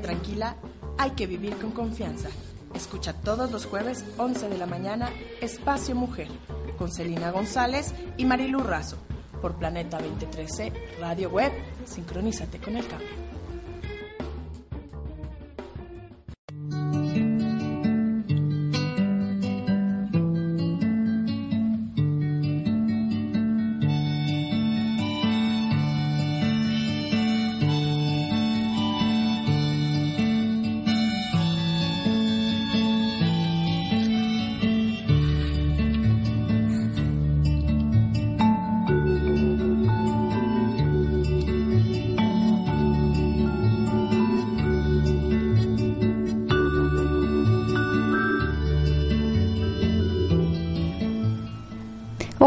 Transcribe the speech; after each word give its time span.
Tranquila, 0.00 0.56
hay 0.98 1.10
que 1.10 1.26
vivir 1.26 1.56
con 1.56 1.72
confianza. 1.72 2.28
Escucha 2.74 3.12
todos 3.12 3.50
los 3.50 3.66
jueves 3.66 4.04
11 4.18 4.48
de 4.48 4.58
la 4.58 4.66
mañana 4.66 5.10
Espacio 5.40 5.94
Mujer 5.94 6.28
con 6.78 6.90
Celina 6.90 7.30
González 7.30 7.92
y 8.16 8.24
Marilu 8.24 8.60
Razo 8.60 8.96
por 9.42 9.56
Planeta 9.56 9.98
2013 9.98 10.72
Radio 11.00 11.30
Web. 11.30 11.52
Sincronízate 11.84 12.58
con 12.58 12.76
el 12.76 12.86
cambio. 12.86 13.21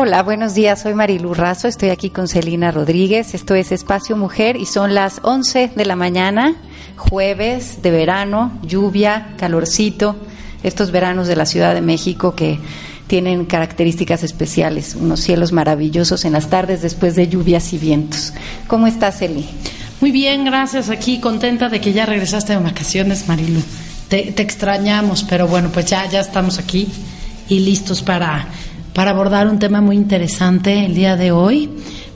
Hola, 0.06 0.22
buenos 0.22 0.54
días. 0.54 0.84
Soy 0.84 0.94
Marilu 0.94 1.34
Razo. 1.34 1.68
Estoy 1.68 1.90
aquí 1.90 2.12
con 2.12 2.28
Celina 2.28 2.70
Rodríguez. 2.70 3.34
Esto 3.34 3.56
es 3.56 3.72
Espacio 3.72 4.16
Mujer 4.16 4.56
y 4.56 4.68
son 4.68 4.94
las 4.94 5.20
11 5.24 5.72
de 5.76 5.84
la 5.84 5.96
mañana, 5.96 6.54
jueves 6.96 7.82
de 7.82 7.90
verano, 7.90 8.52
lluvia, 8.62 9.34
calorcito. 9.36 10.16
Estos 10.62 10.92
veranos 10.92 11.28
de 11.28 11.36
la 11.36 11.48
Ciudad 11.48 11.74
de 11.74 11.82
México 11.82 12.36
que 12.36 12.60
tienen 13.08 13.46
características 13.46 14.22
especiales, 14.22 14.94
unos 14.94 15.22
cielos 15.22 15.52
maravillosos 15.52 16.24
en 16.24 16.34
las 16.34 16.52
tardes 16.52 16.84
después 16.84 17.16
de 17.16 17.28
lluvias 17.28 17.74
y 17.74 17.80
vientos. 17.80 18.32
¿Cómo 18.68 18.86
estás, 18.86 19.18
Celi? 19.18 19.50
Muy 20.02 20.12
bien, 20.12 20.46
gracias. 20.46 20.92
Aquí 20.92 21.20
contenta 21.20 21.68
de 21.68 21.82
que 21.82 21.94
ya 21.94 22.06
regresaste 22.06 22.54
de 22.54 22.60
vacaciones, 22.60 23.28
Marilu. 23.28 23.64
Te, 24.08 24.32
te 24.34 24.44
extrañamos, 24.44 25.24
pero 25.24 25.48
bueno, 25.48 25.72
pues 25.74 25.88
ya, 25.88 26.08
ya 26.08 26.20
estamos 26.20 26.60
aquí 26.60 26.90
y 27.50 27.60
listos 27.60 28.02
para 28.02 28.48
para 28.96 29.12
abordar 29.12 29.50
un 29.50 29.60
tema 29.60 29.82
muy 29.82 29.98
interesante 29.98 30.86
el 30.86 30.96
día 30.96 31.18
de 31.18 31.34
hoy, 31.34 31.70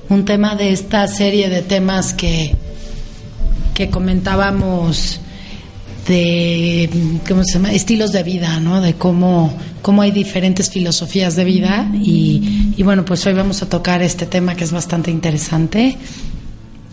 un 0.08 0.23
tema 0.23 0.55
de 0.55 0.72
esta 0.72 1.05
serie 1.09 1.49
de 1.49 1.61
temas 1.61 2.13
que, 2.13 2.55
que 3.73 3.89
comentábamos 3.89 5.19
de 6.08 6.89
¿cómo 7.27 7.44
se 7.44 7.55
llama? 7.55 7.73
estilos 7.73 8.13
de 8.13 8.23
vida, 8.23 8.61
¿no? 8.61 8.80
De 8.80 8.94
cómo, 8.94 9.53
cómo 9.81 10.03
hay 10.03 10.11
diferentes 10.11 10.69
filosofías 10.69 11.36
de 11.36 11.44
vida 11.44 11.91
y, 12.02 12.71
y 12.77 12.83
bueno, 12.83 13.04
pues 13.04 13.25
hoy 13.25 13.33
vamos 13.33 13.61
a 13.61 13.67
tocar 13.67 14.02
este 14.02 14.25
tema 14.25 14.55
que 14.55 14.64
es 14.64 14.71
bastante 14.71 15.11
interesante 15.11 15.98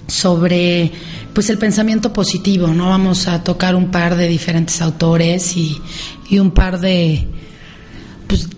sobre 0.09 0.91
pues 1.33 1.49
el 1.49 1.59
pensamiento 1.59 2.13
positivo, 2.13 2.67
¿no? 2.67 2.89
Vamos 2.89 3.29
a 3.29 3.45
tocar 3.45 3.77
un 3.77 3.93
par 3.93 4.17
de 4.17 4.27
diferentes 4.27 4.83
autores 4.83 5.57
y, 5.57 5.81
y 6.29 6.41
un 6.41 6.51
par 6.51 6.81
de 6.81 7.25
pues, 8.27 8.49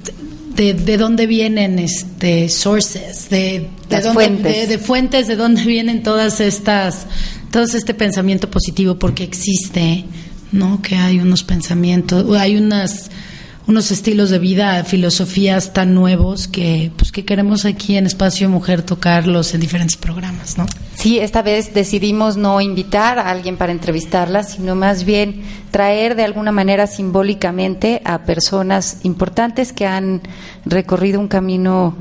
de, 0.58 0.74
de 0.74 0.96
dónde 0.96 1.28
vienen 1.28 1.78
este 1.78 2.48
sources, 2.48 3.30
de, 3.30 3.70
de, 3.88 4.00
dónde, 4.00 4.12
fuentes. 4.12 4.56
De, 4.56 4.66
de, 4.66 4.78
fuentes, 4.78 5.28
de 5.28 5.36
dónde 5.36 5.62
vienen 5.62 6.02
todas 6.02 6.40
estas, 6.40 7.06
todo 7.52 7.62
este 7.62 7.94
pensamiento 7.94 8.50
positivo, 8.50 8.98
porque 8.98 9.22
existe, 9.22 10.04
¿no? 10.50 10.82
Que 10.82 10.96
hay 10.96 11.20
unos 11.20 11.44
pensamientos, 11.44 12.36
hay 12.36 12.56
unas 12.56 13.08
unos 13.68 13.90
estilos 13.90 14.30
de 14.30 14.38
vida, 14.38 14.82
filosofías 14.82 15.74
tan 15.74 15.94
nuevos 15.94 16.48
que 16.48 16.90
pues 16.96 17.12
que 17.12 17.26
queremos 17.26 17.66
aquí 17.66 17.98
en 17.98 18.06
Espacio 18.06 18.48
Mujer 18.48 18.80
tocarlos 18.80 19.52
en 19.52 19.60
diferentes 19.60 19.98
programas, 19.98 20.56
¿no? 20.56 20.64
Sí, 20.94 21.18
esta 21.18 21.42
vez 21.42 21.74
decidimos 21.74 22.38
no 22.38 22.62
invitar 22.62 23.18
a 23.18 23.30
alguien 23.30 23.58
para 23.58 23.70
entrevistarla, 23.70 24.42
sino 24.42 24.74
más 24.74 25.04
bien 25.04 25.42
traer 25.70 26.16
de 26.16 26.24
alguna 26.24 26.50
manera 26.50 26.86
simbólicamente 26.86 28.00
a 28.06 28.24
personas 28.24 29.00
importantes 29.02 29.74
que 29.74 29.86
han 29.86 30.22
recorrido 30.70 31.20
un 31.20 31.28
camino 31.28 31.94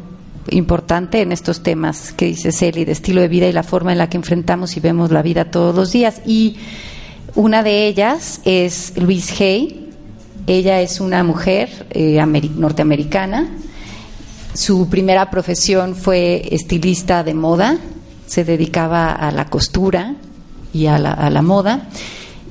importante 0.50 1.22
en 1.22 1.32
estos 1.32 1.62
temas 1.62 2.14
que 2.14 2.26
dice 2.26 2.52
Celi, 2.52 2.86
de 2.86 2.92
estilo 2.92 3.22
de 3.22 3.28
vida 3.28 3.48
y 3.48 3.52
la 3.52 3.64
forma 3.64 3.92
en 3.92 3.98
la 3.98 4.10
que 4.10 4.18
enfrentamos 4.18 4.78
y 4.78 4.80
vemos 4.80 5.12
la 5.12 5.22
vida 5.22 5.46
todos 5.52 5.76
los 5.76 5.92
días. 5.92 6.22
Y 6.26 6.58
una 7.36 7.64
de 7.64 7.88
ellas 7.88 8.42
es 8.46 8.94
Louise 8.98 9.44
Hay, 9.44 9.90
ella 10.48 10.82
es 10.82 11.00
una 11.00 11.24
mujer 11.24 11.88
eh, 11.90 12.24
norteamericana. 12.56 13.50
Su 14.54 14.88
primera 14.90 15.30
profesión 15.30 15.96
fue 15.96 16.48
estilista 16.52 17.24
de 17.24 17.34
moda. 17.34 17.78
Se 18.26 18.44
dedicaba 18.44 19.12
a 19.12 19.32
la 19.32 19.46
costura 19.46 20.16
y 20.74 20.88
a 20.88 20.98
la, 20.98 21.12
a 21.12 21.30
la 21.30 21.42
moda. 21.42 21.90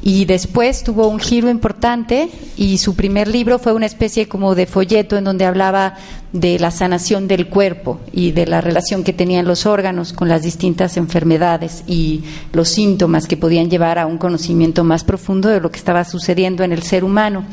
Y 0.08 0.24
después 0.24 0.84
tuvo 0.84 1.08
un 1.08 1.18
giro 1.18 1.50
importante 1.50 2.28
y 2.56 2.78
su 2.78 2.94
primer 2.94 3.26
libro 3.26 3.58
fue 3.58 3.72
una 3.72 3.86
especie 3.86 4.28
como 4.28 4.54
de 4.54 4.66
folleto 4.66 5.16
en 5.16 5.24
donde 5.24 5.44
hablaba 5.44 5.94
de 6.32 6.60
la 6.60 6.70
sanación 6.70 7.26
del 7.26 7.48
cuerpo 7.48 7.98
y 8.12 8.30
de 8.30 8.46
la 8.46 8.60
relación 8.60 9.02
que 9.02 9.12
tenían 9.12 9.48
los 9.48 9.66
órganos 9.66 10.12
con 10.12 10.28
las 10.28 10.42
distintas 10.42 10.96
enfermedades 10.96 11.82
y 11.88 12.22
los 12.52 12.68
síntomas 12.68 13.26
que 13.26 13.36
podían 13.36 13.68
llevar 13.68 13.98
a 13.98 14.06
un 14.06 14.16
conocimiento 14.16 14.84
más 14.84 15.02
profundo 15.02 15.48
de 15.48 15.60
lo 15.60 15.72
que 15.72 15.78
estaba 15.80 16.04
sucediendo 16.04 16.62
en 16.62 16.70
el 16.70 16.84
ser 16.84 17.02
humano. 17.02 17.44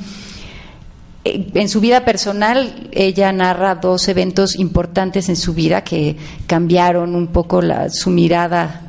En 1.23 1.69
su 1.69 1.81
vida 1.81 2.05
personal, 2.05 2.87
ella 2.91 3.31
narra 3.31 3.73
dos 3.73 4.07
eventos 4.09 4.59
importantes 4.59 5.27
en 5.27 5.37
su 5.37 5.55
vida 5.55 5.83
que 5.83 6.17
cambiaron 6.45 7.15
un 7.15 7.29
poco 7.29 7.63
la, 7.63 7.89
su 7.89 8.11
mirada 8.11 8.82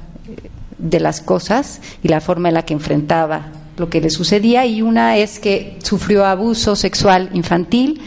de 0.78 1.00
las 1.00 1.20
cosas 1.20 1.80
y 2.02 2.08
la 2.08 2.20
forma 2.20 2.48
en 2.48 2.54
la 2.54 2.64
que 2.64 2.74
enfrentaba 2.74 3.46
lo 3.76 3.90
que 3.90 4.00
le 4.00 4.10
sucedía. 4.10 4.66
Y 4.66 4.82
una 4.82 5.16
es 5.16 5.38
que 5.38 5.78
sufrió 5.82 6.24
abuso 6.24 6.76
sexual 6.76 7.30
infantil 7.32 8.00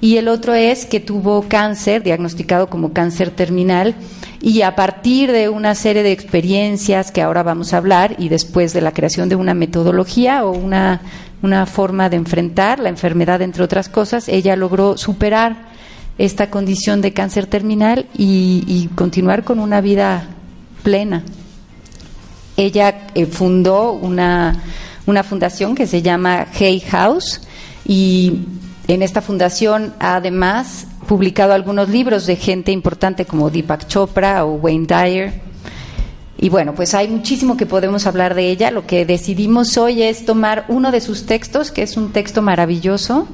y 0.00 0.16
el 0.16 0.28
otro 0.28 0.54
es 0.54 0.86
que 0.86 1.00
tuvo 1.00 1.46
cáncer, 1.48 2.02
diagnosticado 2.02 2.68
como 2.68 2.92
cáncer 2.92 3.30
terminal, 3.30 3.94
y 4.42 4.60
a 4.60 4.76
partir 4.76 5.32
de 5.32 5.48
una 5.48 5.74
serie 5.74 6.02
de 6.02 6.12
experiencias 6.12 7.10
que 7.10 7.22
ahora 7.22 7.42
vamos 7.42 7.72
a 7.72 7.78
hablar 7.78 8.14
y 8.18 8.28
después 8.28 8.74
de 8.74 8.82
la 8.82 8.92
creación 8.92 9.30
de 9.30 9.36
una 9.36 9.54
metodología 9.54 10.44
o 10.44 10.50
una 10.50 11.00
una 11.44 11.66
forma 11.66 12.08
de 12.08 12.16
enfrentar 12.16 12.80
la 12.80 12.88
enfermedad, 12.88 13.42
entre 13.42 13.62
otras 13.62 13.90
cosas, 13.90 14.28
ella 14.28 14.56
logró 14.56 14.96
superar 14.96 15.56
esta 16.16 16.48
condición 16.48 17.02
de 17.02 17.12
cáncer 17.12 17.46
terminal 17.46 18.06
y, 18.16 18.64
y 18.66 18.88
continuar 18.94 19.44
con 19.44 19.58
una 19.58 19.82
vida 19.82 20.28
plena. 20.82 21.22
Ella 22.56 23.08
eh, 23.14 23.26
fundó 23.26 23.92
una, 23.92 24.62
una 25.06 25.22
fundación 25.22 25.74
que 25.74 25.86
se 25.86 26.02
llama 26.02 26.46
Hay 26.58 26.80
House 26.80 27.40
y 27.86 28.40
en 28.88 29.02
esta 29.02 29.20
fundación 29.20 29.94
ha 29.98 30.16
además 30.16 30.86
publicado 31.06 31.52
algunos 31.52 31.88
libros 31.88 32.26
de 32.26 32.36
gente 32.36 32.72
importante 32.72 33.24
como 33.24 33.50
Deepak 33.50 33.86
Chopra 33.86 34.44
o 34.44 34.54
Wayne 34.54 34.86
Dyer 34.86 35.44
y 36.44 36.48
bueno, 36.48 36.74
pues 36.74 36.94
hay 36.94 37.08
muchísimo 37.08 37.56
que 37.56 37.64
podemos 37.64 38.06
hablar 38.06 38.34
de 38.34 38.50
ella. 38.50 38.70
Lo 38.70 38.86
que 38.86 39.06
decidimos 39.06 39.78
hoy 39.78 40.02
es 40.02 40.26
tomar 40.26 40.66
uno 40.68 40.90
de 40.90 41.00
sus 41.00 41.26
textos, 41.26 41.70
que 41.70 41.82
es 41.82 41.96
un 41.96 42.12
texto 42.12 42.42
maravilloso, 42.42 43.28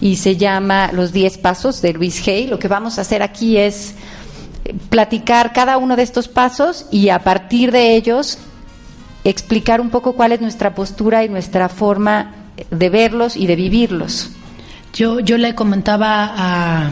y 0.00 0.16
se 0.16 0.36
llama 0.36 0.90
Los 0.92 1.12
Diez 1.12 1.36
Pasos 1.36 1.82
de 1.82 1.92
Luis 1.92 2.26
Hay. 2.26 2.46
Lo 2.46 2.58
que 2.58 2.68
vamos 2.68 2.96
a 2.96 3.02
hacer 3.02 3.22
aquí 3.22 3.58
es 3.58 3.94
platicar 4.88 5.52
cada 5.52 5.76
uno 5.76 5.94
de 5.96 6.04
estos 6.04 6.28
pasos 6.28 6.86
y 6.90 7.10
a 7.10 7.18
partir 7.18 7.70
de 7.70 7.96
ellos 7.96 8.38
explicar 9.24 9.80
un 9.80 9.90
poco 9.90 10.14
cuál 10.14 10.32
es 10.32 10.40
nuestra 10.40 10.74
postura 10.74 11.24
y 11.24 11.28
nuestra 11.28 11.68
forma 11.68 12.34
de 12.70 12.88
verlos 12.88 13.36
y 13.36 13.46
de 13.46 13.56
vivirlos. 13.56 14.30
Yo, 14.92 15.20
yo 15.20 15.38
le 15.38 15.54
comentaba 15.54 16.32
a, 16.36 16.90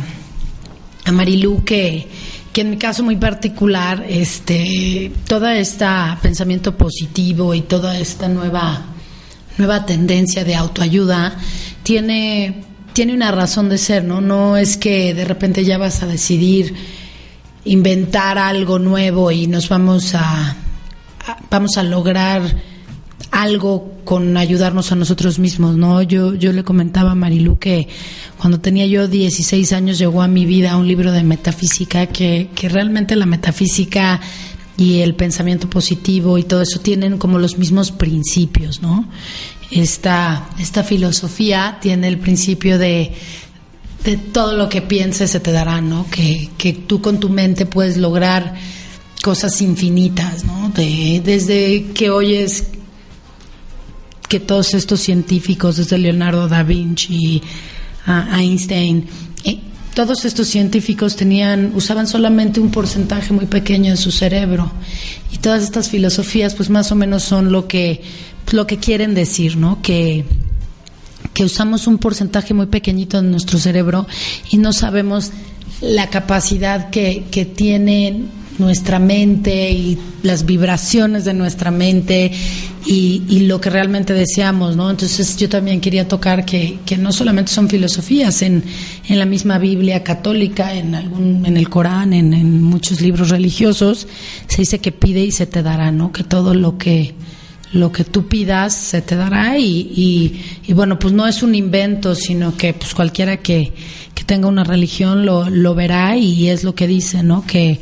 a 1.05 1.13
Marilú 1.13 1.63
que 1.65 2.09
que 2.53 2.61
en 2.61 2.71
mi 2.71 2.77
caso 2.77 3.03
muy 3.03 3.17
particular, 3.17 4.05
este, 4.07 5.11
todo 5.27 5.49
este 5.49 5.87
pensamiento 6.21 6.77
positivo 6.77 7.55
y 7.55 7.63
toda 7.63 7.99
esta 7.99 8.29
nueva 8.29 8.93
nueva 9.59 9.85
tendencia 9.87 10.45
de 10.45 10.55
autoayuda 10.55 11.37
tiene, 11.83 12.65
tiene 12.93 13.15
una 13.15 13.31
razón 13.31 13.69
de 13.69 13.79
ser, 13.79 14.05
¿no? 14.05 14.21
No 14.21 14.57
es 14.57 14.77
que 14.77 15.15
de 15.15 15.25
repente 15.25 15.65
ya 15.65 15.79
vas 15.79 16.03
a 16.03 16.07
decidir 16.07 16.75
inventar 17.65 18.39
algo 18.39 18.79
nuevo 18.79 19.31
y 19.31 19.47
nos 19.47 19.69
vamos 19.69 20.15
a, 20.15 20.57
vamos 21.51 21.77
a 21.77 21.83
lograr 21.83 22.43
algo 23.31 23.93
con 24.05 24.37
ayudarnos 24.37 24.93
a 24.93 24.97
nosotros 24.97 25.39
mismos, 25.39 25.77
¿no? 25.77 26.03
Yo, 26.03 26.35
yo 26.35 26.53
le 26.53 26.65
comentaba 26.65 27.13
a 27.13 27.15
Marilu 27.15 27.59
que 27.59 27.89
cuando 28.39 28.61
tenía 28.61 28.87
yo 28.87 29.09
16 29.09 29.73
años 29.73 29.99
llegó 29.99 30.23
a 30.23 30.29
mi 30.29 30.45
vida 30.45 30.77
un 30.77 30.87
libro 30.87 31.13
de 31.13 31.23
metafísica 31.23 32.07
que, 32.07 32.51
que 32.55 32.69
realmente 32.69 33.17
la 33.17 33.27
metafísica 33.27 34.21
y 34.77 35.01
el 35.01 35.15
pensamiento 35.15 35.69
positivo 35.71 36.39
y 36.39 36.45
todo 36.45 36.63
eso 36.63 36.81
tienen 36.81 37.19
como 37.19 37.39
los 37.39 37.59
mismos 37.59 37.91
principios, 37.91 38.83
¿no? 38.83 39.09
Esta, 39.71 40.49
esta 40.59 40.83
filosofía 40.83 41.79
tiene 41.81 42.09
el 42.09 42.19
principio 42.19 42.79
de, 42.79 43.13
de 44.05 44.17
todo 44.17 44.57
lo 44.57 44.69
que 44.69 44.83
pienses 44.83 45.31
se 45.31 45.41
te 45.41 45.53
dará, 45.53 45.81
¿no? 45.81 46.07
Que, 46.11 46.51
que 46.59 46.73
tú 46.73 47.01
con 47.01 47.21
tu 47.21 47.29
mente 47.29 47.65
puedes 47.65 47.97
lograr 47.97 48.55
cosas 49.23 49.63
infinitas, 49.63 50.45
¿no? 50.45 50.71
De, 50.71 51.23
desde 51.25 51.93
que 51.95 52.11
oyes 52.11 52.65
que 54.29 54.41
todos 54.41 54.75
estos 54.75 55.01
científicos, 55.01 55.77
desde 55.77 55.97
Leonardo 55.97 56.49
da 56.49 56.63
Vinci 56.63 57.41
a 58.05 58.41
Einstein, 58.41 59.07
eh, 59.45 59.61
todos 59.95 60.25
estos 60.25 60.49
científicos 60.49 61.17
tenían, 61.17 61.73
usaban 61.75 62.07
solamente 62.07 62.59
un 62.59 62.71
porcentaje 62.71 63.33
muy 63.33 63.47
pequeño 63.47 63.93
de 63.93 63.97
su 63.97 64.11
cerebro. 64.11 64.73
Y 65.31 65.39
todas 65.39 65.63
estas 65.63 65.89
filosofías, 65.89 66.55
pues 66.55 66.69
más 66.69 66.91
o 66.91 66.97
menos 66.97 67.23
son 67.23 67.53
lo 67.53 67.69
que, 67.69 68.03
lo 68.51 68.67
que 68.67 68.79
quieren 68.79 69.15
decir, 69.15 69.57
¿no? 69.57 69.81
Que, 69.83 70.25
que 71.33 71.45
usamos 71.45 71.87
un 71.87 71.99
porcentaje 71.99 72.55
muy 72.55 72.67
pequeñito 72.67 73.23
de 73.23 73.29
nuestro 73.29 73.59
cerebro 73.59 74.07
y 74.51 74.59
no 74.59 74.73
sabemos 74.73 75.31
la 75.81 76.09
capacidad 76.09 76.91
que, 76.91 77.25
que 77.31 77.45
tienen 77.45 78.42
nuestra 78.59 78.99
mente 78.99 79.71
y 79.71 79.99
las 80.23 80.45
vibraciones 80.45 81.25
de 81.25 81.35
nuestra 81.35 81.71
mente 81.71 82.31
y, 82.87 83.41
lo 83.47 83.61
que 83.61 83.71
realmente 83.71 84.13
deseamos, 84.13 84.77
¿no? 84.77 84.91
Entonces 84.91 85.37
yo 85.37 85.49
también 85.49 85.81
quería 85.81 86.07
tocar 86.09 86.45
que, 86.45 86.79
que 86.85 86.97
no 86.97 87.13
solamente 87.13 87.53
son 87.53 87.69
filosofías, 87.69 88.43
en, 88.43 88.65
en, 89.09 89.19
la 89.19 89.25
misma 89.25 89.59
Biblia 89.59 90.03
católica, 90.03 90.75
en 90.75 90.95
algún, 90.95 91.47
en 91.47 91.57
el 91.57 91.69
Corán, 91.69 92.13
en, 92.13 92.33
en, 92.35 92.63
muchos 92.63 93.01
libros 93.01 93.31
religiosos, 93.31 94.07
se 94.49 94.63
dice 94.63 94.79
que 94.81 94.93
pide 94.93 95.25
y 95.25 95.31
se 95.31 95.47
te 95.47 95.63
dará, 95.63 95.91
¿no? 95.93 96.13
Que 96.13 96.25
todo 96.25 96.55
lo 96.55 96.79
que 96.79 97.15
lo 97.73 97.91
que 97.91 98.05
tú 98.05 98.29
pidas 98.29 98.75
se 98.75 99.01
te 99.01 99.17
dará 99.17 99.57
y, 99.59 99.65
y, 99.65 100.43
y 100.67 100.73
bueno, 100.75 100.99
pues 100.99 101.15
no 101.15 101.27
es 101.27 101.43
un 101.43 101.55
invento, 101.55 102.15
sino 102.15 102.55
que 102.55 102.75
pues 102.75 102.95
cualquiera 102.95 103.39
que, 103.39 103.73
que 104.15 104.25
tenga 104.25 104.47
una 104.47 104.63
religión 104.63 105.25
lo, 105.25 105.49
lo 105.49 105.75
verá 105.75 106.19
y 106.19 106.49
es 106.49 106.65
lo 106.65 106.75
que 106.75 106.87
dice, 106.87 107.23
¿no? 107.23 107.47
Que 107.47 107.81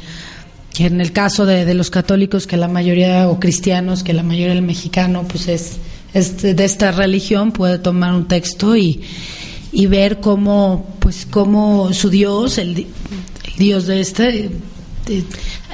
que 0.73 0.87
en 0.87 1.01
el 1.01 1.13
caso 1.13 1.47
de, 1.47 1.65
de, 1.65 1.75
los 1.75 1.91
católicos, 1.91 2.47
que 2.47 2.57
la 2.57 2.69
mayoría, 2.69 3.29
o 3.29 3.41
cristianos, 3.41 4.03
que 4.03 4.13
la 4.13 4.23
mayoría 4.23 4.55
del 4.55 4.63
mexicano, 4.63 5.27
pues 5.27 5.49
es, 5.49 5.77
es 6.15 6.41
de 6.43 6.65
esta 6.65 6.93
religión, 6.93 7.53
puede 7.53 7.79
tomar 7.79 8.15
un 8.15 8.29
texto 8.29 8.77
y, 8.77 9.01
y 9.73 9.87
ver 9.87 10.21
cómo, 10.21 10.97
pues 11.01 11.27
cómo 11.29 11.93
su 11.93 12.11
Dios, 12.11 12.59
el, 12.59 12.77
el 12.79 13.57
Dios 13.59 13.87
de 13.87 14.01
este, 14.01 14.51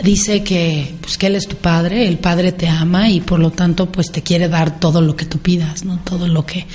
dice 0.02 0.42
que, 0.42 0.94
pues 1.00 1.18
que 1.18 1.26
Él 1.26 1.36
es 1.36 1.46
tu 1.46 1.56
Padre, 1.56 2.06
el 2.08 2.18
Padre 2.18 2.52
te 2.52 2.68
ama 2.68 3.10
y 3.10 3.20
por 3.20 3.38
lo 3.38 3.50
tanto, 3.50 3.90
pues 3.90 4.10
te 4.10 4.22
quiere 4.22 4.48
dar 4.48 4.80
todo 4.80 5.00
lo 5.00 5.16
que 5.16 5.26
tú 5.26 5.38
pidas, 5.38 5.84
¿no? 5.84 5.98
Todo 6.04 6.28
lo 6.28 6.44
que, 6.46 6.66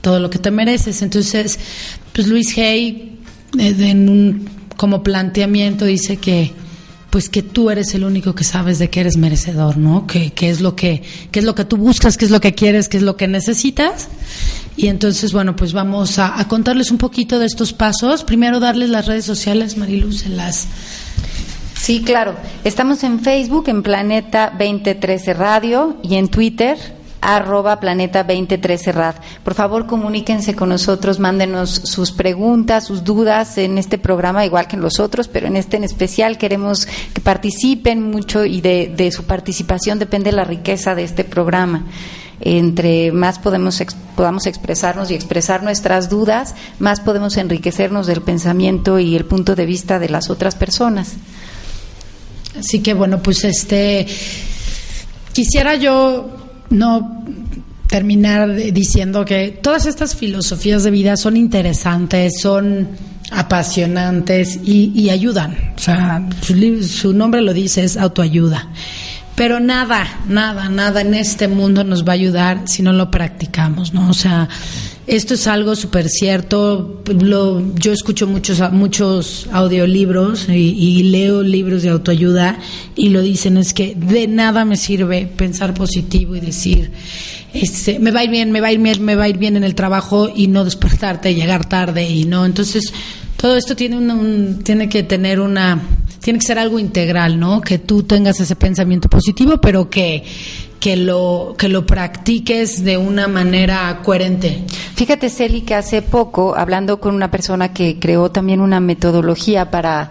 todo 0.00 0.20
lo 0.20 0.30
que 0.30 0.38
te 0.38 0.50
mereces. 0.50 1.02
Entonces, 1.02 1.58
pues 2.12 2.26
Luis 2.26 2.56
Hay, 2.58 3.18
en 3.58 4.08
un, 4.08 4.48
como 4.76 5.02
planteamiento, 5.02 5.84
dice 5.84 6.16
que 6.16 6.52
pues 7.14 7.28
que 7.28 7.44
tú 7.44 7.70
eres 7.70 7.94
el 7.94 8.02
único 8.02 8.34
que 8.34 8.42
sabes 8.42 8.80
de 8.80 8.90
que 8.90 8.98
eres 8.98 9.16
merecedor, 9.16 9.76
¿no? 9.76 10.04
Que, 10.04 10.32
que, 10.32 10.50
es 10.50 10.60
lo 10.60 10.74
que, 10.74 11.00
que 11.30 11.38
es 11.38 11.44
lo 11.44 11.54
que 11.54 11.64
tú 11.64 11.76
buscas, 11.76 12.16
que 12.16 12.24
es 12.24 12.32
lo 12.32 12.40
que 12.40 12.56
quieres, 12.56 12.88
que 12.88 12.96
es 12.96 13.04
lo 13.04 13.16
que 13.16 13.28
necesitas. 13.28 14.08
Y 14.76 14.88
entonces, 14.88 15.32
bueno, 15.32 15.54
pues 15.54 15.72
vamos 15.72 16.18
a, 16.18 16.40
a 16.40 16.48
contarles 16.48 16.90
un 16.90 16.98
poquito 16.98 17.38
de 17.38 17.46
estos 17.46 17.72
pasos. 17.72 18.24
Primero 18.24 18.58
darles 18.58 18.90
las 18.90 19.06
redes 19.06 19.24
sociales, 19.24 19.76
Mariluz, 19.76 20.26
en 20.26 20.36
las 20.36 20.66
Sí, 21.76 22.02
claro. 22.02 22.34
Estamos 22.64 23.04
en 23.04 23.20
Facebook, 23.20 23.68
en 23.68 23.84
Planeta 23.84 24.52
2013 24.58 25.34
Radio 25.34 25.96
y 26.02 26.16
en 26.16 26.26
Twitter, 26.26 26.76
arroba 27.24 27.80
planeta 27.80 28.22
2013 28.22 28.92
rad. 28.92 29.16
Por 29.42 29.54
favor, 29.54 29.86
comuníquense 29.86 30.54
con 30.54 30.68
nosotros, 30.68 31.18
mándenos 31.18 31.70
sus 31.70 32.12
preguntas, 32.12 32.86
sus 32.86 33.02
dudas 33.02 33.56
en 33.56 33.78
este 33.78 33.96
programa, 33.96 34.44
igual 34.44 34.68
que 34.68 34.76
en 34.76 34.82
los 34.82 35.00
otros, 35.00 35.26
pero 35.26 35.46
en 35.46 35.56
este 35.56 35.78
en 35.78 35.84
especial 35.84 36.36
queremos 36.36 36.86
que 36.86 37.20
participen 37.22 38.02
mucho 38.02 38.44
y 38.44 38.60
de, 38.60 38.92
de 38.94 39.10
su 39.10 39.24
participación 39.24 39.98
depende 39.98 40.32
la 40.32 40.44
riqueza 40.44 40.94
de 40.94 41.04
este 41.04 41.24
programa. 41.24 41.86
Entre 42.40 43.10
más 43.10 43.38
podemos 43.38 43.82
podamos 44.16 44.46
expresarnos 44.46 45.10
y 45.10 45.14
expresar 45.14 45.62
nuestras 45.62 46.10
dudas, 46.10 46.54
más 46.78 47.00
podemos 47.00 47.38
enriquecernos 47.38 48.06
del 48.06 48.20
pensamiento 48.20 48.98
y 48.98 49.16
el 49.16 49.24
punto 49.24 49.54
de 49.54 49.64
vista 49.64 49.98
de 49.98 50.10
las 50.10 50.28
otras 50.28 50.54
personas. 50.54 51.14
Así 52.58 52.80
que 52.80 52.92
bueno, 52.92 53.22
pues 53.22 53.44
este 53.44 54.06
quisiera 55.32 55.74
yo 55.76 56.43
no 56.70 57.24
terminar 57.88 58.54
diciendo 58.54 59.24
que 59.24 59.58
todas 59.62 59.86
estas 59.86 60.16
filosofías 60.16 60.82
de 60.82 60.90
vida 60.90 61.16
son 61.16 61.36
interesantes, 61.36 62.40
son 62.40 62.88
apasionantes 63.30 64.58
y, 64.64 64.92
y 64.94 65.10
ayudan. 65.10 65.74
O 65.76 65.78
sea, 65.78 66.26
su, 66.40 66.82
su, 66.82 67.12
nombre 67.12 67.40
lo 67.40 67.52
dice, 67.52 67.84
es 67.84 67.96
autoayuda. 67.96 68.68
Pero 69.34 69.58
nada, 69.58 70.06
nada, 70.28 70.68
nada 70.68 71.00
en 71.00 71.14
este 71.14 71.48
mundo 71.48 71.82
nos 71.82 72.04
va 72.04 72.12
a 72.12 72.14
ayudar 72.14 72.62
si 72.66 72.82
no 72.82 72.92
lo 72.92 73.10
practicamos, 73.10 73.92
¿no? 73.92 74.08
O 74.08 74.14
sea, 74.14 74.48
esto 75.06 75.34
es 75.34 75.46
algo 75.46 75.76
súper 75.76 76.08
cierto. 76.08 77.02
Lo, 77.06 77.62
yo 77.74 77.92
escucho 77.92 78.26
muchos, 78.26 78.60
muchos 78.72 79.48
audiolibros 79.52 80.48
y, 80.48 80.52
y, 80.52 81.02
leo 81.04 81.42
libros 81.42 81.82
de 81.82 81.90
autoayuda 81.90 82.58
y 82.96 83.10
lo 83.10 83.20
dicen 83.20 83.56
es 83.56 83.74
que 83.74 83.94
de 83.94 84.26
nada 84.26 84.64
me 84.64 84.76
sirve 84.76 85.26
pensar 85.26 85.74
positivo 85.74 86.36
y 86.36 86.40
decir, 86.40 86.90
este, 87.52 87.98
me 87.98 88.10
va 88.10 88.20
a 88.20 88.24
ir 88.24 88.30
bien, 88.30 88.50
me 88.50 88.60
va 88.60 88.68
a 88.68 88.72
ir 88.72 88.80
bien, 88.80 89.04
me 89.04 89.14
va 89.14 89.24
a 89.24 89.28
ir 89.28 89.38
bien 89.38 89.56
en 89.56 89.64
el 89.64 89.74
trabajo 89.74 90.30
y 90.34 90.48
no 90.48 90.64
despertarte, 90.64 91.34
llegar 91.34 91.68
tarde 91.68 92.08
y 92.08 92.24
no. 92.24 92.46
Entonces, 92.46 92.92
todo 93.36 93.56
esto 93.56 93.76
tiene, 93.76 93.98
un, 93.98 94.10
un, 94.10 94.58
tiene 94.64 94.88
que 94.88 95.02
tener 95.02 95.38
una, 95.38 95.80
tiene 96.20 96.38
que 96.38 96.46
ser 96.46 96.58
algo 96.58 96.78
integral, 96.78 97.38
¿no? 97.38 97.60
Que 97.60 97.78
tú 97.78 98.04
tengas 98.04 98.40
ese 98.40 98.56
pensamiento 98.56 99.10
positivo, 99.10 99.60
pero 99.60 99.90
que 99.90 100.24
que 100.84 100.98
lo, 100.98 101.54
que 101.56 101.70
lo 101.70 101.86
practiques 101.86 102.84
de 102.84 102.98
una 102.98 103.26
manera 103.26 104.02
coherente. 104.04 104.64
Fíjate, 104.94 105.30
Celi, 105.30 105.62
que 105.62 105.74
hace 105.74 106.02
poco, 106.02 106.54
hablando 106.58 107.00
con 107.00 107.14
una 107.14 107.30
persona 107.30 107.72
que 107.72 107.98
creó 107.98 108.30
también 108.30 108.60
una 108.60 108.80
metodología 108.80 109.70
para, 109.70 110.10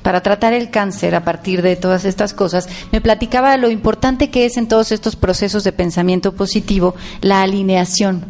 para 0.00 0.22
tratar 0.22 0.54
el 0.54 0.70
cáncer 0.70 1.14
a 1.14 1.24
partir 1.24 1.60
de 1.60 1.76
todas 1.76 2.06
estas 2.06 2.32
cosas, 2.32 2.70
me 2.90 3.02
platicaba 3.02 3.58
lo 3.58 3.68
importante 3.68 4.30
que 4.30 4.46
es 4.46 4.56
en 4.56 4.66
todos 4.66 4.92
estos 4.92 5.14
procesos 5.14 5.62
de 5.62 5.72
pensamiento 5.72 6.32
positivo 6.32 6.94
la 7.20 7.42
alineación. 7.42 8.24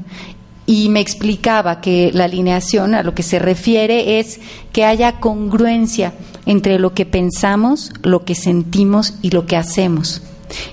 Y 0.67 0.89
me 0.89 0.99
explicaba 0.99 1.81
que 1.81 2.11
la 2.13 2.25
alineación 2.25 2.97
a 2.97 3.05
lo 3.05 3.15
que 3.15 3.23
se 3.23 3.39
refiere 3.39 4.19
es 4.19 4.41
que 4.73 4.85
haya 4.85 5.21
congruencia 5.21 6.13
entre 6.45 6.81
lo 6.81 6.93
que 6.93 7.07
pensamos, 7.07 7.93
lo 8.03 8.25
que 8.25 8.35
sentimos 8.35 9.15
y 9.23 9.31
lo 9.31 9.47
que 9.47 9.57
hacemos. 9.57 10.23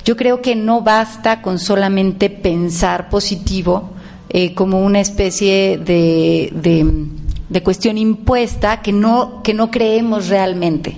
Yo 0.05 0.15
creo 0.17 0.41
que 0.41 0.55
no 0.55 0.81
basta 0.81 1.41
con 1.41 1.59
solamente 1.59 2.29
pensar 2.29 3.09
positivo 3.09 3.91
eh, 4.29 4.53
como 4.53 4.81
una 4.81 4.99
especie 4.99 5.77
de, 5.77 6.51
de, 6.53 7.07
de, 7.49 7.63
cuestión 7.63 7.97
impuesta 7.97 8.81
que 8.81 8.93
no, 8.93 9.43
que 9.43 9.53
no 9.53 9.71
creemos 9.71 10.29
realmente. 10.29 10.97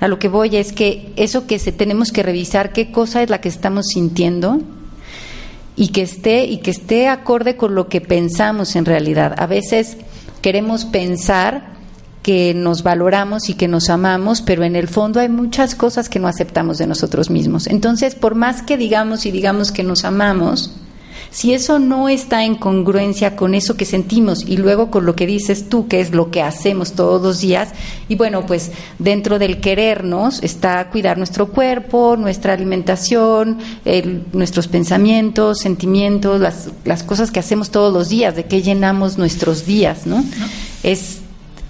A 0.00 0.08
lo 0.08 0.18
que 0.18 0.28
voy 0.28 0.56
es 0.56 0.72
que 0.72 1.12
eso 1.16 1.46
que 1.46 1.58
se 1.58 1.72
tenemos 1.72 2.12
que 2.12 2.22
revisar, 2.22 2.72
qué 2.72 2.90
cosa 2.90 3.22
es 3.22 3.30
la 3.30 3.40
que 3.40 3.48
estamos 3.48 3.86
sintiendo 3.88 4.60
y 5.76 5.88
que 5.88 6.02
esté, 6.02 6.44
y 6.46 6.58
que 6.58 6.70
esté 6.70 7.08
acorde 7.08 7.56
con 7.56 7.74
lo 7.74 7.88
que 7.88 8.00
pensamos 8.00 8.76
en 8.76 8.86
realidad. 8.86 9.34
A 9.38 9.46
veces 9.46 9.98
queremos 10.40 10.86
pensar 10.86 11.75
que 12.26 12.54
nos 12.54 12.82
valoramos 12.82 13.48
y 13.50 13.54
que 13.54 13.68
nos 13.68 13.88
amamos, 13.88 14.42
pero 14.42 14.64
en 14.64 14.74
el 14.74 14.88
fondo 14.88 15.20
hay 15.20 15.28
muchas 15.28 15.76
cosas 15.76 16.08
que 16.08 16.18
no 16.18 16.26
aceptamos 16.26 16.76
de 16.76 16.88
nosotros 16.88 17.30
mismos. 17.30 17.68
Entonces, 17.68 18.16
por 18.16 18.34
más 18.34 18.62
que 18.62 18.76
digamos 18.76 19.26
y 19.26 19.30
digamos 19.30 19.70
que 19.70 19.84
nos 19.84 20.04
amamos, 20.04 20.72
Si 21.30 21.52
eso 21.52 21.78
no 21.78 22.08
está 22.08 22.44
en 22.44 22.54
congruencia 22.54 23.36
con 23.36 23.54
eso 23.54 23.76
que 23.76 23.84
sentimos 23.84 24.42
y 24.46 24.56
luego 24.56 24.90
con 24.90 25.04
lo 25.04 25.14
que 25.14 25.26
dices 25.26 25.68
tú, 25.68 25.86
que 25.86 26.00
es 26.00 26.12
lo 26.12 26.30
que 26.30 26.40
hacemos 26.40 26.92
todos 26.92 27.20
los 27.20 27.40
días, 27.40 27.70
y 28.08 28.14
bueno, 28.14 28.46
pues 28.46 28.70
dentro 28.98 29.38
del 29.38 29.60
querernos 29.60 30.42
está 30.42 30.88
cuidar 30.88 31.18
nuestro 31.18 31.48
cuerpo, 31.48 32.16
nuestra 32.16 32.54
alimentación, 32.54 33.58
nuestros 34.32 34.66
pensamientos, 34.68 35.58
sentimientos, 35.58 36.40
las, 36.40 36.70
las 36.84 37.02
cosas 37.02 37.30
que 37.30 37.40
hacemos 37.40 37.70
todos 37.70 37.92
los 37.92 38.08
días, 38.08 38.34
de 38.34 38.46
qué 38.46 38.62
llenamos 38.62 39.18
nuestros 39.18 39.66
días, 39.66 40.06
¿no? 40.06 40.24
Es, 40.82 41.20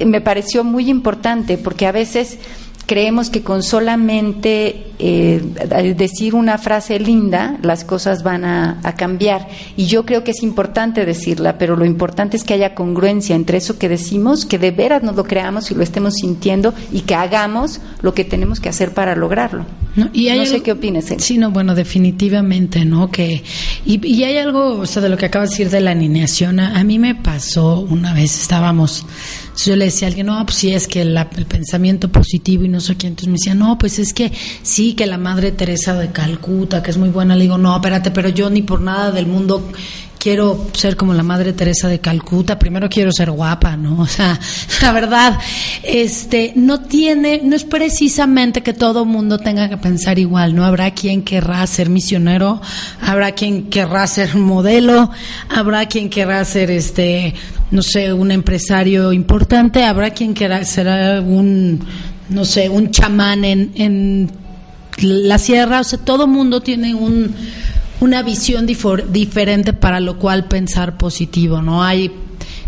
me 0.05 0.21
pareció 0.21 0.65
muy 0.65 0.91
importante 0.91 1.59
porque 1.59 1.87
a 1.87 1.93
veces 1.93 2.39
creemos 2.87 3.31
que 3.31 3.43
con 3.43 3.63
solamente 3.63 4.87
eh, 4.99 5.43
decir 5.97 6.35
una 6.35 6.57
frase 6.57 6.99
linda 6.99 7.59
las 7.63 7.85
cosas 7.85 8.23
van 8.23 8.45
a, 8.45 8.81
cambiar. 8.97 9.49
Y 9.77 9.87
yo 9.87 10.07
creo 10.07 10.25
que 10.25 10.31
es 10.31 10.43
importante 10.43 11.05
decirla, 11.05 11.59
pero 11.59 11.77
lo 11.77 11.85
importante 11.85 12.37
es 12.37 12.45
que 12.45 12.55
haya 12.55 12.75
congruencia 12.75 13.35
entre 13.35 13.59
eso 13.59 13.79
que 13.79 13.89
decimos, 13.89 14.47
que 14.47 14.59
de 14.59 14.71
veras 14.71 15.03
nos 15.03 15.17
lo 15.17 15.25
creamos 15.25 15.71
y 15.71 15.75
lo 15.75 15.83
estemos 15.83 16.15
sintiendo 16.15 16.73
y 16.93 17.01
que 17.01 17.15
hagamos 17.15 17.81
lo 18.01 18.15
que 18.15 18.25
tenemos 18.25 18.61
que 18.61 18.69
hacer 18.69 18.95
para 18.95 19.17
lograrlo. 19.17 19.67
No, 19.97 20.09
y 20.13 20.29
hay 20.29 20.47
sé 20.47 20.63
qué 20.63 20.73
opinas. 20.73 21.07
Sí, 21.19 21.39
no, 21.39 21.51
bueno, 21.51 21.75
definitivamente, 21.75 22.85
¿no? 22.85 23.11
Que, 23.11 23.43
y, 23.85 24.23
hay 24.23 24.39
algo, 24.39 24.79
o 24.79 24.87
sea, 24.87 25.03
de 25.03 25.09
lo 25.09 25.17
que 25.17 25.27
acabas 25.27 25.51
de 25.51 25.55
decir 25.55 25.71
de 25.71 25.81
la 25.81 25.91
alineación, 25.91 26.61
a 26.61 26.85
mí 26.85 26.99
me 26.99 27.15
pasó 27.15 27.81
una 27.81 28.15
vez, 28.15 28.41
estábamos 28.41 29.07
yo 29.65 29.77
le 29.77 29.87
decía 29.87 30.07
a 30.07 30.11
alguien, 30.11 30.27
no, 30.27 30.45
pues 30.45 30.59
sí, 30.59 30.73
es 30.73 30.87
que 30.87 31.03
el 31.03 31.19
pensamiento 31.49 32.11
positivo 32.11 32.65
y 32.65 32.69
no 32.69 32.76
sé 32.81 32.97
quién. 32.97 33.13
Entonces 33.13 33.29
me 33.29 33.35
decía, 33.35 33.55
no, 33.55 33.79
pues 33.79 33.99
es 33.99 34.13
que 34.13 34.33
sí, 34.63 34.95
que 34.95 35.07
la 35.07 35.19
Madre 35.19 35.53
Teresa 35.53 35.95
de 35.95 36.11
Calcuta, 36.13 36.83
que 36.83 36.91
es 36.91 36.99
muy 36.99 37.11
buena. 37.11 37.35
Le 37.35 37.43
digo, 37.43 37.59
no, 37.59 37.75
espérate, 37.75 38.11
pero 38.11 38.29
yo 38.29 38.51
ni 38.51 38.63
por 38.63 38.81
nada 38.81 39.11
del 39.11 39.27
mundo 39.27 39.71
quiero 40.27 40.67
ser 40.73 40.97
como 40.97 41.15
la 41.15 41.23
Madre 41.23 41.53
Teresa 41.53 41.87
de 41.87 42.01
Calcuta, 42.01 42.59
primero 42.59 42.89
quiero 42.89 43.13
ser 43.13 43.31
guapa, 43.31 43.77
¿no? 43.77 44.01
O 44.07 44.07
sea, 44.07 44.41
la 44.83 44.91
verdad, 44.91 45.39
este, 45.85 46.53
no 46.57 46.81
tiene, 46.81 47.43
no 47.45 47.55
es 47.55 47.63
precisamente 47.63 48.61
que 48.61 48.73
todo 48.73 49.05
mundo 49.05 49.39
tenga 49.39 49.69
que 49.69 49.77
pensar 49.77 50.19
igual, 50.19 50.57
¿no? 50.57 50.65
Habrá 50.65 50.91
quien 50.93 51.23
querrá 51.23 51.65
ser 51.69 51.91
misionero, 51.91 52.61
habrá 53.01 53.33
quien 53.33 53.71
querrá 53.71 54.07
ser 54.09 54.35
modelo, 54.35 55.11
habrá 55.49 55.87
quien 55.87 56.11
querrá 56.11 56.45
ser 56.45 56.73
este, 56.73 57.33
no 57.71 57.83
sé, 57.83 58.13
un 58.13 58.33
empresario 58.33 59.13
importante, 59.13 59.85
habrá 59.85 60.11
quien 60.11 60.33
quiera 60.33 60.65
ser 60.65 61.21
un, 61.21 61.87
no 62.29 62.45
sé, 62.45 62.69
un 62.69 62.91
chamán 62.91 63.45
en, 63.45 63.73
en 63.75 64.31
la 65.01 65.39
sierra, 65.39 65.81
o 65.81 65.85
sea, 65.85 65.99
todo 65.99 66.27
mundo 66.27 66.61
tiene 66.61 66.95
un, 66.95 67.35
una 68.01 68.23
visión 68.23 68.67
diferente 68.67 69.73
para 69.73 70.01
lo 70.01 70.19
cual 70.19 70.47
pensar 70.47 70.97
positivo, 70.97 71.63
¿no? 71.63 71.83
Hay 71.83 72.11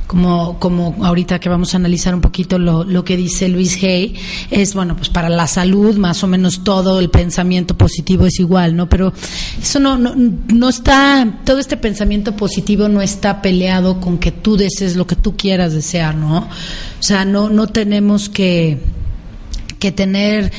como, 0.08 0.58
como 0.58 0.96
ahorita 1.04 1.38
que 1.38 1.50
vamos 1.50 1.74
a 1.74 1.76
analizar 1.76 2.14
un 2.14 2.22
poquito 2.22 2.58
lo, 2.58 2.82
lo 2.82 3.04
que 3.04 3.14
dice 3.16 3.46
Luis 3.46 3.80
Hay, 3.84 4.16
es 4.50 4.74
bueno, 4.74 4.96
pues 4.96 5.10
para 5.10 5.28
la 5.28 5.46
salud 5.46 5.96
más 5.98 6.24
o 6.24 6.26
menos 6.26 6.64
todo 6.64 6.98
el 6.98 7.10
pensamiento 7.10 7.76
positivo 7.76 8.24
es 8.24 8.40
igual, 8.40 8.74
¿no? 8.74 8.88
Pero 8.88 9.12
eso 9.60 9.78
no, 9.78 9.98
no, 9.98 10.14
no 10.16 10.68
está, 10.70 11.40
todo 11.44 11.58
este 11.58 11.76
pensamiento 11.76 12.34
positivo 12.34 12.88
no 12.88 13.02
está 13.02 13.42
peleado 13.42 14.00
con 14.00 14.16
que 14.16 14.32
tú 14.32 14.56
desees 14.56 14.96
lo 14.96 15.06
que 15.06 15.14
tú 15.14 15.36
quieras 15.36 15.74
desear, 15.74 16.14
¿no? 16.14 16.38
O 16.38 17.02
sea, 17.02 17.26
no, 17.26 17.50
no 17.50 17.66
tenemos 17.66 18.30
que, 18.30 18.78
que 19.78 19.92
tener 19.92 20.50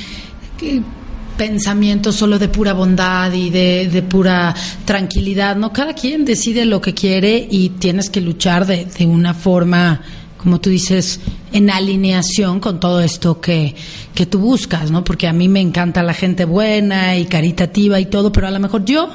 pensamiento 1.39 2.11
solo 2.11 2.37
de 2.37 2.49
pura 2.49 2.73
bondad 2.73 3.31
y 3.31 3.49
de, 3.49 3.87
de, 3.87 4.01
pura 4.01 4.53
tranquilidad, 4.83 5.55
¿no? 5.55 5.71
Cada 5.71 5.93
quien 5.93 6.25
decide 6.25 6.65
lo 6.65 6.81
que 6.81 6.93
quiere 6.93 7.47
y 7.49 7.69
tienes 7.69 8.09
que 8.09 8.19
luchar 8.19 8.67
de, 8.67 8.83
de 8.83 9.05
una 9.05 9.33
forma, 9.33 10.01
como 10.35 10.59
tú 10.59 10.69
dices, 10.69 11.21
en 11.53 11.69
alineación 11.69 12.59
con 12.59 12.81
todo 12.81 12.99
esto 12.99 13.39
que, 13.39 13.73
que 14.13 14.25
tú 14.25 14.39
buscas, 14.39 14.91
¿no? 14.91 15.05
Porque 15.05 15.27
a 15.29 15.33
mí 15.33 15.47
me 15.47 15.61
encanta 15.61 16.03
la 16.03 16.13
gente 16.13 16.43
buena 16.43 17.15
y 17.15 17.25
caritativa 17.25 18.01
y 18.01 18.07
todo, 18.07 18.33
pero 18.33 18.47
a 18.47 18.51
lo 18.51 18.59
mejor 18.59 18.83
yo 18.83 19.09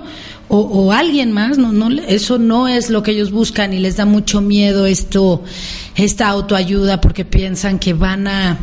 o, 0.49 0.59
o 0.61 0.93
alguien 0.93 1.31
más, 1.31 1.59
no, 1.59 1.73
no, 1.73 1.91
eso 2.09 2.39
no 2.39 2.69
es 2.69 2.89
lo 2.89 3.03
que 3.03 3.11
ellos 3.11 3.33
buscan 3.33 3.75
y 3.75 3.81
les 3.81 3.97
da 3.97 4.07
mucho 4.07 4.41
miedo 4.41 4.87
esto, 4.87 5.43
esta 5.95 6.29
autoayuda 6.29 7.03
porque 7.03 7.27
piensan 7.27 7.79
que 7.79 7.93
van 7.93 8.29
a 8.29 8.59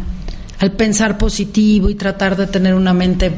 al 0.61 0.71
pensar 0.73 1.17
positivo 1.17 1.89
y 1.89 1.95
tratar 1.95 2.37
de 2.37 2.45
tener 2.45 2.75
una 2.75 2.93
mente 2.93 3.31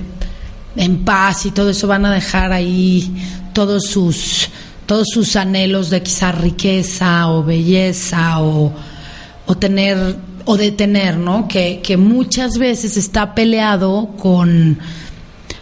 en 0.75 1.05
paz 1.05 1.45
y 1.45 1.51
todo 1.51 1.69
eso 1.69 1.87
van 1.87 2.05
a 2.05 2.13
dejar 2.13 2.51
ahí 2.51 3.15
todos 3.53 3.85
sus 3.85 4.49
todos 4.85 5.07
sus 5.07 5.37
anhelos 5.37 5.89
de 5.89 6.03
quizá 6.03 6.33
riqueza 6.33 7.29
o 7.29 7.41
belleza 7.41 8.41
o, 8.41 8.73
o 9.45 9.55
tener 9.55 10.17
o 10.45 10.57
de 10.57 10.71
tener, 10.71 11.17
¿no? 11.17 11.47
Que, 11.47 11.79
que 11.81 11.95
muchas 11.95 12.57
veces 12.57 12.97
está 12.97 13.33
peleado 13.33 14.09
con 14.17 14.77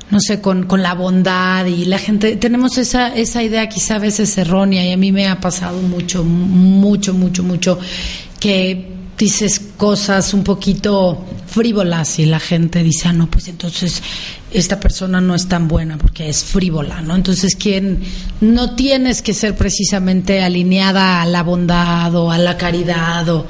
no 0.09 0.19
sé, 0.19 0.41
con, 0.41 0.63
con 0.63 0.81
la 0.81 0.93
bondad 0.93 1.67
y 1.67 1.85
la 1.85 1.97
gente, 1.97 2.35
tenemos 2.35 2.77
esa, 2.77 3.15
esa 3.15 3.43
idea 3.43 3.69
quizá 3.69 3.95
a 3.95 3.99
veces 3.99 4.37
errónea 4.37 4.85
y 4.85 4.91
a 4.91 4.97
mí 4.97 5.11
me 5.13 5.29
ha 5.29 5.39
pasado 5.39 5.81
mucho, 5.81 6.25
mucho, 6.25 7.13
mucho, 7.13 7.43
mucho, 7.43 7.79
que 8.37 8.91
dices 9.17 9.61
cosas 9.77 10.33
un 10.33 10.43
poquito 10.43 11.23
frívolas 11.51 12.17
y 12.17 12.25
la 12.25 12.39
gente 12.39 12.81
dice, 12.81 13.09
ah, 13.09 13.13
no, 13.13 13.29
pues 13.29 13.49
entonces 13.49 14.01
esta 14.53 14.79
persona 14.79 15.19
no 15.19 15.35
es 15.35 15.47
tan 15.47 15.67
buena 15.67 15.97
porque 15.97 16.29
es 16.29 16.43
frívola, 16.43 17.01
¿no? 17.01 17.15
Entonces, 17.15 17.55
¿quién 17.55 17.99
no 18.39 18.75
tienes 18.75 19.21
que 19.21 19.33
ser 19.33 19.55
precisamente 19.55 20.41
alineada 20.41 21.21
a 21.21 21.25
la 21.25 21.43
bondad 21.43 22.15
o 22.15 22.31
a 22.31 22.37
la 22.37 22.57
caridad 22.57 23.27
o... 23.29 23.45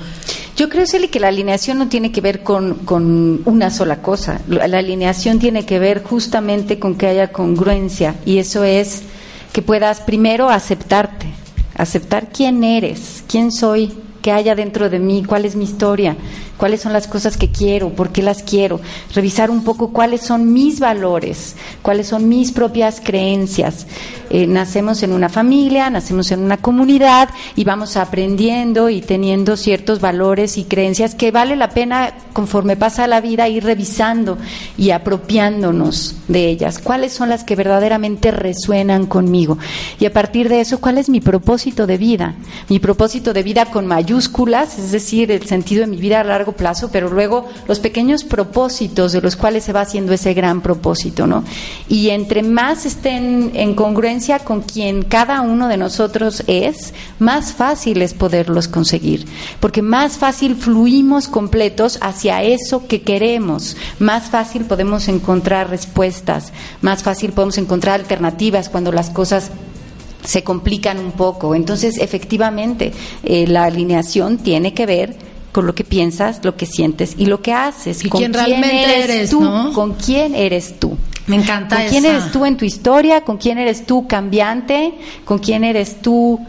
Yo 0.57 0.69
creo, 0.69 0.85
Celi, 0.85 1.07
que 1.07 1.19
la 1.19 1.29
alineación 1.29 1.77
no 1.77 1.87
tiene 1.87 2.11
que 2.11 2.21
ver 2.21 2.43
con, 2.43 2.75
con 2.85 3.41
una 3.45 3.71
sola 3.71 4.01
cosa. 4.01 4.41
La 4.47 4.77
alineación 4.77 5.39
tiene 5.39 5.65
que 5.65 5.79
ver 5.79 6.03
justamente 6.03 6.77
con 6.77 6.95
que 6.95 7.07
haya 7.07 7.31
congruencia 7.31 8.15
y 8.25 8.37
eso 8.37 8.63
es 8.63 9.03
que 9.53 9.61
puedas 9.61 10.01
primero 10.01 10.49
aceptarte, 10.49 11.27
aceptar 11.75 12.29
quién 12.31 12.63
eres, 12.63 13.23
quién 13.27 13.51
soy, 13.51 13.93
qué 14.21 14.31
haya 14.31 14.55
dentro 14.55 14.89
de 14.89 14.99
mí, 14.99 15.23
cuál 15.25 15.45
es 15.45 15.55
mi 15.55 15.65
historia, 15.65 16.15
cuáles 16.57 16.81
son 16.81 16.93
las 16.93 17.07
cosas 17.07 17.37
que 17.37 17.49
quiero, 17.49 17.89
por 17.89 18.09
qué 18.09 18.21
las 18.21 18.43
quiero, 18.43 18.79
revisar 19.13 19.49
un 19.49 19.63
poco 19.63 19.91
cuáles 19.91 20.21
son 20.21 20.53
mis 20.53 20.79
valores, 20.79 21.55
cuáles 21.81 22.07
son 22.07 22.29
mis 22.29 22.51
propias 22.51 23.01
creencias. 23.03 23.87
Eh, 24.29 24.47
nacemos 24.47 25.03
en 25.03 25.11
una 25.11 25.27
familia, 25.27 25.89
nacemos 25.89 26.31
en 26.31 26.39
una 26.39 26.57
comunidad 26.57 27.29
y 27.55 27.65
vamos 27.65 27.97
aprendiendo 27.97 28.89
y 28.89 29.01
teniendo 29.01 29.57
ciertos 29.57 29.99
valores 29.99 30.57
y 30.57 30.63
creencias 30.63 31.15
que 31.15 31.31
vale 31.31 31.55
la 31.55 31.69
pena 31.69 32.13
conforme 32.31 32.77
pasa 32.77 33.07
la 33.07 33.19
vida 33.19 33.49
ir 33.49 33.63
revisando 33.63 34.37
y 34.77 34.91
apropiándonos 34.91 36.15
de 36.27 36.47
ellas. 36.47 36.79
¿Cuáles 36.79 37.11
son 37.11 37.29
las 37.29 37.43
que 37.43 37.55
verdaderamente 37.55 38.31
resuenan 38.31 39.05
conmigo? 39.05 39.57
Y 39.99 40.05
a 40.05 40.13
partir 40.13 40.47
de 40.47 40.61
eso, 40.61 40.79
¿cuál 40.79 40.97
es 40.97 41.09
mi 41.09 41.19
propósito 41.19 41.87
de 41.87 41.97
vida? 41.97 42.35
Mi 42.69 42.79
propósito 42.79 43.33
de 43.33 43.43
vida 43.43 43.65
con 43.65 43.87
mayúsculas, 44.11 44.77
es 44.77 44.91
decir, 44.91 45.31
el 45.31 45.47
sentido 45.47 45.81
de 45.81 45.87
mi 45.87 45.95
vida 45.95 46.19
a 46.19 46.23
largo 46.25 46.51
plazo, 46.51 46.89
pero 46.91 47.09
luego 47.09 47.47
los 47.67 47.79
pequeños 47.79 48.25
propósitos 48.25 49.13
de 49.13 49.21
los 49.21 49.37
cuales 49.37 49.63
se 49.63 49.71
va 49.71 49.81
haciendo 49.81 50.11
ese 50.11 50.33
gran 50.33 50.59
propósito, 50.59 51.27
¿no? 51.27 51.45
Y 51.87 52.09
entre 52.09 52.43
más 52.43 52.85
estén 52.85 53.51
en 53.53 53.73
congruencia 53.73 54.39
con 54.39 54.61
quien 54.61 55.03
cada 55.03 55.39
uno 55.39 55.69
de 55.69 55.77
nosotros 55.77 56.43
es, 56.47 56.93
más 57.19 57.53
fácil 57.53 58.01
es 58.01 58.13
poderlos 58.13 58.67
conseguir, 58.67 59.25
porque 59.61 59.81
más 59.81 60.17
fácil 60.17 60.57
fluimos 60.57 61.29
completos 61.29 61.97
hacia 62.01 62.43
eso 62.43 62.87
que 62.87 63.03
queremos, 63.03 63.77
más 63.99 64.29
fácil 64.29 64.65
podemos 64.65 65.07
encontrar 65.07 65.69
respuestas, 65.69 66.51
más 66.81 67.01
fácil 67.01 67.31
podemos 67.31 67.57
encontrar 67.57 68.01
alternativas 68.01 68.67
cuando 68.67 68.91
las 68.91 69.09
cosas 69.09 69.51
se 70.23 70.43
complican 70.43 70.99
un 70.99 71.11
poco. 71.11 71.55
Entonces, 71.55 71.97
efectivamente, 71.97 72.91
eh, 73.23 73.47
la 73.47 73.65
alineación 73.65 74.37
tiene 74.37 74.73
que 74.73 74.85
ver 74.85 75.15
con 75.51 75.65
lo 75.67 75.75
que 75.75 75.83
piensas, 75.83 76.43
lo 76.43 76.55
que 76.55 76.65
sientes 76.65 77.15
y 77.17 77.25
lo 77.25 77.41
que 77.41 77.53
haces. 77.53 78.03
¿Y 78.05 78.09
con 78.09 78.19
quién 78.19 78.33
realmente 78.33 79.03
eres, 79.03 79.29
tú? 79.29 79.41
¿Con 79.73 79.93
quién 79.93 80.35
eres 80.35 80.79
tú? 80.79 80.97
Me 81.27 81.35
encanta 81.35 81.77
¿Con 81.77 81.87
quién 81.87 82.05
eres 82.05 82.31
tú 82.31 82.45
en 82.45 82.57
tu 82.57 82.65
historia? 82.65 83.21
¿Con 83.21 83.37
quién 83.37 83.57
eres 83.57 83.85
tú 83.85 84.07
cambiante? 84.07 84.93
¿Con 85.25 85.39
quién 85.39 85.63
eres 85.63 86.01
tú 86.01 86.39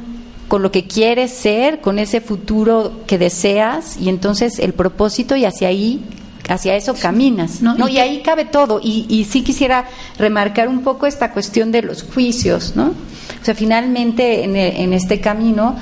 con 0.48 0.62
lo 0.62 0.70
que 0.70 0.86
quieres 0.86 1.32
ser? 1.32 1.80
¿Con 1.80 1.98
ese 1.98 2.20
futuro 2.20 2.92
que 3.06 3.18
deseas? 3.18 3.96
Y 4.00 4.08
entonces 4.08 4.58
el 4.58 4.72
propósito 4.72 5.36
y 5.36 5.44
hacia 5.44 5.68
ahí 5.68 6.04
hacia 6.48 6.74
eso 6.74 6.94
caminas. 6.94 7.62
¿no? 7.62 7.88
y, 7.88 7.98
ahí 7.98 8.22
cabe 8.22 8.44
todo. 8.44 8.80
Y, 8.82 9.06
y, 9.08 9.24
sí 9.24 9.42
quisiera 9.42 9.86
remarcar 10.18 10.68
un 10.68 10.82
poco 10.82 11.06
esta 11.06 11.32
cuestión 11.32 11.70
de 11.72 11.82
los 11.82 12.02
juicios, 12.02 12.72
¿no? 12.74 12.94
O 13.40 13.44
sea, 13.44 13.54
finalmente 13.54 14.44
en, 14.44 14.56
en 14.56 14.92
este 14.92 15.20
camino, 15.20 15.76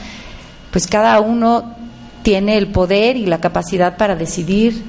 pues 0.71 0.87
cada 0.87 1.21
uno 1.21 1.75
tiene 2.23 2.59
el 2.59 2.69
poder 2.69 3.17
y 3.17 3.27
la 3.27 3.41
capacidad 3.41 3.97
para 3.97 4.17
decidir 4.17 4.83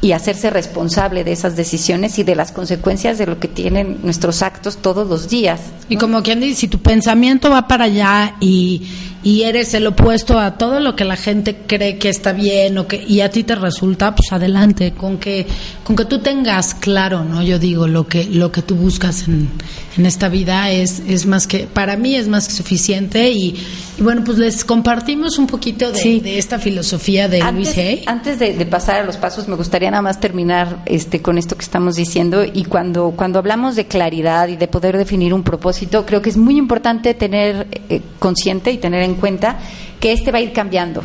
y 0.00 0.12
hacerse 0.12 0.50
responsable 0.50 1.24
de 1.24 1.32
esas 1.32 1.56
decisiones 1.56 2.18
y 2.18 2.22
de 2.22 2.36
las 2.36 2.52
consecuencias 2.52 3.18
de 3.18 3.26
lo 3.26 3.40
que 3.40 3.48
tienen 3.48 3.98
nuestros 4.04 4.42
actos 4.42 4.78
todos 4.78 5.08
los 5.08 5.28
días. 5.28 5.60
Y 5.88 5.96
como 5.96 6.22
quien 6.22 6.40
dice, 6.40 6.54
si 6.60 6.68
tu 6.68 6.78
pensamiento 6.78 7.50
va 7.50 7.66
para 7.66 7.84
allá 7.84 8.36
y, 8.38 8.86
y 9.22 9.42
eres 9.42 9.74
el 9.74 9.86
opuesto 9.86 10.38
a 10.38 10.56
todo 10.58 10.80
lo 10.80 10.94
que 10.94 11.04
la 11.04 11.16
gente 11.16 11.56
cree 11.66 11.98
que 11.98 12.08
está 12.08 12.32
bien 12.32 12.78
o 12.78 12.86
que 12.86 13.04
y 13.06 13.20
a 13.20 13.30
ti 13.30 13.44
te 13.44 13.54
resulta, 13.54 14.14
pues 14.14 14.32
adelante, 14.32 14.92
con 14.92 15.18
que 15.18 15.46
con 15.84 15.96
que 15.96 16.04
tú 16.04 16.20
tengas 16.20 16.74
claro, 16.74 17.24
¿no? 17.24 17.42
Yo 17.42 17.58
digo 17.58 17.86
lo 17.86 18.06
que 18.06 18.24
lo 18.24 18.52
que 18.52 18.62
tú 18.62 18.76
buscas 18.76 19.26
en, 19.26 19.48
en 19.96 20.06
esta 20.06 20.28
vida 20.28 20.70
es 20.70 21.00
es 21.08 21.26
más 21.26 21.46
que 21.46 21.66
para 21.66 21.96
mí 21.96 22.14
es 22.14 22.28
más 22.28 22.48
que 22.48 22.54
suficiente 22.54 23.30
y, 23.30 23.56
bueno, 23.98 24.22
pues 24.24 24.38
les 24.38 24.64
compartimos 24.64 25.38
un 25.38 25.46
poquito 25.46 25.90
de, 25.90 26.20
de 26.20 26.38
esta 26.38 26.58
filosofía 26.58 27.28
de 27.28 27.40
Luis 27.52 27.76
Hay. 27.76 28.04
Antes 28.06 28.38
de, 28.38 28.54
de 28.54 28.66
pasar 28.66 29.00
a 29.00 29.04
los 29.04 29.16
pasos, 29.16 29.48
me 29.48 29.56
gustaría 29.56 29.90
nada 29.90 30.02
más 30.02 30.20
terminar 30.20 30.82
este, 30.86 31.20
con 31.20 31.38
esto 31.38 31.56
que 31.56 31.64
estamos 31.64 31.96
diciendo 31.96 32.44
y 32.44 32.64
cuando, 32.64 33.12
cuando 33.16 33.38
hablamos 33.38 33.76
de 33.76 33.86
claridad 33.86 34.48
y 34.48 34.56
de 34.56 34.68
poder 34.68 34.96
definir 34.96 35.34
un 35.34 35.42
propósito, 35.42 36.06
creo 36.06 36.22
que 36.22 36.30
es 36.30 36.36
muy 36.36 36.56
importante 36.56 37.14
tener 37.14 37.66
eh, 37.88 38.00
consciente 38.18 38.70
y 38.70 38.78
tener 38.78 39.02
en 39.02 39.07
cuenta 39.14 39.58
que 40.00 40.12
este 40.12 40.32
va 40.32 40.38
a 40.38 40.42
ir 40.42 40.52
cambiando. 40.52 41.02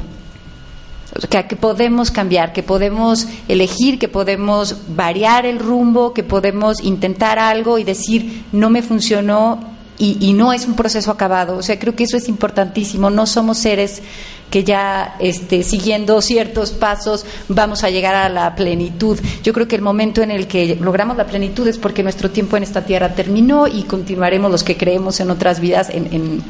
O 1.16 1.22
sea, 1.30 1.48
que 1.48 1.56
podemos 1.56 2.10
cambiar, 2.10 2.54
que 2.54 2.64
podemos 2.64 3.28
elegir, 3.48 4.00
que 4.00 4.08
podemos 4.08 4.78
variar 4.96 5.46
el 5.46 5.60
rumbo, 5.60 6.14
que 6.14 6.24
podemos 6.24 6.82
intentar 6.82 7.38
algo 7.38 7.78
y 7.78 7.84
decir 7.84 8.46
no 8.52 8.70
me 8.72 8.82
funcionó 8.82 9.74
y, 10.00 10.34
no 10.34 10.52
es 10.52 10.66
un 10.66 10.76
proceso 10.76 11.12
acabado. 11.12 11.56
O 11.56 11.62
sea, 11.62 11.80
creo 11.80 11.96
que 11.96 12.04
eso 12.04 12.18
es 12.18 12.28
importantísimo. 12.28 13.10
No 13.10 13.26
somos 13.26 13.60
seres 13.60 14.02
que 14.50 14.64
ya 14.64 15.16
este, 15.20 15.64
siguiendo 15.64 16.22
ciertos 16.22 16.72
pasos 16.72 17.26
vamos 17.48 17.84
a 17.84 17.90
llegar 17.90 18.16
a 18.16 18.28
la 18.28 18.56
plenitud. 18.56 19.18
Yo 19.44 19.54
creo 19.54 19.68
que 19.68 19.76
el 19.76 19.82
momento 19.82 20.22
en 20.22 20.32
el 20.32 20.48
que 20.48 20.76
logramos 20.76 21.16
la 21.16 21.26
plenitud 21.26 21.68
es 21.68 21.78
porque 21.78 22.04
nuestro 22.04 22.32
tiempo 22.32 22.58
en 22.58 22.64
esta 22.64 22.86
tierra 22.86 23.16
terminó 23.16 23.68
y 23.68 23.84
continuaremos 23.84 24.52
los 24.52 24.64
que 24.64 24.78
creemos 24.78 25.20
en 25.20 25.32
otras 25.32 25.60
vidas 25.60 25.90
en, 25.90 26.14
en, 26.14 26.44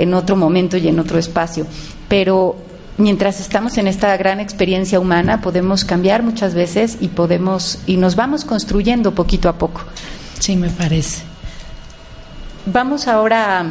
en 0.00 0.14
otro 0.14 0.36
momento 0.36 0.76
y 0.76 0.88
en 0.88 0.98
otro 0.98 1.18
espacio. 1.18 1.66
Pero 2.08 2.56
mientras 2.98 3.40
estamos 3.40 3.78
en 3.78 3.86
esta 3.86 4.16
gran 4.16 4.40
experiencia 4.40 5.00
humana 5.00 5.40
podemos 5.40 5.84
cambiar 5.84 6.22
muchas 6.22 6.54
veces 6.54 6.98
y 7.00 7.08
podemos 7.08 7.78
y 7.86 7.96
nos 7.96 8.16
vamos 8.16 8.44
construyendo 8.44 9.14
poquito 9.14 9.48
a 9.48 9.54
poco. 9.54 9.82
Sí, 10.38 10.56
me 10.56 10.70
parece. 10.70 11.22
Vamos 12.66 13.08
ahora 13.08 13.60
a, 13.60 13.64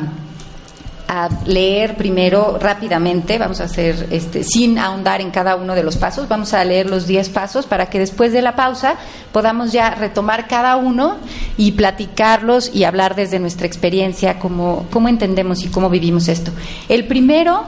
a, 1.10 1.30
leer 1.46 1.98
primero 1.98 2.60
rápidamente, 2.62 3.38
vamos 3.38 3.60
a 3.62 3.64
hacer 3.64 4.08
este, 4.12 4.44
sin 4.44 4.78
ahondar 4.78 5.22
en 5.22 5.32
cada 5.32 5.56
uno 5.56 5.74
de 5.74 5.84
los 5.84 5.98
pasos, 5.98 6.28
vamos 6.28 6.54
a 6.54 6.64
leer 6.64 6.88
los 6.88 7.08
10 7.08 7.30
pasos 7.30 7.66
para 7.66 7.88
que 7.88 7.98
después 7.98 8.32
de 8.32 8.44
la 8.44 8.56
pausa 8.56 8.96
podamos 9.32 9.72
ya 9.72 9.90
retomar 9.90 10.48
cada 10.48 10.78
uno 10.78 11.18
y 11.58 11.72
platicarlos 11.72 12.74
y 12.74 12.84
hablar 12.84 13.16
desde 13.16 13.40
nuestra 13.40 13.66
experiencia, 13.66 14.38
cómo, 14.38 14.86
cómo 14.92 15.08
entendemos 15.08 15.64
y 15.64 15.70
cómo 15.70 15.90
vivimos 15.90 16.28
esto. 16.28 16.52
El 16.88 17.06
primero 17.08 17.64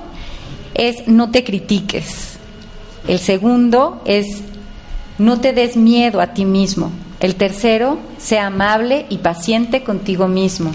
es 0.75 1.07
no 1.07 1.31
te 1.31 1.43
critiques. 1.43 2.37
El 3.07 3.19
segundo 3.19 4.01
es 4.05 4.43
no 5.17 5.39
te 5.39 5.53
des 5.53 5.75
miedo 5.75 6.21
a 6.21 6.27
ti 6.27 6.45
mismo. 6.45 6.91
El 7.19 7.35
tercero, 7.35 7.99
sea 8.17 8.47
amable 8.47 9.05
y 9.09 9.17
paciente 9.17 9.83
contigo 9.83 10.27
mismo. 10.27 10.71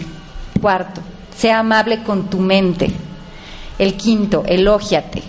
Cuarto, 0.60 1.00
sea 1.36 1.60
amable 1.60 2.02
con 2.02 2.28
tu 2.28 2.38
mente. 2.38 2.90
El 3.78 3.94
quinto, 3.96 4.44
elógiate. 4.46 5.22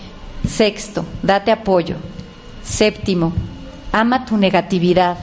Sexto, 0.48 1.06
date 1.22 1.52
apoyo. 1.52 1.96
Séptimo, 2.64 3.34
ama 3.92 4.26
tu 4.26 4.38
negatividad. 4.38 5.18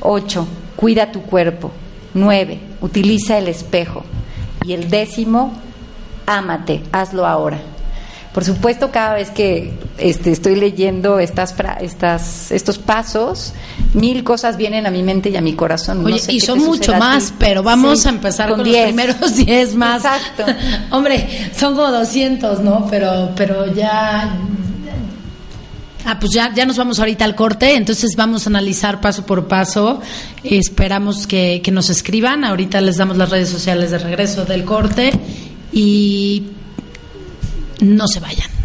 Ocho, 0.00 0.46
cuida 0.76 1.10
tu 1.10 1.22
cuerpo. 1.22 1.72
Nueve, 2.14 2.60
utiliza 2.80 3.38
el 3.38 3.48
espejo. 3.48 4.04
Y 4.64 4.72
el 4.72 4.88
décimo, 4.88 5.52
ámate, 6.26 6.82
hazlo 6.92 7.26
ahora. 7.26 7.60
Por 8.36 8.44
supuesto, 8.44 8.90
cada 8.90 9.14
vez 9.14 9.30
que 9.30 9.72
este, 9.96 10.30
estoy 10.30 10.56
leyendo 10.56 11.18
estas, 11.18 11.54
estas, 11.80 12.52
estos 12.52 12.76
pasos, 12.76 13.54
mil 13.94 14.24
cosas 14.24 14.58
vienen 14.58 14.84
a 14.84 14.90
mi 14.90 15.02
mente 15.02 15.30
y 15.30 15.36
a 15.36 15.40
mi 15.40 15.54
corazón. 15.54 16.04
Oye, 16.04 16.16
no 16.16 16.18
sé 16.18 16.34
y 16.34 16.40
son 16.40 16.58
mucho 16.58 16.94
más, 16.96 17.32
pero 17.38 17.62
vamos 17.62 18.00
sí, 18.00 18.08
a 18.08 18.10
empezar 18.10 18.50
con, 18.50 18.58
con 18.58 18.70
los 18.70 18.76
primeros 18.76 19.36
10 19.46 19.74
más. 19.76 20.04
Exacto. 20.04 20.44
Hombre, 20.94 21.50
son 21.58 21.76
como 21.76 21.90
200, 21.90 22.60
¿no? 22.60 22.86
Pero, 22.90 23.30
pero 23.34 23.74
ya. 23.74 24.36
Ah, 26.04 26.18
pues 26.20 26.30
ya, 26.34 26.52
ya 26.54 26.66
nos 26.66 26.76
vamos 26.76 26.98
ahorita 26.98 27.24
al 27.24 27.34
corte, 27.34 27.74
entonces 27.74 28.16
vamos 28.18 28.46
a 28.46 28.50
analizar 28.50 29.00
paso 29.00 29.24
por 29.24 29.48
paso. 29.48 30.02
Esperamos 30.44 31.26
que, 31.26 31.62
que 31.64 31.70
nos 31.70 31.88
escriban. 31.88 32.44
Ahorita 32.44 32.82
les 32.82 32.98
damos 32.98 33.16
las 33.16 33.30
redes 33.30 33.48
sociales 33.48 33.92
de 33.92 33.96
regreso 33.96 34.44
del 34.44 34.66
corte. 34.66 35.10
Y 35.72 36.50
no 37.80 38.06
se 38.08 38.20
vayan. 38.20 38.56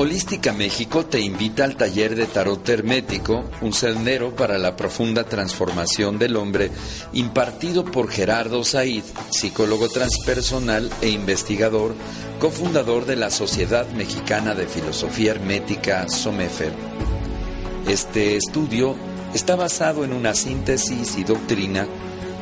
Holística 0.00 0.52
México 0.52 1.06
te 1.06 1.18
invita 1.18 1.64
al 1.64 1.76
taller 1.76 2.14
de 2.14 2.26
tarot 2.26 2.68
hermético, 2.68 3.50
un 3.60 3.72
sendero 3.72 4.32
para 4.32 4.56
la 4.56 4.76
profunda 4.76 5.24
transformación 5.24 6.20
del 6.20 6.36
hombre, 6.36 6.70
impartido 7.14 7.84
por 7.84 8.08
Gerardo 8.08 8.62
Said, 8.62 9.02
psicólogo 9.30 9.88
transpersonal 9.88 10.88
e 11.02 11.08
investigador, 11.08 11.96
cofundador 12.38 13.04
de 13.04 13.16
la 13.16 13.30
Sociedad 13.30 13.88
Mexicana 13.90 14.54
de 14.54 14.66
Filosofía 14.66 15.32
Hermética, 15.32 16.08
SOMEFER. 16.08 16.72
Este 17.88 18.36
estudio 18.36 18.94
está 19.34 19.56
basado 19.56 20.04
en 20.04 20.12
una 20.12 20.34
síntesis 20.34 21.16
y 21.18 21.24
doctrina 21.24 21.86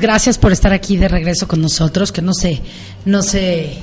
Gracias 0.04 0.36
por 0.36 0.52
estar 0.52 0.74
aquí 0.74 0.98
de 0.98 1.08
regreso 1.08 1.48
con 1.48 1.62
nosotros, 1.62 2.12
que 2.12 2.20
no 2.20 2.34
se, 2.34 2.60
no 3.06 3.22
se 3.22 3.78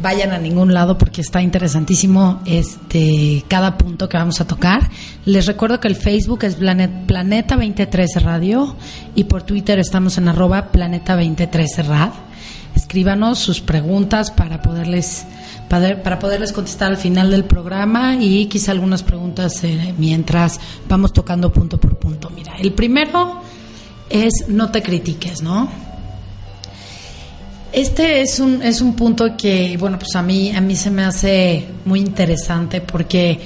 vayan 0.00 0.30
a 0.30 0.38
ningún 0.38 0.72
lado 0.72 0.96
porque 0.96 1.22
está 1.22 1.42
interesantísimo 1.42 2.40
este 2.44 3.44
cada 3.48 3.76
punto 3.76 4.08
que 4.08 4.16
vamos 4.16 4.40
a 4.40 4.46
tocar. 4.46 4.88
Les 5.24 5.46
recuerdo 5.46 5.80
que 5.80 5.88
el 5.88 5.96
Facebook 5.96 6.44
es 6.44 6.54
Planeta 6.54 7.56
2013 7.56 8.20
Radio 8.20 8.76
y 9.16 9.24
por 9.24 9.42
Twitter 9.42 9.80
estamos 9.80 10.18
en 10.18 10.28
arroba 10.28 10.70
Planeta 10.70 11.16
2013 11.16 11.82
Rad. 11.82 12.12
Escríbanos 12.76 13.40
sus 13.40 13.60
preguntas 13.60 14.30
para 14.30 14.62
poderles 14.62 15.26
para, 15.68 16.20
poderles 16.20 16.52
contestar 16.52 16.92
al 16.92 16.96
final 16.96 17.32
del 17.32 17.42
programa 17.42 18.14
y 18.14 18.46
quizá 18.46 18.70
algunas 18.70 19.02
preguntas 19.02 19.64
eh, 19.64 19.94
mientras 19.98 20.60
vamos 20.88 21.12
tocando 21.12 21.52
punto 21.52 21.80
por 21.80 21.98
punto. 21.98 22.30
Mira, 22.30 22.54
el 22.60 22.72
primero 22.72 23.42
es 24.10 24.48
no 24.48 24.70
te 24.70 24.82
critiques, 24.82 25.42
¿no? 25.42 25.70
Este 27.72 28.20
es 28.20 28.40
un, 28.40 28.62
es 28.62 28.80
un 28.80 28.96
punto 28.96 29.36
que, 29.36 29.76
bueno, 29.78 29.96
pues 29.98 30.16
a 30.16 30.22
mí, 30.22 30.50
a 30.54 30.60
mí 30.60 30.74
se 30.74 30.90
me 30.90 31.04
hace 31.04 31.68
muy 31.84 32.00
interesante 32.00 32.80
porque 32.80 33.40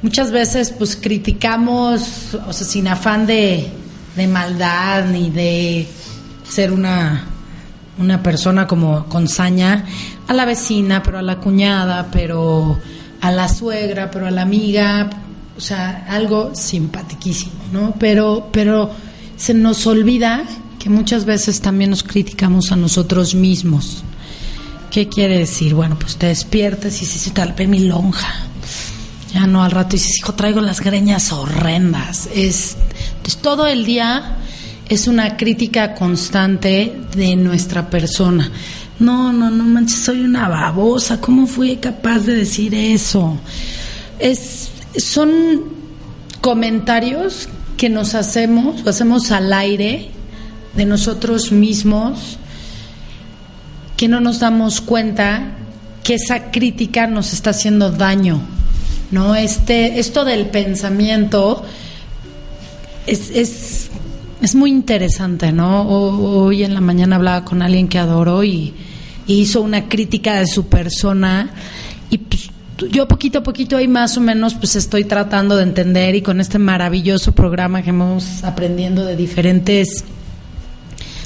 muchas 0.00 0.30
veces 0.30 0.70
pues 0.76 0.96
criticamos, 0.96 2.34
o 2.46 2.52
sea, 2.54 2.66
sin 2.66 2.88
afán 2.88 3.26
de, 3.26 3.68
de 4.16 4.26
maldad 4.26 5.04
ni 5.04 5.28
de 5.28 5.86
ser 6.48 6.72
una, 6.72 7.26
una 7.98 8.22
persona 8.22 8.66
como 8.66 9.04
con 9.06 9.28
saña, 9.28 9.84
a 10.26 10.32
la 10.32 10.46
vecina, 10.46 11.02
pero 11.02 11.18
a 11.18 11.22
la 11.22 11.36
cuñada, 11.36 12.08
pero 12.10 12.78
a 13.20 13.30
la 13.30 13.46
suegra, 13.46 14.10
pero 14.10 14.26
a 14.26 14.30
la 14.30 14.40
amiga, 14.40 15.10
o 15.54 15.60
sea, 15.60 16.06
algo 16.08 16.54
simpaticísimo, 16.54 17.60
¿no? 17.72 17.94
Pero, 17.98 18.48
pero 18.50 18.90
se 19.40 19.54
nos 19.54 19.86
olvida 19.86 20.44
que 20.78 20.90
muchas 20.90 21.24
veces 21.24 21.62
también 21.62 21.88
nos 21.88 22.02
criticamos 22.02 22.72
a 22.72 22.76
nosotros 22.76 23.34
mismos. 23.34 24.04
¿Qué 24.90 25.08
quiere 25.08 25.38
decir? 25.38 25.72
Bueno, 25.72 25.98
pues 25.98 26.16
te 26.16 26.26
despiertas 26.26 26.98
y 26.98 27.06
dices, 27.06 27.32
tal 27.32 27.54
vez 27.54 27.66
mi 27.66 27.78
lonja. 27.78 28.28
Ya 29.32 29.46
no, 29.46 29.64
al 29.64 29.70
rato 29.70 29.92
dices, 29.92 30.18
hijo, 30.18 30.34
traigo 30.34 30.60
las 30.60 30.82
greñas 30.82 31.32
horrendas. 31.32 32.28
Es, 32.34 32.76
entonces, 33.16 33.40
todo 33.40 33.66
el 33.66 33.86
día 33.86 34.36
es 34.90 35.08
una 35.08 35.38
crítica 35.38 35.94
constante 35.94 37.00
de 37.16 37.34
nuestra 37.36 37.88
persona. 37.88 38.50
No, 38.98 39.32
no, 39.32 39.48
no 39.48 39.64
manches, 39.64 40.00
soy 40.00 40.20
una 40.20 40.50
babosa. 40.50 41.18
¿Cómo 41.18 41.46
fui 41.46 41.76
capaz 41.76 42.26
de 42.26 42.34
decir 42.34 42.74
eso? 42.74 43.38
Es, 44.18 44.68
son 44.98 45.62
comentarios 46.42 47.48
que 47.80 47.88
nos 47.88 48.14
hacemos, 48.14 48.84
o 48.84 48.90
hacemos 48.90 49.30
al 49.30 49.50
aire 49.54 50.10
de 50.76 50.84
nosotros 50.84 51.50
mismos, 51.50 52.36
que 53.96 54.06
no 54.06 54.20
nos 54.20 54.38
damos 54.38 54.82
cuenta 54.82 55.56
que 56.04 56.16
esa 56.16 56.50
crítica 56.50 57.06
nos 57.06 57.32
está 57.32 57.50
haciendo 57.50 57.90
daño, 57.90 58.42
¿no? 59.10 59.34
Este, 59.34 59.98
esto 59.98 60.26
del 60.26 60.50
pensamiento 60.50 61.64
es, 63.06 63.30
es, 63.30 63.88
es 64.42 64.54
muy 64.54 64.72
interesante, 64.72 65.50
¿no? 65.50 65.88
Hoy 65.88 66.64
en 66.64 66.74
la 66.74 66.82
mañana 66.82 67.16
hablaba 67.16 67.46
con 67.46 67.62
alguien 67.62 67.88
que 67.88 67.98
adoro 67.98 68.44
y, 68.44 68.74
y 69.26 69.40
hizo 69.40 69.62
una 69.62 69.88
crítica 69.88 70.34
de 70.34 70.46
su 70.46 70.66
persona 70.66 71.54
y 72.10 72.18
pues, 72.18 72.49
yo 72.88 73.06
poquito 73.08 73.40
a 73.40 73.42
poquito 73.42 73.76
ahí 73.76 73.88
más 73.88 74.16
o 74.16 74.20
menos 74.20 74.54
pues 74.54 74.76
estoy 74.76 75.04
tratando 75.04 75.56
de 75.56 75.64
entender 75.64 76.14
y 76.14 76.22
con 76.22 76.40
este 76.40 76.58
maravilloso 76.58 77.32
programa 77.32 77.82
que 77.82 77.90
hemos 77.90 78.42
aprendiendo 78.44 79.04
de 79.04 79.16
diferentes 79.16 80.04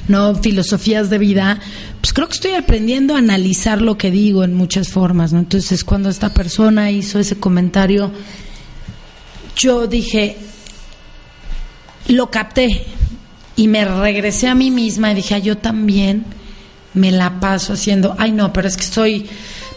no 0.08 0.34
filosofías 0.34 1.08
de 1.08 1.18
vida, 1.18 1.60
pues 2.00 2.12
creo 2.12 2.28
que 2.28 2.34
estoy 2.34 2.52
aprendiendo 2.52 3.14
a 3.14 3.18
analizar 3.18 3.80
lo 3.80 3.96
que 3.96 4.10
digo 4.10 4.44
en 4.44 4.54
muchas 4.54 4.90
formas, 4.90 5.32
¿no? 5.32 5.38
Entonces, 5.38 5.82
cuando 5.82 6.10
esta 6.10 6.34
persona 6.34 6.90
hizo 6.90 7.18
ese 7.18 7.36
comentario, 7.36 8.12
yo 9.56 9.86
dije, 9.86 10.36
lo 12.08 12.30
capté 12.30 12.84
y 13.56 13.68
me 13.68 13.84
regresé 13.84 14.48
a 14.48 14.54
mí 14.54 14.70
misma 14.70 15.12
y 15.12 15.14
dije, 15.14 15.36
ah, 15.36 15.38
yo 15.38 15.56
también 15.56 16.24
me 16.92 17.10
la 17.10 17.40
paso 17.40 17.72
haciendo, 17.72 18.14
ay 18.18 18.32
no, 18.32 18.52
pero 18.52 18.68
es 18.68 18.76
que 18.76 18.84
estoy 18.84 19.26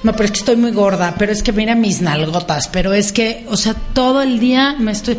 no, 0.04 0.14
pero 0.14 0.26
es 0.26 0.32
que 0.32 0.40
estoy 0.40 0.56
muy 0.56 0.72
gorda, 0.72 1.16
pero 1.18 1.32
es 1.32 1.42
que 1.42 1.52
mira 1.52 1.76
mis 1.76 2.02
nalgotas, 2.02 2.68
pero 2.68 2.94
es 2.94 3.12
que, 3.12 3.46
o 3.50 3.58
sea, 3.58 3.74
todo 3.74 4.22
el 4.22 4.40
día 4.40 4.76
me 4.78 4.92
estoy... 4.92 5.18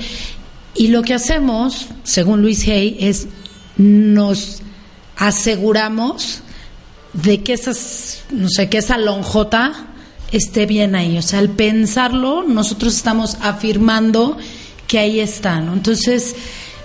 Y 0.74 0.88
lo 0.88 1.02
que 1.02 1.14
hacemos, 1.14 1.88
según 2.04 2.42
Luis 2.42 2.66
Hay, 2.68 2.96
es 3.00 3.26
nos 3.76 4.62
aseguramos 5.16 6.42
de 7.12 7.42
que 7.42 7.54
esas, 7.54 8.20
no 8.30 8.48
sé, 8.48 8.68
que 8.68 8.78
esa 8.78 8.98
lonjota 8.98 9.86
esté 10.30 10.66
bien 10.66 10.94
ahí. 10.94 11.18
O 11.18 11.22
sea, 11.22 11.40
al 11.40 11.50
pensarlo, 11.50 12.44
nosotros 12.44 12.94
estamos 12.94 13.38
afirmando 13.40 14.36
que 14.86 14.98
ahí 14.98 15.20
está, 15.20 15.60
¿no? 15.60 15.72
Entonces, 15.72 16.36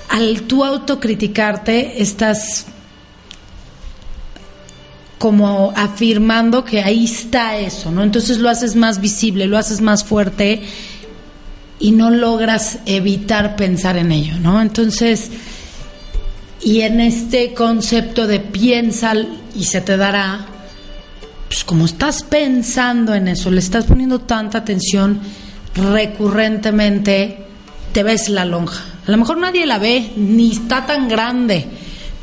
al 0.10 0.44
tú 0.44 0.64
autocriticarte, 0.64 2.02
estás 2.02 2.66
como 5.24 5.72
afirmando 5.74 6.66
que 6.66 6.82
ahí 6.82 7.06
está 7.06 7.58
eso, 7.58 7.92
¿no? 7.92 8.04
Entonces 8.04 8.40
lo 8.40 8.50
haces 8.50 8.76
más 8.76 9.00
visible, 9.00 9.48
lo 9.48 9.58
haces 9.58 9.80
más 9.80 10.04
fuerte 10.04 10.64
y 11.80 11.94
no 11.94 12.12
logras 12.12 12.80
evitar 12.86 13.56
pensar 13.56 13.96
en 13.96 14.12
ello, 14.12 14.38
¿no? 14.42 14.62
Entonces, 14.62 15.32
y 16.62 16.82
en 16.82 17.00
este 17.00 17.54
concepto 17.54 18.28
de 18.28 18.42
piensa 18.42 19.14
y 19.56 19.64
se 19.64 19.80
te 19.80 19.96
dará, 19.96 20.46
pues 21.48 21.64
como 21.64 21.86
estás 21.86 22.24
pensando 22.24 23.16
en 23.16 23.30
eso, 23.30 23.50
le 23.50 23.62
estás 23.62 23.86
poniendo 23.86 24.20
tanta 24.20 24.58
atención 24.58 25.22
recurrentemente, 25.74 27.46
te 27.94 28.04
ves 28.04 28.28
la 28.28 28.44
lonja. 28.44 28.84
A 29.08 29.12
lo 29.12 29.18
mejor 29.18 29.38
nadie 29.38 29.66
la 29.66 29.78
ve, 29.78 30.12
ni 30.18 30.52
está 30.52 30.86
tan 30.86 31.08
grande, 31.08 31.66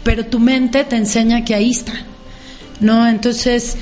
pero 0.03 0.27
tu 0.27 0.39
mente 0.39 0.85
te 0.85 0.97
enseña 0.97 1.47
que 1.47 1.55
ahí 1.55 1.71
está. 1.71 1.95
¿No? 2.81 3.07
Entonces, 3.07 3.77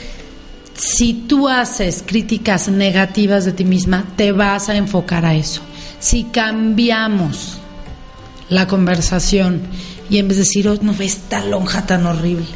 si 0.74 1.12
tú 1.12 1.48
haces 1.48 2.04
críticas 2.06 2.68
negativas 2.68 3.44
de 3.44 3.52
ti 3.52 3.64
misma, 3.64 4.04
te 4.16 4.32
vas 4.32 4.68
a 4.68 4.76
enfocar 4.76 5.24
a 5.24 5.34
eso. 5.34 5.62
Si 5.98 6.24
cambiamos 6.24 7.58
la 8.48 8.66
conversación 8.66 9.62
y 10.08 10.18
en 10.18 10.28
vez 10.28 10.38
de 10.38 10.44
decir, 10.44 10.68
oh, 10.68 10.78
no 10.80 10.94
ves 10.94 11.14
esta 11.14 11.44
lonja 11.44 11.84
tan 11.86 12.06
horrible, 12.06 12.46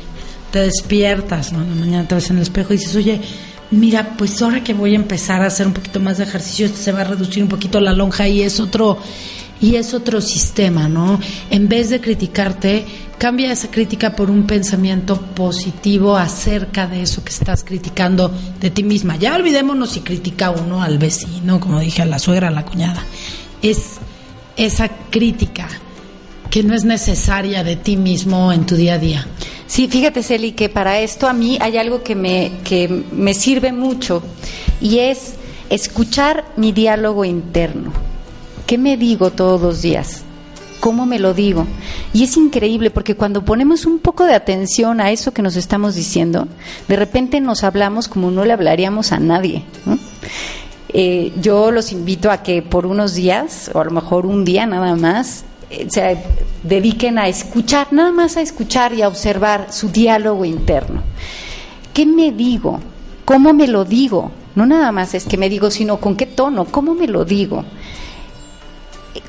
te 0.53 0.61
despiertas, 0.61 1.53
¿no? 1.53 1.63
En 1.63 1.71
la 1.71 1.75
mañana 1.77 2.09
te 2.09 2.15
ves 2.15 2.31
en 2.31 2.37
el 2.37 2.43
espejo 2.43 2.73
y 2.73 2.77
dices, 2.77 2.95
oye, 2.95 3.21
mira, 3.71 4.17
pues 4.17 4.41
ahora 4.41 4.63
que 4.63 4.75
voy 4.75 4.93
a 4.93 4.97
empezar 4.97 5.43
a 5.43 5.47
hacer 5.47 5.67
un 5.67 5.73
poquito 5.73 5.99
más 5.99 6.19
de 6.19 6.25
ejercicio, 6.25 6.69
se 6.69 6.93
va 6.93 7.01
a 7.01 7.05
reducir 7.05 7.43
un 7.43 7.49
poquito 7.49 7.81
la 7.81 7.93
lonja 7.93 8.29
y 8.29 8.43
es 8.43 8.61
otro 8.61 8.99
y 9.63 9.77
es 9.77 9.95
otro 9.95 10.21
sistema, 10.21 10.89
¿no? 10.89 11.21
En 11.49 11.69
vez 11.69 11.89
de 11.89 12.01
criticarte, 12.01 12.85
cambia 13.17 13.53
esa 13.53 13.71
crítica 13.71 14.17
por 14.17 14.29
un 14.29 14.45
pensamiento 14.45 15.19
positivo 15.19 16.17
acerca 16.17 16.89
de 16.89 17.03
eso 17.03 17.23
que 17.23 17.31
estás 17.31 17.63
criticando 17.63 18.33
de 18.61 18.71
ti 18.71 18.83
misma. 18.83 19.17
Ya 19.17 19.37
olvidémonos 19.37 19.91
si 19.91 20.01
critica 20.01 20.51
uno 20.51 20.83
al 20.83 20.99
vecino, 20.99 21.61
como 21.61 21.79
dije, 21.79 22.03
a 22.03 22.07
la 22.07 22.19
suegra, 22.19 22.49
a 22.49 22.51
la 22.51 22.65
cuñada. 22.65 23.05
Es 23.63 23.99
esa 24.57 24.89
crítica 24.89 25.69
que 26.51 26.65
no 26.65 26.75
es 26.75 26.85
necesaria 26.85 27.63
de 27.63 27.77
ti 27.77 27.97
mismo 27.97 28.53
en 28.53 28.67
tu 28.67 28.75
día 28.75 28.95
a 28.95 28.99
día. 28.99 29.27
Sí, 29.69 29.87
fíjate, 29.87 30.25
Celi, 30.25 30.53
que 30.53 30.69
para 30.69 30.99
esto 30.99 31.29
a 31.29 31.33
mí 31.33 31.57
hay 31.61 31.77
algo 31.77 32.03
que 32.03 32.17
me, 32.17 32.51
que 32.65 32.89
me 32.89 33.33
sirve 33.33 33.73
mucho 33.73 34.25
y 34.81 34.99
es 34.99 35.35
escuchar 35.71 36.45
mi 36.57 36.73
diálogo 36.73 37.25
interno. 37.25 38.12
¿Qué 38.67 38.79
me 38.79 38.97
digo 38.97 39.31
todos 39.31 39.61
los 39.61 39.83
días? 39.83 40.23
¿Cómo 40.81 41.07
me 41.07 41.19
lo 41.19 41.33
digo? 41.33 41.67
Y 42.13 42.25
es 42.25 42.37
increíble 42.37 42.91
porque 42.91 43.15
cuando 43.15 43.45
ponemos 43.45 43.87
un 43.87 44.01
poco 44.01 44.25
de 44.25 44.35
atención 44.35 45.01
a 45.01 45.13
eso 45.13 45.33
que 45.33 45.43
nos 45.43 45.57
estamos 45.57 45.95
diciendo, 45.95 46.49
de 46.89 46.97
repente 46.97 47.41
nos 47.41 47.63
hablamos 47.63 48.09
como 48.09 48.31
no 48.31 48.45
le 48.45 48.53
hablaríamos 48.53 49.13
a 49.13 49.21
nadie. 49.21 49.65
Eh, 50.89 51.33
yo 51.41 51.71
los 51.71 51.93
invito 51.93 52.31
a 52.31 52.43
que 52.43 52.63
por 52.63 52.87
unos 52.87 53.15
días, 53.15 53.71
o 53.73 53.81
a 53.81 53.85
lo 53.85 53.93
mejor 53.93 54.27
un 54.27 54.45
día 54.45 54.67
nada 54.67 54.97
más, 54.97 55.45
eh, 55.71 55.87
se 55.89 56.19
dediquen 56.65 57.19
a 57.19 57.29
escuchar, 57.29 57.93
nada 57.93 58.11
más 58.11 58.37
a 58.37 58.43
escuchar 58.43 58.93
y 58.93 59.03
a 59.03 59.09
observar 59.09 59.69
su 59.73 59.89
diálogo 59.89 60.45
interno. 60.45 61.03
¿Qué 61.95 62.05
me 62.05 62.33
digo? 62.33 62.81
¿Cómo 63.25 63.53
me 63.55 63.69
lo 63.69 63.85
digo? 63.85 64.33
No 64.55 64.67
nada 64.67 64.93
más 64.93 65.15
es 65.15 65.25
que 65.25 65.39
me 65.39 65.49
digo, 65.49 65.71
sino 65.71 65.99
con 65.99 66.17
qué 66.17 66.27
tono, 66.27 66.67
cómo 66.67 66.95
me 66.95 67.07
lo 67.07 67.25
digo. 67.25 67.65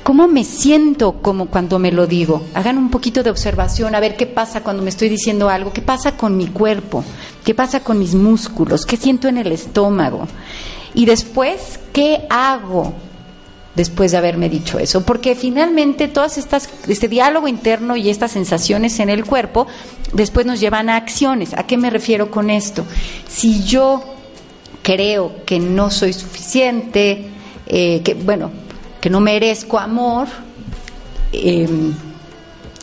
¿Cómo 0.02 0.28
me 0.28 0.44
siento 0.44 1.14
como 1.20 1.46
cuando 1.46 1.78
me 1.78 1.92
lo 1.92 2.06
digo? 2.06 2.42
Hagan 2.54 2.78
un 2.78 2.90
poquito 2.90 3.22
de 3.22 3.30
observación 3.30 3.94
a 3.94 4.00
ver 4.00 4.16
qué 4.16 4.26
pasa 4.26 4.62
cuando 4.62 4.82
me 4.82 4.90
estoy 4.90 5.08
diciendo 5.08 5.48
algo, 5.48 5.72
qué 5.72 5.82
pasa 5.82 6.16
con 6.16 6.36
mi 6.36 6.46
cuerpo, 6.46 7.04
qué 7.44 7.54
pasa 7.54 7.80
con 7.80 7.98
mis 7.98 8.14
músculos, 8.14 8.86
qué 8.86 8.96
siento 8.96 9.28
en 9.28 9.38
el 9.38 9.52
estómago. 9.52 10.26
Y 10.94 11.04
después, 11.04 11.78
¿qué 11.92 12.26
hago 12.30 12.94
después 13.74 14.12
de 14.12 14.18
haberme 14.18 14.48
dicho 14.48 14.78
eso, 14.78 15.04
porque 15.04 15.34
finalmente 15.34 16.08
todas 16.08 16.38
estas 16.38 16.68
este 16.86 17.08
diálogo 17.08 17.48
interno 17.48 17.96
y 17.96 18.08
estas 18.08 18.32
sensaciones 18.32 19.00
en 19.00 19.10
el 19.10 19.24
cuerpo 19.24 19.66
después 20.12 20.46
nos 20.46 20.60
llevan 20.60 20.88
a 20.88 20.96
acciones. 20.96 21.54
¿A 21.54 21.64
qué 21.64 21.76
me 21.76 21.90
refiero 21.90 22.30
con 22.30 22.50
esto? 22.50 22.84
Si 23.28 23.64
yo 23.64 24.02
creo 24.82 25.44
que 25.44 25.58
no 25.58 25.90
soy 25.90 26.12
suficiente, 26.12 27.30
eh, 27.66 28.00
que 28.04 28.14
bueno, 28.14 28.52
que 29.04 29.10
no 29.10 29.20
merezco 29.20 29.78
amor, 29.78 30.28
em, 31.30 31.92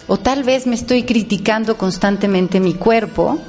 o 0.05 0.17
tal 0.17 0.43
vez 0.43 0.67
me 0.67 0.75
estoy 0.75 1.01
criticando 1.01 1.77
constantemente 1.77 2.60
mi 2.60 2.75
cuerpo, 2.75 3.39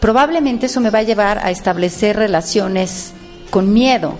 probablemente 0.00 0.66
eso 0.66 0.80
me 0.80 0.90
va 0.90 0.98
a 0.98 1.02
llevar 1.04 1.38
a 1.38 1.52
establecer 1.52 2.16
relaciones 2.16 3.12
con 3.50 3.72
miedo, 3.72 4.16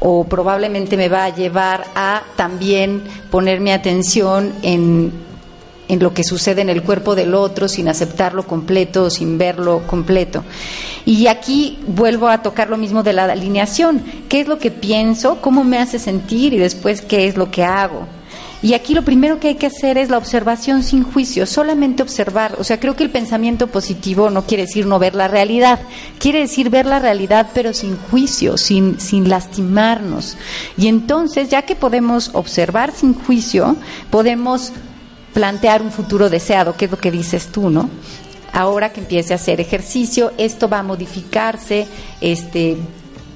o 0.00 0.24
probablemente 0.24 0.98
me 0.98 1.08
va 1.08 1.24
a 1.24 1.34
llevar 1.34 1.86
a 1.94 2.24
también 2.36 3.04
poner 3.30 3.58
mi 3.60 3.70
atención 3.70 4.52
en, 4.60 5.14
en 5.90 5.98
lo 5.98 6.14
que 6.14 6.22
sucede 6.22 6.62
en 6.62 6.68
el 6.68 6.82
cuerpo 6.82 7.16
del 7.16 7.34
otro 7.34 7.68
sin 7.68 7.88
aceptarlo 7.88 8.46
completo 8.46 9.04
o 9.04 9.10
sin 9.10 9.38
verlo 9.38 9.82
completo. 9.88 10.44
Y 11.04 11.26
aquí 11.26 11.80
vuelvo 11.86 12.28
a 12.28 12.42
tocar 12.42 12.70
lo 12.70 12.76
mismo 12.76 13.02
de 13.02 13.12
la 13.12 13.24
alineación. 13.24 14.02
¿Qué 14.28 14.40
es 14.40 14.46
lo 14.46 14.58
que 14.58 14.70
pienso? 14.70 15.40
¿Cómo 15.40 15.64
me 15.64 15.78
hace 15.78 15.98
sentir? 15.98 16.54
Y 16.54 16.58
después, 16.58 17.02
¿qué 17.02 17.26
es 17.26 17.36
lo 17.36 17.50
que 17.50 17.64
hago? 17.64 18.06
Y 18.62 18.74
aquí 18.74 18.94
lo 18.94 19.02
primero 19.02 19.40
que 19.40 19.48
hay 19.48 19.54
que 19.54 19.66
hacer 19.66 19.96
es 19.96 20.10
la 20.10 20.18
observación 20.18 20.82
sin 20.82 21.02
juicio, 21.02 21.46
solamente 21.46 22.02
observar. 22.02 22.56
O 22.58 22.64
sea, 22.64 22.78
creo 22.78 22.94
que 22.94 23.02
el 23.02 23.10
pensamiento 23.10 23.68
positivo 23.68 24.28
no 24.28 24.42
quiere 24.44 24.66
decir 24.66 24.86
no 24.86 24.98
ver 24.98 25.14
la 25.14 25.28
realidad, 25.28 25.80
quiere 26.18 26.40
decir 26.40 26.68
ver 26.68 26.84
la 26.84 26.98
realidad 26.98 27.48
pero 27.54 27.72
sin 27.72 27.96
juicio, 27.96 28.58
sin, 28.58 29.00
sin 29.00 29.30
lastimarnos. 29.30 30.36
Y 30.76 30.88
entonces, 30.88 31.48
ya 31.48 31.62
que 31.62 31.74
podemos 31.74 32.30
observar 32.34 32.92
sin 32.92 33.14
juicio, 33.14 33.76
podemos 34.10 34.72
plantear 35.32 35.82
un 35.82 35.92
futuro 35.92 36.28
deseado, 36.28 36.76
que 36.76 36.86
es 36.86 36.90
lo 36.90 36.98
que 36.98 37.10
dices 37.10 37.48
tú, 37.48 37.70
¿no? 37.70 37.88
Ahora 38.52 38.92
que 38.92 39.00
empiece 39.00 39.32
a 39.32 39.36
hacer 39.36 39.60
ejercicio, 39.60 40.32
esto 40.36 40.68
va 40.68 40.80
a 40.80 40.82
modificarse, 40.82 41.86
este, 42.20 42.76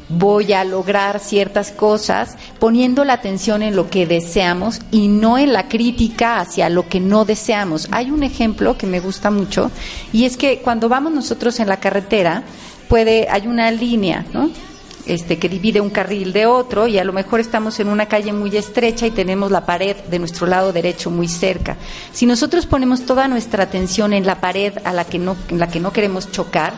voy 0.08 0.52
a 0.52 0.64
lograr 0.64 1.20
ciertas 1.20 1.70
cosas 1.70 2.36
poniendo 2.58 3.04
la 3.04 3.14
atención 3.14 3.62
en 3.62 3.76
lo 3.76 3.88
que 3.88 4.06
deseamos 4.06 4.80
y 4.90 5.08
no 5.08 5.38
en 5.38 5.52
la 5.52 5.68
crítica 5.68 6.40
hacia 6.40 6.68
lo 6.68 6.88
que 6.88 7.00
no 7.00 7.24
deseamos. 7.24 7.88
Hay 7.90 8.10
un 8.10 8.22
ejemplo 8.22 8.76
que 8.76 8.86
me 8.86 9.00
gusta 9.00 9.30
mucho 9.30 9.70
y 10.12 10.24
es 10.24 10.36
que 10.36 10.60
cuando 10.60 10.88
vamos 10.88 11.12
nosotros 11.12 11.60
en 11.60 11.68
la 11.68 11.78
carretera, 11.78 12.42
puede 12.88 13.28
hay 13.30 13.46
una 13.46 13.70
línea, 13.70 14.26
¿no? 14.32 14.50
Este, 15.06 15.38
que 15.38 15.50
divide 15.50 15.82
un 15.82 15.90
carril 15.90 16.32
de 16.32 16.46
otro 16.46 16.86
y 16.86 16.98
a 16.98 17.04
lo 17.04 17.12
mejor 17.12 17.38
estamos 17.38 17.78
en 17.78 17.88
una 17.88 18.06
calle 18.06 18.32
muy 18.32 18.56
estrecha 18.56 19.06
y 19.06 19.10
tenemos 19.10 19.50
la 19.50 19.66
pared 19.66 19.94
de 19.96 20.18
nuestro 20.18 20.46
lado 20.46 20.72
derecho 20.72 21.10
muy 21.10 21.28
cerca. 21.28 21.76
Si 22.12 22.24
nosotros 22.24 22.64
ponemos 22.64 23.04
toda 23.04 23.28
nuestra 23.28 23.64
atención 23.64 24.14
en 24.14 24.24
la 24.24 24.40
pared 24.40 24.72
a 24.82 24.94
la 24.94 25.04
que 25.04 25.18
no, 25.18 25.36
en 25.50 25.58
la 25.58 25.68
que 25.68 25.78
no 25.78 25.92
queremos 25.92 26.32
chocar, 26.32 26.72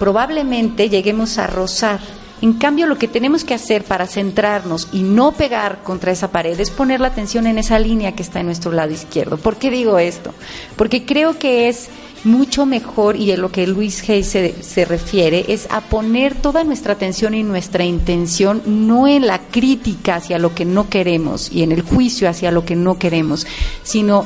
probablemente 0.00 0.88
lleguemos 0.88 1.38
a 1.38 1.46
rozar 1.46 2.00
en 2.44 2.52
cambio, 2.54 2.86
lo 2.86 2.98
que 2.98 3.08
tenemos 3.08 3.42
que 3.42 3.54
hacer 3.54 3.84
para 3.84 4.06
centrarnos 4.06 4.88
y 4.92 5.02
no 5.02 5.32
pegar 5.32 5.82
contra 5.82 6.12
esa 6.12 6.30
pared 6.30 6.60
es 6.60 6.70
poner 6.70 7.00
la 7.00 7.08
atención 7.08 7.46
en 7.46 7.56
esa 7.56 7.78
línea 7.78 8.14
que 8.14 8.22
está 8.22 8.40
en 8.40 8.46
nuestro 8.46 8.70
lado 8.70 8.92
izquierdo. 8.92 9.38
¿Por 9.38 9.56
qué 9.56 9.70
digo 9.70 9.98
esto? 9.98 10.34
Porque 10.76 11.06
creo 11.06 11.38
que 11.38 11.70
es 11.70 11.88
mucho 12.24 12.66
mejor, 12.66 13.16
y 13.16 13.30
en 13.30 13.40
lo 13.40 13.52
que 13.52 13.66
Luis 13.66 14.08
Hayes 14.08 14.28
se, 14.28 14.62
se, 14.62 14.84
refiere, 14.84 15.46
es 15.48 15.66
a 15.70 15.80
poner 15.82 16.34
toda 16.34 16.64
nuestra 16.64 16.94
atención 16.94 17.34
y 17.34 17.42
nuestra 17.42 17.84
intención 17.84 18.62
no 18.66 19.06
en 19.06 19.26
la 19.26 19.38
crítica 19.38 20.16
hacia 20.16 20.38
lo 20.38 20.54
que 20.54 20.64
no 20.64 20.88
queremos 20.88 21.50
y 21.52 21.62
en 21.62 21.72
el 21.72 21.82
juicio 21.82 22.28
hacia 22.28 22.50
lo 22.50 22.64
que 22.64 22.76
no 22.76 22.98
queremos, 22.98 23.46
sino 23.82 24.24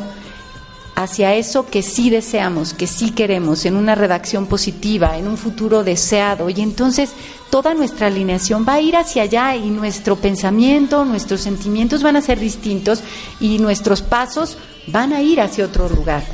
hacia 0.98 1.36
eso 1.36 1.64
que 1.64 1.82
sí 1.84 2.10
deseamos, 2.10 2.74
que 2.74 2.88
sí 2.88 3.12
queremos, 3.12 3.64
en 3.66 3.76
una 3.76 3.94
redacción 3.94 4.46
positiva, 4.46 5.16
en 5.16 5.28
un 5.28 5.36
futuro 5.36 5.84
deseado. 5.84 6.50
Y 6.50 6.60
entonces 6.60 7.12
toda 7.50 7.72
nuestra 7.72 8.08
alineación 8.08 8.66
va 8.68 8.74
a 8.74 8.80
ir 8.80 8.96
hacia 8.96 9.22
allá 9.22 9.54
y 9.54 9.70
nuestro 9.70 10.16
pensamiento, 10.16 11.04
nuestros 11.04 11.40
sentimientos 11.40 12.02
van 12.02 12.16
a 12.16 12.20
ser 12.20 12.40
distintos 12.40 13.04
y 13.38 13.60
nuestros 13.60 14.02
pasos 14.02 14.58
van 14.88 15.12
a 15.12 15.22
ir 15.22 15.40
hacia 15.40 15.66
otro 15.66 15.88
lugar. 15.88 16.24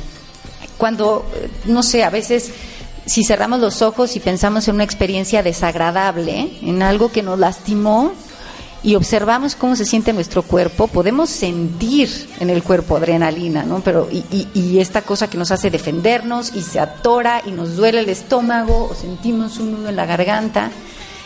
Cuando, 0.77 1.25
no 1.65 1.83
sé, 1.83 2.03
a 2.03 2.09
veces 2.09 2.51
si 3.05 3.23
cerramos 3.23 3.59
los 3.59 3.81
ojos 3.81 4.15
y 4.15 4.19
pensamos 4.19 4.67
en 4.67 4.75
una 4.75 4.83
experiencia 4.83 5.43
desagradable, 5.43 6.57
en 6.61 6.81
algo 6.81 7.11
que 7.11 7.23
nos 7.23 7.37
lastimó, 7.37 8.13
y 8.85 8.93
observamos 8.93 9.55
cómo 9.55 9.75
se 9.75 9.83
siente 9.83 10.13
nuestro 10.13 10.43
cuerpo, 10.43 10.87
podemos 10.87 11.31
sentir 11.31 12.07
en 12.39 12.51
el 12.51 12.61
cuerpo 12.61 12.97
adrenalina, 12.97 13.63
¿no? 13.63 13.79
Pero, 13.79 14.07
y, 14.11 14.47
y, 14.53 14.79
esta 14.79 15.01
cosa 15.01 15.27
que 15.27 15.39
nos 15.39 15.49
hace 15.49 15.71
defendernos 15.71 16.55
y 16.55 16.61
se 16.61 16.79
atora 16.79 17.41
y 17.47 17.51
nos 17.51 17.77
duele 17.77 18.01
el 18.01 18.09
estómago 18.09 18.89
o 18.91 18.93
sentimos 18.93 19.57
un 19.57 19.71
nudo 19.71 19.89
en 19.89 19.95
la 19.95 20.05
garganta. 20.05 20.69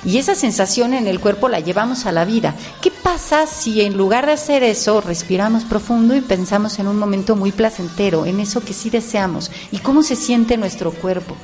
Y 0.06 0.18
esa 0.18 0.36
sensación 0.36 0.94
en 0.94 1.08
el 1.08 1.20
cuerpo 1.20 1.50
la 1.50 1.60
llevamos 1.60 2.06
a 2.06 2.12
la 2.12 2.26
vida. 2.26 2.56
¿Qué 2.82 2.92
pasa 2.92 3.48
si 3.48 3.82
en 3.82 3.98
lugar 3.98 4.26
de 4.26 4.34
hacer 4.34 4.64
eso 4.64 5.02
respiramos 5.02 5.64
profundo 5.64 6.16
y 6.16 6.22
pensamos 6.22 6.80
en 6.80 6.88
un 6.88 6.98
momento 6.98 7.36
muy 7.36 7.52
placentero, 7.52 8.26
en 8.26 8.40
eso 8.40 8.62
que 8.62 8.74
sí 8.74 8.90
deseamos? 8.90 9.52
¿Y 9.72 9.80
cómo 9.80 10.04
se 10.04 10.16
siente 10.16 10.58
nuestro 10.58 10.92
cuerpo? 10.92 11.36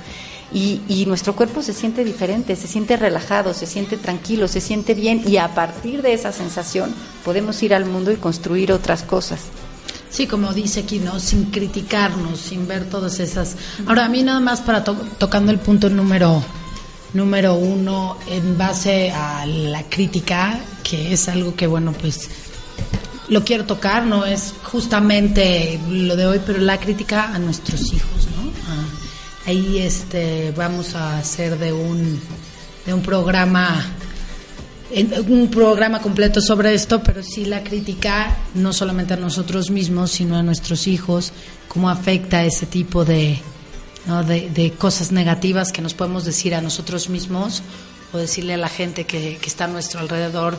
y, 0.54 1.06
nuestro 1.08 1.36
cuerpo 1.36 1.62
se 1.62 1.74
siente 1.74 2.06
diferente, 2.06 2.56
se 2.56 2.68
siente 2.68 2.96
relajado, 2.96 3.54
se 3.54 3.66
siente 3.66 3.98
tranquilo, 3.98 4.48
se 4.48 4.62
siente 4.62 4.94
bien 4.94 5.22
y 5.28 5.38
a 5.38 5.54
partir 5.54 6.02
de 6.02 6.14
esa 6.14 6.32
sensación 6.32 6.94
podemos 7.26 7.62
ir 7.62 7.74
al 7.74 7.86
mundo 7.86 8.12
y 8.12 8.16
construir 8.16 8.72
otras 8.72 9.04
cosas. 9.04 9.42
Sí, 10.10 10.28
como 10.28 10.54
dice 10.54 10.82
aquí, 10.82 11.00
¿no? 11.00 11.20
Sin 11.20 11.52
criticarnos, 11.52 12.40
sin 12.40 12.68
ver 12.70 12.90
todas 12.90 13.20
esas. 13.20 13.58
Ahora, 13.86 14.06
a 14.06 14.10
mí 14.10 14.24
nada 14.24 14.40
más 14.40 14.62
para 14.62 14.84
tocando 14.84 15.52
el 15.52 15.60
punto 15.60 15.90
número 15.90 16.42
número 17.16 17.56
uno 17.56 18.18
en 18.28 18.58
base 18.58 19.10
a 19.10 19.46
la 19.46 19.84
crítica, 19.84 20.60
que 20.84 21.14
es 21.14 21.30
algo 21.30 21.56
que, 21.56 21.66
bueno, 21.66 21.94
pues 21.94 22.30
lo 23.30 23.44
quiero 23.44 23.66
tocar, 23.66 24.06
no 24.06 24.26
es 24.26 24.54
justamente 24.64 25.80
lo 25.90 26.16
de 26.16 26.26
hoy, 26.28 26.42
pero 26.46 26.60
la 26.60 26.78
crítica 26.78 27.34
a 27.34 27.40
nuestros 27.40 27.82
hijos, 27.94 28.28
¿no? 28.36 28.52
Ahí 29.48 29.80
este, 29.80 30.52
vamos 30.58 30.94
a 30.96 31.18
hacer 31.18 31.58
de 31.58 31.72
un, 31.72 32.20
de 32.86 32.94
un 32.94 33.02
programa 33.02 33.84
un 35.28 35.50
programa 35.50 36.00
completo 36.00 36.40
sobre 36.42 36.74
esto, 36.74 37.02
pero 37.02 37.24
sí 37.24 37.46
la 37.46 37.64
crítica 37.64 38.38
no 38.54 38.72
solamente 38.72 39.16
a 39.16 39.18
nosotros 39.18 39.72
mismos, 39.72 40.12
sino 40.12 40.38
a 40.38 40.44
nuestros 40.44 40.88
hijos, 40.88 41.34
cómo 41.68 41.90
afecta 41.90 42.46
ese 42.46 42.66
tipo 42.68 43.04
de, 43.04 43.40
de, 44.06 44.50
de, 44.50 44.72
cosas 44.72 45.12
negativas 45.12 45.72
que 45.72 45.82
nos 45.82 45.94
podemos 45.94 46.26
decir 46.26 46.54
a 46.54 46.62
nosotros 46.62 47.10
mismos 47.10 47.64
o 48.14 48.18
decirle 48.18 48.54
a 48.54 48.58
la 48.58 48.70
gente 48.70 49.06
que, 49.06 49.38
que 49.38 49.48
está 49.48 49.66
a 49.66 49.68
nuestro 49.68 50.00
alrededor, 50.00 50.58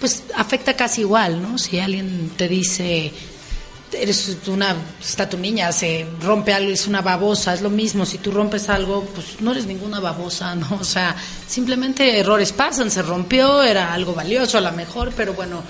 pues 0.00 0.24
afecta 0.36 0.74
casi 0.74 1.02
igual, 1.02 1.40
¿no? 1.40 1.58
Si 1.58 1.78
alguien 1.78 2.32
te 2.36 2.48
dice 2.48 3.12
eres 3.92 4.36
una, 4.46 4.76
está 5.00 5.28
tu 5.28 5.38
niña, 5.38 5.72
se 5.72 6.06
rompe 6.20 6.52
algo, 6.52 6.70
es 6.70 6.86
una 6.86 7.00
babosa, 7.00 7.54
es 7.54 7.62
lo 7.62 7.70
mismo, 7.70 8.04
si 8.04 8.18
tú 8.18 8.30
rompes 8.30 8.68
algo, 8.68 9.04
pues 9.14 9.40
no 9.40 9.52
eres 9.52 9.66
ninguna 9.66 10.00
babosa, 10.00 10.54
¿no? 10.54 10.78
O 10.80 10.84
sea, 10.84 11.16
simplemente 11.46 12.18
errores 12.18 12.52
pasan, 12.52 12.90
se 12.90 13.02
rompió, 13.02 13.62
era 13.62 13.92
algo 13.92 14.14
valioso 14.14 14.58
a 14.58 14.60
lo 14.60 14.72
mejor, 14.72 15.12
pero 15.16 15.34
bueno, 15.34 15.62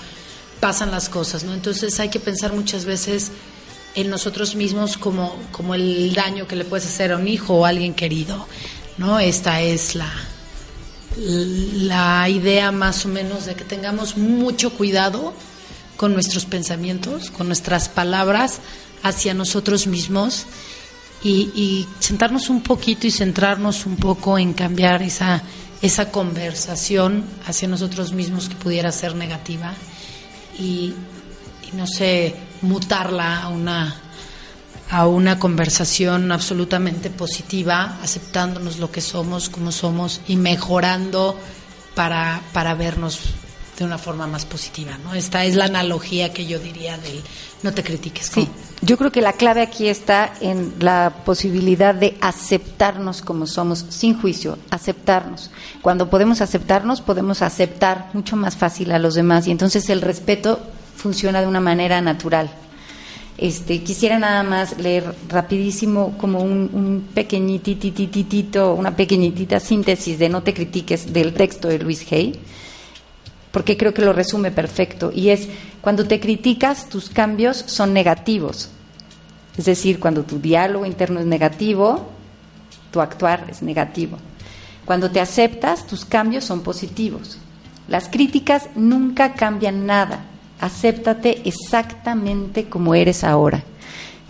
pasan 0.60 0.90
las 0.90 1.08
cosas, 1.08 1.44
¿no? 1.44 1.54
Entonces 1.54 1.98
hay 2.00 2.08
que 2.08 2.20
pensar 2.20 2.52
muchas 2.52 2.84
veces 2.84 3.30
en 3.94 4.10
nosotros 4.10 4.54
mismos 4.54 4.96
como, 4.96 5.36
como 5.52 5.74
el 5.74 6.14
daño 6.14 6.46
que 6.46 6.56
le 6.56 6.64
puedes 6.64 6.86
hacer 6.86 7.12
a 7.12 7.16
un 7.16 7.28
hijo 7.28 7.54
o 7.54 7.64
a 7.64 7.70
alguien 7.70 7.94
querido, 7.94 8.46
¿no? 8.96 9.18
Esta 9.18 9.60
es 9.60 9.94
la, 9.94 10.12
la 11.16 12.28
idea 12.28 12.70
más 12.72 13.04
o 13.04 13.08
menos 13.08 13.46
de 13.46 13.54
que 13.54 13.64
tengamos 13.64 14.16
mucho 14.16 14.70
cuidado 14.70 15.34
con 15.96 16.14
nuestros 16.14 16.44
pensamientos, 16.44 17.30
con 17.30 17.48
nuestras 17.48 17.88
palabras 17.88 18.60
hacia 19.02 19.34
nosotros 19.34 19.86
mismos 19.86 20.46
y, 21.22 21.86
sentarnos 21.98 22.48
un 22.48 22.62
poquito 22.62 23.06
y 23.06 23.10
centrarnos 23.10 23.86
un 23.86 23.96
poco 23.96 24.38
en 24.38 24.52
cambiar 24.52 25.02
esa, 25.02 25.42
esa 25.82 26.10
conversación 26.12 27.24
hacia 27.46 27.68
nosotros 27.68 28.12
mismos 28.12 28.48
que 28.48 28.54
pudiera 28.54 28.92
ser 28.92 29.16
negativa 29.16 29.74
y, 30.58 30.94
no 31.72 31.86
sé, 31.86 32.34
mutarla 32.62 33.42
a 33.42 33.48
una, 33.48 33.94
a 34.90 35.06
una 35.06 35.38
conversación 35.38 36.32
absolutamente 36.32 37.10
positiva, 37.10 37.98
aceptándonos 38.02 38.78
lo 38.78 38.90
que 38.90 39.00
somos, 39.00 39.48
como 39.48 39.72
somos 39.72 40.20
y 40.28 40.36
mejorando 40.36 41.38
para, 41.94 42.40
para 42.52 42.74
vernos 42.74 43.20
de 43.78 43.84
una 43.84 43.98
forma 43.98 44.26
más 44.26 44.44
positiva, 44.44 44.98
¿no? 45.04 45.14
Esta 45.14 45.44
es 45.44 45.54
la 45.54 45.66
analogía 45.66 46.32
que 46.32 46.46
yo 46.46 46.58
diría 46.58 46.98
del 46.98 47.22
no 47.62 47.72
te 47.72 47.82
critiques. 47.82 48.30
Sí, 48.32 48.48
yo 48.82 48.96
creo 48.96 49.10
que 49.10 49.20
la 49.20 49.32
clave 49.32 49.62
aquí 49.62 49.88
está 49.88 50.32
en 50.40 50.74
la 50.78 51.12
posibilidad 51.24 51.94
de 51.94 52.16
aceptarnos 52.20 53.22
como 53.22 53.46
somos, 53.46 53.84
sin 53.88 54.20
juicio, 54.20 54.58
aceptarnos. 54.70 55.50
Cuando 55.82 56.08
podemos 56.08 56.40
aceptarnos, 56.40 57.00
podemos 57.00 57.42
aceptar 57.42 58.10
mucho 58.12 58.36
más 58.36 58.56
fácil 58.56 58.92
a 58.92 58.98
los 58.98 59.14
demás 59.14 59.46
y 59.46 59.50
entonces 59.50 59.90
el 59.90 60.00
respeto 60.00 60.60
funciona 60.98 61.40
de 61.40 61.46
una 61.46 61.60
manera 61.60 62.02
natural. 62.02 62.50
Este, 63.38 63.82
quisiera 63.82 64.18
nada 64.18 64.42
más 64.42 64.76
leer 64.78 65.14
rapidísimo 65.28 66.18
como 66.18 66.40
un, 66.40 66.68
un 66.72 67.08
una 68.76 68.96
pequeñitita 68.96 69.60
síntesis 69.60 70.18
de 70.18 70.28
No 70.28 70.42
te 70.42 70.52
critiques 70.52 71.12
del 71.12 71.32
texto 71.32 71.68
de 71.68 71.78
Luis 71.78 72.04
Hay 72.12 72.38
porque 73.50 73.76
creo 73.76 73.94
que 73.94 74.02
lo 74.02 74.12
resume 74.12 74.50
perfecto, 74.50 75.10
y 75.12 75.30
es, 75.30 75.48
cuando 75.80 76.06
te 76.06 76.20
criticas, 76.20 76.88
tus 76.88 77.08
cambios 77.08 77.56
son 77.56 77.92
negativos. 77.92 78.70
Es 79.56 79.64
decir, 79.64 79.98
cuando 79.98 80.22
tu 80.22 80.38
diálogo 80.38 80.86
interno 80.86 81.18
es 81.18 81.26
negativo, 81.26 82.08
tu 82.92 83.00
actuar 83.00 83.46
es 83.50 83.62
negativo. 83.62 84.18
Cuando 84.84 85.10
te 85.10 85.20
aceptas, 85.20 85.86
tus 85.86 86.04
cambios 86.04 86.44
son 86.44 86.62
positivos. 86.62 87.38
Las 87.88 88.08
críticas 88.08 88.68
nunca 88.74 89.34
cambian 89.34 89.86
nada. 89.86 90.24
Acéptate 90.60 91.42
exactamente 91.44 92.68
como 92.68 92.94
eres 92.94 93.24
ahora. 93.24 93.62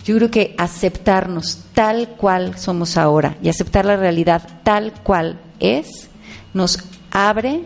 Yo 0.05 0.15
creo 0.15 0.31
que 0.31 0.55
aceptarnos 0.57 1.59
tal 1.73 2.09
cual 2.09 2.57
somos 2.57 2.97
ahora 2.97 3.37
y 3.41 3.49
aceptar 3.49 3.85
la 3.85 3.97
realidad 3.97 4.61
tal 4.63 4.93
cual 5.03 5.39
es 5.59 6.07
nos 6.53 6.79
abre 7.11 7.63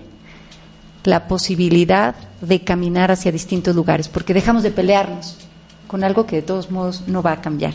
la 1.04 1.28
posibilidad 1.28 2.16
de 2.42 2.64
caminar 2.64 3.12
hacia 3.12 3.32
distintos 3.32 3.76
lugares, 3.76 4.08
porque 4.08 4.34
dejamos 4.34 4.64
de 4.64 4.72
pelearnos 4.72 5.38
con 5.88 6.04
algo 6.04 6.26
que 6.26 6.38
de 6.38 6.42
todos 6.42 6.72
modos 6.72 7.04
no 7.08 7.22
va 7.22 7.34
a 7.34 7.42
cambiar. 7.42 7.74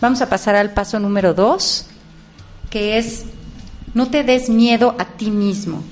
Vamos 0.00 0.20
a 0.20 0.28
pasar 0.28 0.56
al 0.56 0.72
paso 0.72 0.98
número 0.98 1.34
dos, 1.34 1.86
que 2.70 2.98
es 2.98 3.24
no 3.94 4.10
te 4.10 4.24
des 4.24 4.48
miedo 4.48 4.94
a 4.98 5.04
ti 5.04 5.30
mismo. 5.30 5.82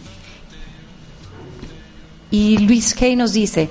Y 2.31 2.59
Luis 2.59 3.01
Hay 3.01 3.17
nos 3.17 3.33
dice, 3.33 3.69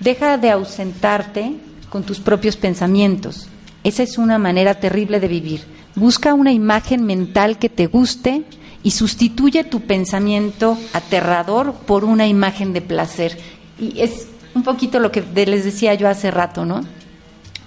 deja 0.00 0.38
de 0.38 0.50
ausentarte 0.50 1.54
con 1.88 2.02
tus 2.02 2.20
propios 2.20 2.56
pensamientos. 2.56 3.48
Esa 3.84 4.02
es 4.02 4.18
una 4.18 4.38
manera 4.38 4.74
terrible 4.74 5.20
de 5.20 5.28
vivir. 5.28 5.64
Busca 5.94 6.34
una 6.34 6.52
imagen 6.52 7.04
mental 7.04 7.58
que 7.58 7.68
te 7.68 7.86
guste 7.86 8.44
y 8.82 8.92
sustituye 8.92 9.64
tu 9.64 9.80
pensamiento 9.80 10.78
aterrador 10.92 11.74
por 11.74 12.04
una 12.04 12.26
imagen 12.26 12.72
de 12.72 12.80
placer. 12.80 13.38
Y 13.78 14.00
es 14.00 14.28
un 14.54 14.62
poquito 14.62 14.98
lo 14.98 15.10
que 15.10 15.22
les 15.46 15.64
decía 15.64 15.94
yo 15.94 16.08
hace 16.08 16.30
rato, 16.30 16.64
¿no? 16.64 16.82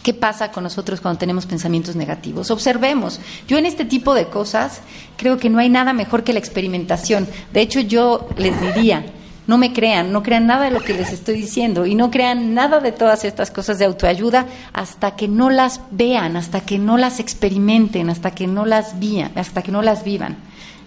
¿Qué 0.04 0.13
pasa 0.15 0.52
con 0.52 0.63
nosotros 0.63 1.00
cuando 1.00 1.20
tenemos 1.20 1.46
pensamientos 1.46 1.96
negativos? 1.96 2.50
Observemos. 2.50 3.20
Yo 3.48 3.58
en 3.58 3.67
este 3.67 3.86
tipo 3.86 4.15
de 4.15 4.28
cosas 4.28 4.82
creo 5.15 5.38
que 5.38 5.50
no 5.50 5.60
hay 5.60 5.70
nada 5.70 5.94
mejor 5.94 6.24
que 6.24 6.34
la 6.34 6.39
experimentación. 6.39 7.28
De 7.54 7.62
hecho, 7.62 7.82
yo 7.82 8.28
les 8.36 8.60
diría, 8.62 9.06
no 9.51 9.57
me 9.57 9.73
crean, 9.73 10.13
no 10.13 10.23
crean 10.23 10.47
nada 10.47 10.63
de 10.63 10.71
lo 10.71 10.79
que 10.79 10.93
les 10.93 11.11
estoy 11.11 11.35
diciendo 11.35 11.85
y 11.85 11.93
no 11.93 12.09
crean 12.09 12.53
nada 12.53 12.79
de 12.79 12.93
todas 12.93 13.25
estas 13.25 13.51
cosas 13.51 13.79
de 13.79 13.83
autoayuda 13.83 14.47
hasta 14.71 15.17
que 15.17 15.27
no 15.27 15.49
las 15.49 15.81
vean, 15.91 16.37
hasta 16.37 16.61
que 16.61 16.79
no 16.79 16.97
las 16.97 17.19
experimenten, 17.19 18.09
hasta 18.09 18.31
que 18.31 18.47
no 18.47 18.65
las 18.65 18.97
vian, 18.97 19.33
hasta 19.35 19.61
que 19.61 19.73
no 19.73 19.81
las 19.81 20.05
vivan. 20.05 20.37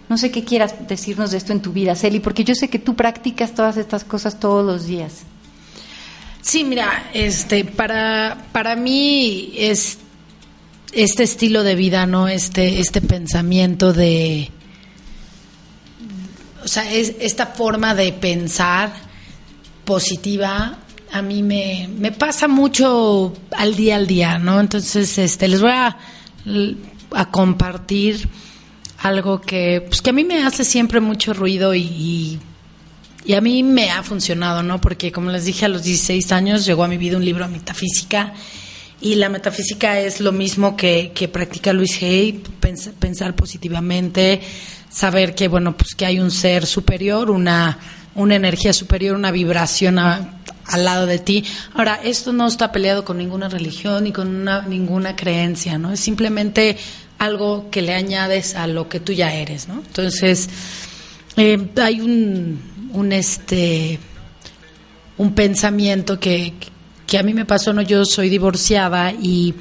No 0.08 0.16
sé 0.16 0.30
qué 0.30 0.44
quieras 0.44 0.74
decirnos 0.88 1.30
de 1.30 1.36
esto 1.36 1.52
en 1.52 1.60
tu 1.60 1.74
vida, 1.74 1.94
Celi, 1.94 2.20
porque 2.20 2.42
yo 2.42 2.54
sé 2.54 2.68
que 2.68 2.78
tú 2.78 2.96
practicas 2.96 3.52
todas 3.52 3.76
estas 3.76 4.02
cosas 4.02 4.40
todos 4.40 4.64
los 4.64 4.86
días. 4.86 5.24
Sí, 6.40 6.64
mira, 6.64 7.10
este, 7.12 7.66
para, 7.66 8.46
para 8.52 8.76
mí 8.76 9.52
es 9.58 9.98
este 10.94 11.24
estilo 11.24 11.64
de 11.64 11.74
vida, 11.74 12.06
¿no? 12.06 12.28
Este, 12.28 12.80
este 12.80 13.02
pensamiento 13.02 13.92
de, 13.92 14.50
o 16.64 16.68
sea, 16.68 16.90
es 16.90 17.14
esta 17.20 17.46
forma 17.46 17.94
de 17.94 18.12
pensar 18.12 18.92
positiva 19.84 20.78
a 21.14 21.22
mí 21.22 21.44
me, 21.44 21.88
me 21.96 22.10
pasa 22.10 22.48
mucho 22.48 23.32
al 23.56 23.76
día 23.76 23.94
al 23.94 24.08
día, 24.08 24.36
¿no? 24.38 24.58
Entonces, 24.58 25.16
este, 25.16 25.46
les 25.46 25.60
voy 25.60 25.70
a, 25.70 25.96
a 27.12 27.30
compartir 27.30 28.28
algo 28.98 29.40
que, 29.40 29.84
pues, 29.86 30.02
que 30.02 30.10
a 30.10 30.12
mí 30.12 30.24
me 30.24 30.42
hace 30.42 30.64
siempre 30.64 30.98
mucho 30.98 31.32
ruido 31.32 31.72
y, 31.72 32.40
y, 33.24 33.32
a 33.32 33.40
mí 33.40 33.62
me 33.62 33.92
ha 33.92 34.02
funcionado, 34.02 34.64
¿no? 34.64 34.80
Porque 34.80 35.12
como 35.12 35.30
les 35.30 35.44
dije, 35.44 35.66
a 35.66 35.68
los 35.68 35.84
16 35.84 36.32
años 36.32 36.66
llegó 36.66 36.82
a 36.82 36.88
mi 36.88 36.96
vida 36.96 37.16
un 37.16 37.24
libro 37.24 37.46
de 37.46 37.52
metafísica 37.52 38.32
y 39.04 39.16
la 39.16 39.28
metafísica 39.28 40.00
es 40.00 40.20
lo 40.20 40.32
mismo 40.32 40.78
que, 40.78 41.12
que 41.14 41.28
practica 41.28 41.74
Luis 41.74 42.02
Hay, 42.02 42.42
pensar 42.98 43.36
positivamente, 43.36 44.40
saber 44.88 45.34
que, 45.34 45.46
bueno, 45.46 45.76
pues 45.76 45.94
que 45.94 46.06
hay 46.06 46.18
un 46.18 46.30
ser 46.30 46.64
superior, 46.64 47.30
una, 47.30 47.78
una 48.14 48.34
energía 48.34 48.72
superior, 48.72 49.14
una 49.14 49.30
vibración 49.30 49.98
al 49.98 50.24
lado 50.86 51.04
de 51.04 51.18
ti. 51.18 51.44
Ahora, 51.74 52.00
esto 52.02 52.32
no 52.32 52.46
está 52.46 52.72
peleado 52.72 53.04
con 53.04 53.18
ninguna 53.18 53.50
religión 53.50 54.04
ni 54.04 54.12
con 54.12 54.34
una, 54.34 54.62
ninguna 54.62 55.14
creencia, 55.14 55.76
¿no? 55.76 55.92
Es 55.92 56.00
simplemente 56.00 56.78
algo 57.18 57.68
que 57.70 57.82
le 57.82 57.92
añades 57.92 58.54
a 58.54 58.66
lo 58.66 58.88
que 58.88 59.00
tú 59.00 59.12
ya 59.12 59.34
eres, 59.34 59.68
¿no? 59.68 59.82
Entonces, 59.86 60.48
eh, 61.36 61.68
hay 61.76 62.00
un, 62.00 63.12
este, 63.12 63.98
un 65.18 65.34
pensamiento 65.34 66.18
que, 66.18 66.54
que 67.06 67.18
a 67.18 67.22
mí 67.22 67.34
me 67.34 67.44
pasó, 67.44 67.72
¿no? 67.72 67.82
Yo 67.82 68.04
soy 68.04 68.28
divorciada 68.28 69.12
y, 69.12 69.54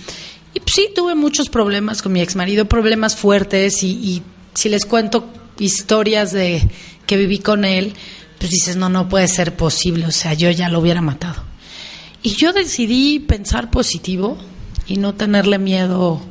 y 0.54 0.60
pues, 0.60 0.74
sí, 0.74 0.90
tuve 0.96 1.16
muchos 1.16 1.50
problemas 1.50 2.02
con 2.02 2.12
mi 2.14 2.22
ex 2.22 2.36
marido, 2.36 2.66
problemas 2.66 3.16
fuertes 3.16 3.84
y, 3.84 3.92
y 3.92 4.24
si 4.54 4.70
les 4.70 4.86
cuento 4.86 5.30
historias 5.60 6.32
de 6.32 6.68
que 7.06 7.18
viví 7.18 7.40
con 7.40 7.66
él, 7.66 7.94
pues 8.40 8.52
dices, 8.52 8.76
no, 8.76 8.90
no 8.90 9.10
puede 9.10 9.28
ser 9.28 9.56
posible, 9.56 10.06
o 10.06 10.12
sea, 10.12 10.34
yo 10.34 10.50
ya 10.52 10.70
lo 10.70 10.80
hubiera 10.80 11.02
matado. 11.02 11.44
Y 12.22 12.36
yo 12.36 12.54
decidí 12.54 13.20
pensar 13.20 13.70
positivo 13.70 14.38
y 14.88 14.98
no 14.98 15.14
tenerle 15.14 15.60
miedo 15.60 16.22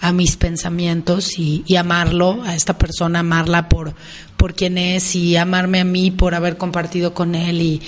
a 0.00 0.12
mis 0.12 0.36
pensamientos 0.36 1.38
y, 1.38 1.76
amarlo, 1.76 2.42
a 2.44 2.54
esta 2.54 2.78
persona, 2.78 3.20
amarla 3.20 3.68
por, 3.68 3.94
por 4.36 4.54
quien 4.54 4.78
es 4.78 5.14
y 5.14 5.36
amarme 5.36 5.80
a 5.80 5.84
mí 5.84 6.10
por 6.10 6.34
haber 6.34 6.56
compartido 6.56 7.12
con 7.12 7.34
él 7.34 7.60
y, 7.60 7.82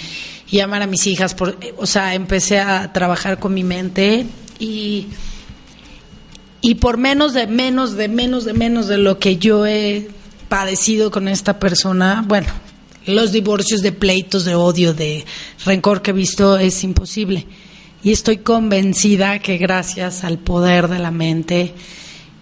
y 0.52 0.60
amar 0.60 0.82
a 0.82 0.86
mis 0.86 1.08
hijas. 1.08 1.34
Por, 1.34 1.58
o 1.78 1.86
sea, 1.86 2.14
empecé 2.14 2.60
a 2.60 2.92
trabajar 2.92 3.40
con 3.40 3.54
mi 3.54 3.64
mente 3.64 4.26
y, 4.60 5.08
y 6.60 6.74
por 6.76 6.98
menos 6.98 7.32
de 7.32 7.48
menos 7.48 7.96
de 7.96 8.06
menos 8.06 8.44
de 8.44 8.52
menos 8.52 8.86
de 8.86 8.98
lo 8.98 9.18
que 9.18 9.38
yo 9.38 9.66
he 9.66 10.08
padecido 10.48 11.10
con 11.10 11.26
esta 11.26 11.58
persona, 11.58 12.22
bueno, 12.28 12.48
los 13.06 13.32
divorcios 13.32 13.80
de 13.80 13.92
pleitos, 13.92 14.44
de 14.44 14.54
odio, 14.54 14.92
de 14.92 15.24
rencor 15.64 16.02
que 16.02 16.10
he 16.10 16.14
visto 16.14 16.58
es 16.58 16.84
imposible. 16.84 17.46
Y 18.04 18.12
estoy 18.12 18.38
convencida 18.38 19.38
que 19.38 19.56
gracias 19.56 20.22
al 20.22 20.38
poder 20.38 20.88
de 20.88 20.98
la 20.98 21.10
mente 21.10 21.72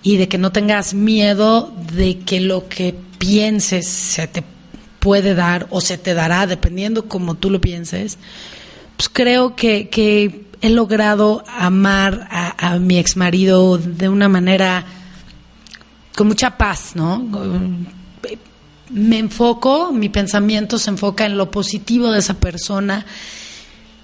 y 0.02 0.16
de 0.16 0.26
que 0.26 0.38
no 0.38 0.50
tengas 0.50 0.94
miedo 0.94 1.72
de 1.94 2.18
que 2.18 2.40
lo 2.40 2.66
que 2.68 2.94
pienses 3.18 3.86
se 3.86 4.26
te 4.26 4.42
puede 5.00 5.34
dar 5.34 5.66
o 5.70 5.80
se 5.80 5.98
te 5.98 6.14
dará, 6.14 6.46
dependiendo 6.46 7.08
como 7.08 7.34
tú 7.34 7.50
lo 7.50 7.60
pienses, 7.60 8.18
pues 8.96 9.08
creo 9.08 9.56
que, 9.56 9.88
que 9.88 10.44
he 10.60 10.70
logrado 10.70 11.42
amar 11.48 12.28
a, 12.30 12.78
mi 12.78 12.98
ex 12.98 13.16
marido 13.16 13.78
de 13.78 14.08
una 14.08 14.28
manera 14.28 14.84
con 16.14 16.28
mucha 16.28 16.56
paz, 16.56 16.92
¿no? 16.94 17.26
Me 18.90 19.18
enfoco, 19.18 19.92
mi 19.92 20.08
pensamiento 20.08 20.78
se 20.78 20.90
enfoca 20.90 21.24
en 21.24 21.38
lo 21.38 21.50
positivo 21.50 22.10
de 22.10 22.18
esa 22.18 22.34
persona 22.34 23.06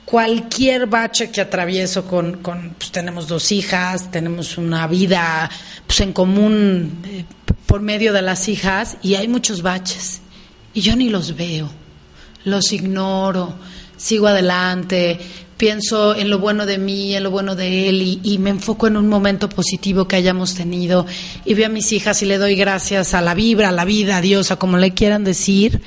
cualquier 0.07 0.87
bache 0.87 1.31
que 1.31 1.41
atravieso 1.41 2.07
con, 2.07 2.39
con 2.39 2.77
pues 2.79 2.93
tenemos 2.93 3.27
dos 3.27 3.51
hijas, 3.51 4.11
tenemos 4.11 4.57
una 4.57 4.87
vida 4.87 5.51
pues 5.85 6.01
en 6.01 6.12
común 6.12 7.03
eh, 7.05 7.25
por 7.66 7.83
medio 7.83 8.12
de 8.12 8.23
las 8.23 8.49
hijas 8.49 8.97
y 9.03 9.16
hay 9.16 9.27
muchos 9.27 9.62
baches 9.62 10.20
y 10.77 10.83
yo 10.83 10.95
ni 10.95 11.09
los 11.09 11.35
veo, 11.35 11.70
los 12.45 12.70
ignoro, 12.70 13.55
sigo 13.97 14.27
adelante, 14.27 15.18
pienso 15.57 16.14
en 16.14 16.29
lo 16.29 16.39
bueno 16.39 16.66
de 16.66 16.77
mí, 16.77 17.14
en 17.14 17.22
lo 17.22 17.31
bueno 17.31 17.57
de 17.57 17.89
él 17.89 18.03
y, 18.03 18.20
y, 18.22 18.37
me 18.37 18.51
enfoco 18.51 18.87
en 18.87 18.99
un 18.99 19.09
momento 19.09 19.49
positivo 19.49 20.07
que 20.07 20.16
hayamos 20.16 20.55
tenido. 20.55 21.07
Y 21.47 21.55
veo 21.55 21.66
a 21.66 21.70
mis 21.70 21.93
hijas 21.93 22.20
y 22.20 22.27
le 22.27 22.37
doy 22.37 22.57
gracias 22.57 23.14
a 23.14 23.22
la 23.22 23.33
vibra, 23.33 23.70
a 23.70 23.72
la 23.72 23.87
vida, 23.87 24.18
a 24.18 24.20
Dios, 24.20 24.51
a 24.51 24.57
como 24.57 24.77
le 24.77 24.93
quieran 24.93 25.24
decir 25.24 25.81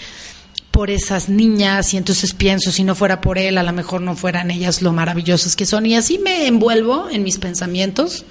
por 0.71 0.89
esas 0.89 1.29
niñas. 1.29 1.93
Y 1.93 1.97
entonces 1.97 2.33
pienso, 2.33 2.71
si 2.71 2.83
no 2.83 2.95
fuera 2.95 3.21
por 3.21 3.37
él, 3.37 3.59
a 3.59 3.63
lo 3.63 3.73
mejor 3.73 4.01
no 4.01 4.15
fueran 4.15 4.49
ellas 4.49 4.81
lo 4.81 4.91
maravillosas 4.91 5.55
que 5.55 5.67
son. 5.67 5.85
Y 5.85 5.97
así 5.97 6.17
me 6.17 6.47
envuelvo 6.47 7.09
en 7.11 7.21
mis 7.21 7.37
pensamientos, 7.37 8.25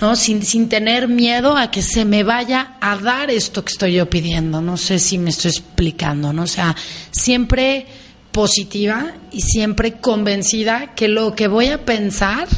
¿no? 0.00 0.16
Sin, 0.16 0.42
sin 0.42 0.68
tener 0.68 1.08
miedo 1.08 1.56
a 1.56 1.70
que 1.70 1.82
se 1.82 2.04
me 2.04 2.22
vaya 2.22 2.76
a 2.80 2.96
dar 2.96 3.30
esto 3.30 3.64
que 3.64 3.72
estoy 3.72 3.94
yo 3.94 4.08
pidiendo. 4.08 4.60
No 4.60 4.76
sé 4.76 4.98
si 4.98 5.18
me 5.18 5.30
estoy 5.30 5.50
explicando, 5.50 6.32
¿no? 6.32 6.42
O 6.44 6.46
sea, 6.46 6.74
siempre 7.10 7.86
positiva 8.32 9.12
y 9.32 9.42
siempre 9.42 10.00
convencida 10.00 10.94
que 10.94 11.08
lo 11.08 11.34
que 11.34 11.48
voy 11.48 11.66
a 11.66 11.84
pensar 11.84 12.48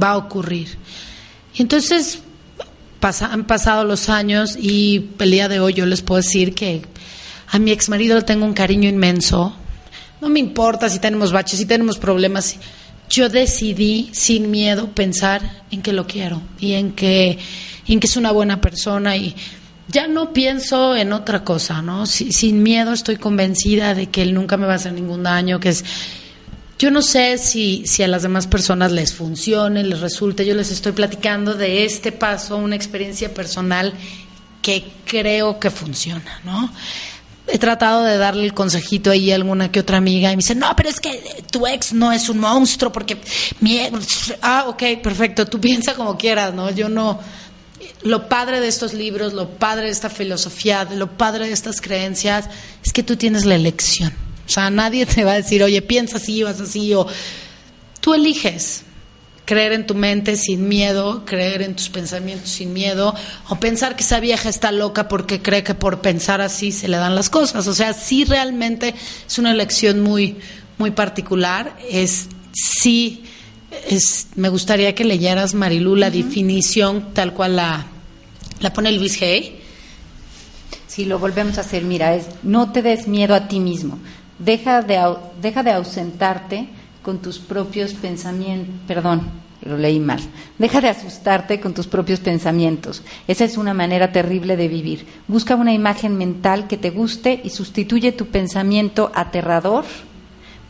va 0.00 0.10
a 0.10 0.16
ocurrir. 0.16 0.68
Y 1.54 1.62
entonces 1.62 2.20
han 3.20 3.46
pasado 3.46 3.84
los 3.84 4.08
años 4.08 4.56
y 4.56 5.10
el 5.18 5.30
día 5.30 5.48
de 5.48 5.60
hoy 5.60 5.74
yo 5.74 5.86
les 5.86 6.02
puedo 6.02 6.22
decir 6.22 6.54
que 6.54 6.82
a 7.48 7.58
mi 7.58 7.72
ex 7.72 7.88
marido 7.88 8.16
le 8.16 8.22
tengo 8.22 8.44
un 8.44 8.54
cariño 8.54 8.88
inmenso. 8.88 9.56
No 10.20 10.28
me 10.28 10.38
importa 10.38 10.88
si 10.88 11.00
tenemos 11.00 11.32
baches, 11.32 11.58
si 11.58 11.66
tenemos 11.66 11.98
problemas. 11.98 12.56
Yo 13.12 13.28
decidí 13.28 14.08
sin 14.12 14.50
miedo 14.50 14.88
pensar 14.88 15.64
en 15.70 15.82
que 15.82 15.92
lo 15.92 16.06
quiero 16.06 16.40
y 16.58 16.72
en 16.72 16.92
que, 16.92 17.38
en 17.86 18.00
que 18.00 18.06
es 18.06 18.16
una 18.16 18.32
buena 18.32 18.62
persona 18.62 19.18
y 19.18 19.36
ya 19.88 20.06
no 20.06 20.32
pienso 20.32 20.96
en 20.96 21.12
otra 21.12 21.44
cosa, 21.44 21.82
¿no? 21.82 22.06
sin 22.06 22.62
miedo 22.62 22.94
estoy 22.94 23.16
convencida 23.16 23.94
de 23.94 24.08
que 24.08 24.22
él 24.22 24.32
nunca 24.32 24.56
me 24.56 24.64
va 24.64 24.72
a 24.72 24.76
hacer 24.76 24.94
ningún 24.94 25.22
daño, 25.22 25.60
que 25.60 25.68
es... 25.68 25.84
Yo 26.78 26.90
no 26.90 27.02
sé 27.02 27.36
si, 27.36 27.82
si 27.86 28.02
a 28.02 28.08
las 28.08 28.22
demás 28.22 28.46
personas 28.46 28.90
les 28.90 29.12
funcione, 29.12 29.84
les 29.84 30.00
resulte. 30.00 30.46
Yo 30.46 30.54
les 30.54 30.72
estoy 30.72 30.92
platicando 30.92 31.54
de 31.54 31.84
este 31.84 32.12
paso, 32.12 32.56
una 32.56 32.74
experiencia 32.74 33.32
personal 33.34 33.92
que 34.62 34.90
creo 35.04 35.60
que 35.60 35.70
funciona, 35.70 36.40
¿no? 36.44 36.72
He 37.52 37.58
tratado 37.58 38.02
de 38.02 38.16
darle 38.16 38.44
el 38.44 38.54
consejito 38.54 39.10
ahí 39.10 39.30
a 39.30 39.34
alguna 39.34 39.70
que 39.70 39.80
otra 39.80 39.98
amiga 39.98 40.32
y 40.32 40.36
me 40.36 40.40
dice, 40.40 40.54
no, 40.54 40.74
pero 40.74 40.88
es 40.88 41.00
que 41.00 41.44
tu 41.50 41.66
ex 41.66 41.92
no 41.92 42.10
es 42.10 42.30
un 42.30 42.38
monstruo 42.38 42.90
porque... 42.90 43.18
Ah, 44.40 44.64
ok, 44.68 44.82
perfecto, 45.02 45.44
tú 45.44 45.60
piensa 45.60 45.94
como 45.94 46.16
quieras, 46.16 46.54
¿no? 46.54 46.70
Yo 46.70 46.88
no 46.88 47.20
lo 48.04 48.28
padre 48.28 48.60
de 48.60 48.68
estos 48.68 48.94
libros, 48.94 49.34
lo 49.34 49.50
padre 49.50 49.84
de 49.84 49.92
esta 49.92 50.08
filosofía, 50.08 50.84
lo 50.84 51.16
padre 51.18 51.46
de 51.46 51.52
estas 51.52 51.80
creencias, 51.80 52.46
es 52.82 52.92
que 52.92 53.02
tú 53.02 53.16
tienes 53.16 53.44
la 53.44 53.54
elección. 53.54 54.12
O 54.46 54.50
sea, 54.50 54.70
nadie 54.70 55.04
te 55.04 55.22
va 55.22 55.32
a 55.32 55.36
decir, 55.36 55.62
oye, 55.62 55.82
piensa 55.82 56.16
así, 56.16 56.42
vas 56.42 56.58
así, 56.58 56.94
o 56.94 57.06
tú 58.00 58.14
eliges 58.14 58.82
creer 59.44 59.72
en 59.72 59.86
tu 59.86 59.94
mente 59.94 60.36
sin 60.36 60.68
miedo, 60.68 61.24
creer 61.24 61.62
en 61.62 61.74
tus 61.74 61.88
pensamientos 61.88 62.50
sin 62.50 62.72
miedo, 62.72 63.14
o 63.48 63.56
pensar 63.56 63.96
que 63.96 64.02
esa 64.02 64.20
vieja 64.20 64.48
está 64.48 64.72
loca 64.72 65.08
porque 65.08 65.42
cree 65.42 65.62
que 65.62 65.74
por 65.74 66.00
pensar 66.00 66.40
así 66.40 66.72
se 66.72 66.88
le 66.88 66.96
dan 66.96 67.14
las 67.14 67.30
cosas. 67.30 67.66
O 67.66 67.74
sea, 67.74 67.92
sí 67.92 68.24
realmente 68.24 68.94
es 69.26 69.38
una 69.38 69.50
elección 69.50 70.00
muy, 70.00 70.36
muy 70.78 70.90
particular, 70.92 71.76
es 71.88 72.28
sí 72.52 73.24
me 74.36 74.48
gustaría 74.48 74.94
que 74.94 75.04
leyeras, 75.04 75.54
Marilu, 75.54 75.96
la 75.96 76.10
definición 76.10 77.12
tal 77.14 77.32
cual 77.32 77.56
la, 77.56 77.86
la 78.60 78.72
pone 78.72 78.92
Luis 78.92 79.20
Hay. 79.22 79.60
Si 80.86 81.04
lo 81.04 81.18
volvemos 81.18 81.58
a 81.58 81.62
hacer, 81.62 81.84
mira, 81.84 82.14
es 82.14 82.26
no 82.42 82.72
te 82.72 82.82
des 82.82 83.08
miedo 83.08 83.34
a 83.34 83.48
ti 83.48 83.60
mismo. 83.60 83.98
Deja 84.38 84.82
de, 84.82 85.00
deja 85.40 85.62
de 85.62 85.72
ausentarte 85.72 86.68
con 87.02 87.18
tus 87.18 87.38
propios 87.38 87.94
pensamientos. 87.94 88.74
Perdón, 88.86 89.22
lo 89.64 89.76
leí 89.76 90.00
mal. 90.00 90.20
Deja 90.58 90.80
de 90.80 90.88
asustarte 90.88 91.60
con 91.60 91.74
tus 91.74 91.86
propios 91.86 92.20
pensamientos. 92.20 93.02
Esa 93.28 93.44
es 93.44 93.56
una 93.56 93.74
manera 93.74 94.12
terrible 94.12 94.56
de 94.56 94.68
vivir. 94.68 95.06
Busca 95.28 95.54
una 95.54 95.72
imagen 95.72 96.16
mental 96.16 96.66
que 96.66 96.76
te 96.76 96.90
guste 96.90 97.40
y 97.44 97.50
sustituye 97.50 98.12
tu 98.12 98.26
pensamiento 98.26 99.12
aterrador 99.14 99.84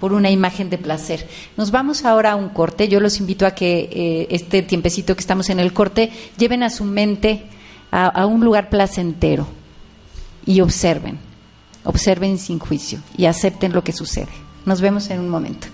por 0.00 0.12
una 0.12 0.30
imagen 0.30 0.68
de 0.68 0.78
placer. 0.78 1.28
Nos 1.56 1.70
vamos 1.70 2.04
ahora 2.04 2.32
a 2.32 2.36
un 2.36 2.48
corte. 2.48 2.88
Yo 2.88 3.00
los 3.00 3.20
invito 3.20 3.46
a 3.46 3.52
que 3.52 3.88
eh, 3.92 4.26
este 4.30 4.62
tiempecito 4.62 5.14
que 5.14 5.20
estamos 5.20 5.48
en 5.48 5.60
el 5.60 5.72
corte 5.72 6.10
lleven 6.36 6.62
a 6.62 6.70
su 6.70 6.84
mente 6.84 7.44
a, 7.90 8.06
a 8.08 8.26
un 8.26 8.44
lugar 8.44 8.68
placentero 8.68 9.46
y 10.44 10.60
observen, 10.60 11.18
observen 11.84 12.38
sin 12.38 12.58
juicio 12.58 13.00
y 13.16 13.26
acepten 13.26 13.72
lo 13.72 13.84
que 13.84 13.92
sucede. 13.92 14.32
Nos 14.66 14.80
vemos 14.80 15.08
en 15.10 15.20
un 15.20 15.28
momento. 15.28 15.68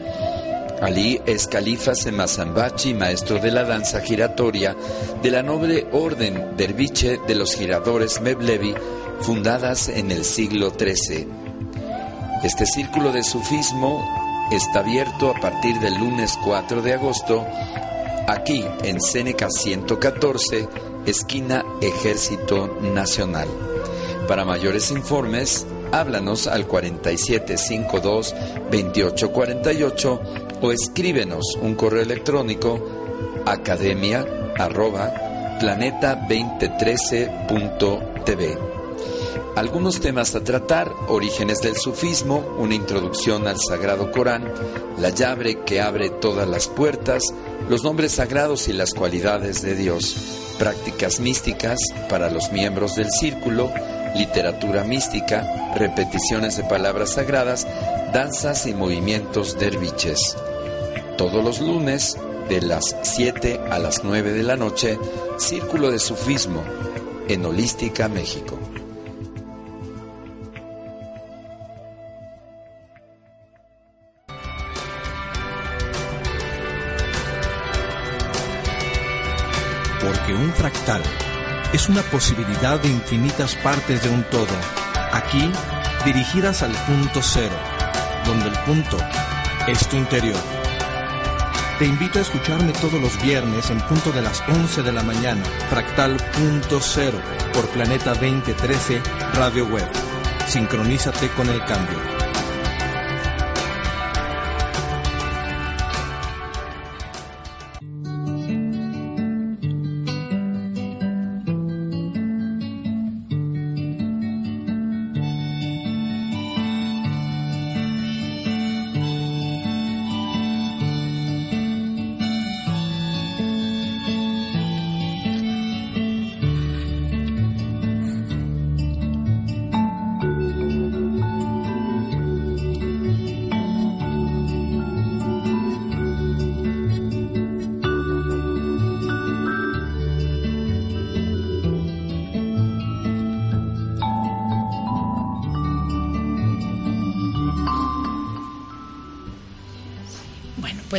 Ali 0.80 1.20
es 1.26 1.48
califa 1.48 1.94
Semazambachi, 1.94 2.94
maestro 2.94 3.38
de 3.38 3.50
la 3.50 3.64
danza 3.64 4.00
giratoria 4.00 4.76
de 5.20 5.30
la 5.30 5.42
noble 5.42 5.86
orden 5.92 6.56
derviche 6.56 7.18
de 7.26 7.34
los 7.34 7.56
giradores 7.56 8.20
Meblevi, 8.20 8.74
fundadas 9.20 9.88
en 9.88 10.10
el 10.10 10.24
siglo 10.24 10.70
XIII 10.70 11.41
este 12.42 12.66
círculo 12.66 13.12
de 13.12 13.22
sufismo 13.22 14.04
está 14.50 14.80
abierto 14.80 15.30
a 15.30 15.40
partir 15.40 15.78
del 15.78 15.94
lunes 15.94 16.36
4 16.44 16.82
de 16.82 16.94
agosto 16.94 17.46
aquí 18.26 18.64
en 18.82 19.00
Seneca 19.00 19.48
114, 19.50 20.68
esquina 21.06 21.64
Ejército 21.80 22.78
Nacional. 22.80 23.48
Para 24.26 24.44
mayores 24.44 24.90
informes, 24.90 25.66
háblanos 25.92 26.46
al 26.46 26.66
4752 26.66 28.34
2848 28.70 30.20
o 30.60 30.72
escríbenos 30.72 31.56
un 31.60 31.74
correo 31.74 32.02
electrónico 32.02 32.78
academia 33.46 34.26
arroba 34.58 35.12
planeta 35.60 36.18
2013.tv. 36.28 38.71
Algunos 39.54 40.00
temas 40.00 40.34
a 40.34 40.42
tratar, 40.42 40.90
orígenes 41.08 41.60
del 41.60 41.76
sufismo, 41.76 42.38
una 42.58 42.74
introducción 42.74 43.46
al 43.46 43.60
Sagrado 43.60 44.10
Corán, 44.10 44.50
la 44.98 45.10
llave 45.10 45.60
que 45.66 45.82
abre 45.82 46.08
todas 46.08 46.48
las 46.48 46.68
puertas, 46.68 47.34
los 47.68 47.84
nombres 47.84 48.12
sagrados 48.12 48.68
y 48.68 48.72
las 48.72 48.94
cualidades 48.94 49.60
de 49.60 49.74
Dios, 49.74 50.16
prácticas 50.58 51.20
místicas 51.20 51.78
para 52.08 52.30
los 52.30 52.50
miembros 52.50 52.96
del 52.96 53.10
círculo, 53.10 53.70
literatura 54.16 54.84
mística, 54.84 55.74
repeticiones 55.74 56.56
de 56.56 56.64
palabras 56.64 57.10
sagradas, 57.10 57.66
danzas 58.14 58.66
y 58.66 58.72
movimientos 58.72 59.58
derviches. 59.58 60.34
Todos 61.18 61.44
los 61.44 61.60
lunes, 61.60 62.16
de 62.48 62.62
las 62.62 62.96
7 63.02 63.60
a 63.70 63.78
las 63.78 64.02
9 64.02 64.32
de 64.32 64.42
la 64.42 64.56
noche, 64.56 64.98
Círculo 65.36 65.90
de 65.90 65.98
Sufismo, 65.98 66.62
en 67.28 67.44
Holística, 67.44 68.08
México. 68.08 68.58
Un 80.08 80.52
fractal 80.52 81.02
es 81.72 81.88
una 81.88 82.02
posibilidad 82.02 82.80
de 82.80 82.88
infinitas 82.88 83.54
partes 83.56 84.02
de 84.02 84.10
un 84.10 84.24
todo, 84.24 84.54
aquí 85.12 85.50
dirigidas 86.04 86.62
al 86.62 86.72
punto 86.72 87.20
cero, 87.22 87.54
donde 88.26 88.48
el 88.48 88.58
punto 88.60 88.98
es 89.68 89.86
tu 89.88 89.96
interior. 89.96 90.40
Te 91.78 91.86
invito 91.86 92.18
a 92.18 92.22
escucharme 92.22 92.72
todos 92.72 93.00
los 93.00 93.20
viernes 93.22 93.70
en 93.70 93.80
punto 93.80 94.12
de 94.12 94.22
las 94.22 94.42
11 94.48 94.82
de 94.82 94.92
la 94.92 95.02
mañana, 95.02 95.42
fractal 95.70 96.16
punto 96.36 96.80
cero, 96.80 97.18
por 97.54 97.68
Planeta 97.68 98.12
2013 98.14 99.00
Radio 99.34 99.66
Web. 99.66 99.88
Sincronízate 100.46 101.28
con 101.28 101.48
el 101.48 101.64
cambio. 101.64 102.11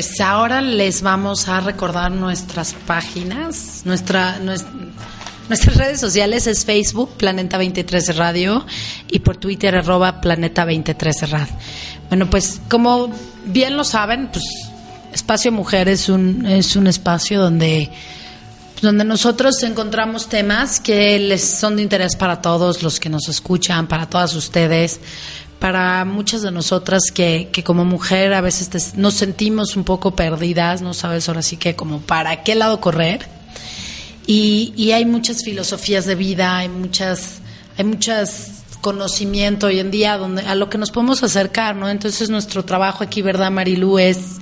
Pues 0.06 0.20
ahora 0.20 0.60
les 0.60 1.02
vamos 1.02 1.48
a 1.48 1.62
recordar 1.62 2.12
nuestras 2.12 2.74
páginas, 2.74 3.84
nuestra, 3.86 4.38
nuestras 4.38 5.78
redes 5.78 6.02
sociales 6.02 6.46
es 6.46 6.66
Facebook, 6.66 7.12
Planeta 7.16 7.58
23 7.58 8.18
Radio, 8.18 8.66
y 9.10 9.20
por 9.20 9.38
Twitter, 9.38 9.78
arroba 9.78 10.20
Planeta 10.20 10.66
23 10.66 11.30
Radio. 11.30 11.54
Bueno, 12.10 12.30
pues 12.30 12.60
como 12.70 13.14
bien 13.46 13.78
lo 13.78 13.86
saben, 13.86 14.28
pues 14.28 14.44
Espacio 15.14 15.54
Mujer 15.54 15.88
es 15.88 16.10
un, 16.10 16.46
es 16.48 16.76
un 16.76 16.88
espacio 16.88 17.40
donde 17.40 17.90
donde 18.82 19.06
nosotros 19.06 19.64
encontramos 19.64 20.28
temas 20.28 20.82
que 20.82 21.18
les 21.18 21.42
son 21.42 21.78
de 21.78 21.84
interés 21.84 22.18
para 22.18 22.42
todos 22.42 22.84
los 22.84 23.00
que 23.00 23.08
nos 23.08 23.30
escuchan, 23.30 23.88
para 23.88 24.10
todas 24.10 24.36
ustedes, 24.36 25.00
para 25.64 26.04
muchas 26.04 26.42
de 26.42 26.52
nosotras 26.52 27.04
que, 27.14 27.48
que 27.54 27.64
como 27.64 27.86
mujer 27.86 28.34
a 28.34 28.42
veces 28.42 28.96
nos 28.98 29.14
sentimos 29.14 29.78
un 29.78 29.86
poco 29.86 30.14
perdidas, 30.14 30.82
no 30.82 30.94
sabes 30.94 31.30
ahora 31.30 31.42
sí 31.42 31.56
que 31.56 31.74
como 31.74 32.02
para 32.02 32.44
qué 32.44 32.54
lado 32.54 32.82
correr. 32.82 33.30
Y, 34.28 34.74
y 34.76 34.92
hay 34.92 35.06
muchas 35.06 35.42
filosofías 35.42 36.06
de 36.06 36.16
vida, 36.16 36.58
hay 36.58 36.68
muchas, 36.68 37.40
hay 37.78 37.86
muchas 37.86 38.66
conocimiento 38.82 39.68
hoy 39.68 39.80
en 39.80 39.90
día 39.90 40.18
donde 40.18 40.42
a 40.42 40.54
lo 40.56 40.70
que 40.70 40.78
nos 40.78 40.92
podemos 40.92 41.24
acercar, 41.24 41.78
¿no? 41.78 41.90
Entonces 41.90 42.30
nuestro 42.30 42.66
trabajo 42.66 43.02
aquí, 43.02 43.22
¿verdad, 43.22 43.50
Marilu? 43.50 44.00
Es, 44.00 44.40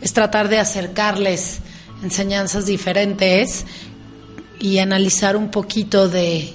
es 0.00 0.12
tratar 0.12 0.48
de 0.48 0.60
acercarles 0.60 1.58
enseñanzas 2.04 2.66
diferentes 2.66 3.66
y 4.60 4.78
analizar 4.78 5.36
un 5.36 5.50
poquito 5.50 6.08
de, 6.08 6.52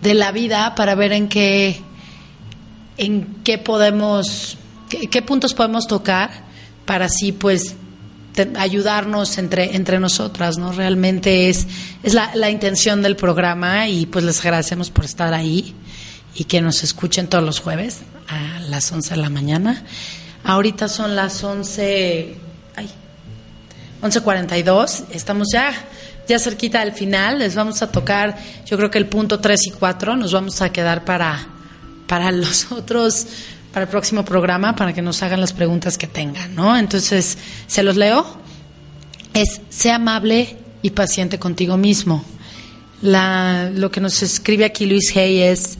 de 0.00 0.14
la 0.14 0.32
vida 0.32 0.74
para 0.74 0.94
ver 0.94 1.12
en 1.12 1.28
qué, 1.28 1.82
en 2.96 3.42
qué 3.44 3.58
podemos, 3.58 4.56
qué, 4.88 5.22
puntos 5.22 5.54
podemos 5.54 5.86
tocar 5.86 6.30
para 6.84 7.06
así 7.06 7.32
pues 7.32 7.76
ayudarnos 8.56 9.38
entre, 9.38 9.76
entre 9.76 10.00
nosotras, 10.00 10.58
¿no? 10.58 10.72
Realmente 10.72 11.48
es, 11.48 11.66
es 12.02 12.14
la, 12.14 12.34
la, 12.34 12.50
intención 12.50 13.00
del 13.02 13.16
programa 13.16 13.88
y 13.88 14.06
pues 14.06 14.24
les 14.24 14.40
agradecemos 14.40 14.90
por 14.90 15.04
estar 15.04 15.32
ahí 15.34 15.74
y 16.34 16.44
que 16.44 16.60
nos 16.60 16.82
escuchen 16.82 17.28
todos 17.28 17.44
los 17.44 17.60
jueves 17.60 18.00
a 18.28 18.60
las 18.60 18.90
11 18.90 19.14
de 19.14 19.20
la 19.20 19.30
mañana. 19.30 19.84
Ahorita 20.42 20.88
son 20.88 21.16
las 21.16 21.42
11, 21.42 22.36
ay, 22.76 22.90
11.42, 24.02 25.04
estamos 25.12 25.48
ya, 25.52 25.72
ya 26.28 26.38
cerquita 26.38 26.80
del 26.80 26.92
final, 26.92 27.38
les 27.38 27.54
vamos 27.54 27.80
a 27.82 27.90
tocar, 27.90 28.36
yo 28.66 28.76
creo 28.76 28.90
que 28.90 28.98
el 28.98 29.06
punto 29.06 29.40
3 29.40 29.68
y 29.68 29.70
4, 29.70 30.16
nos 30.16 30.32
vamos 30.32 30.60
a 30.60 30.70
quedar 30.70 31.04
para, 31.04 31.46
para 32.06 32.32
los 32.32 32.70
otros, 32.72 33.26
para 33.72 33.84
el 33.84 33.90
próximo 33.90 34.24
programa, 34.24 34.76
para 34.76 34.92
que 34.92 35.02
nos 35.02 35.22
hagan 35.22 35.40
las 35.40 35.52
preguntas 35.52 35.98
que 35.98 36.06
tengan, 36.06 36.54
¿no? 36.54 36.76
Entonces, 36.76 37.38
se 37.66 37.82
los 37.82 37.96
leo. 37.96 38.24
Es, 39.32 39.60
sea 39.68 39.96
amable 39.96 40.56
y 40.82 40.90
paciente 40.90 41.38
contigo 41.38 41.76
mismo. 41.76 42.24
La, 43.02 43.70
lo 43.74 43.90
que 43.90 44.00
nos 44.00 44.22
escribe 44.22 44.64
aquí 44.64 44.86
Luis 44.86 45.14
Hay 45.16 45.40
es, 45.40 45.78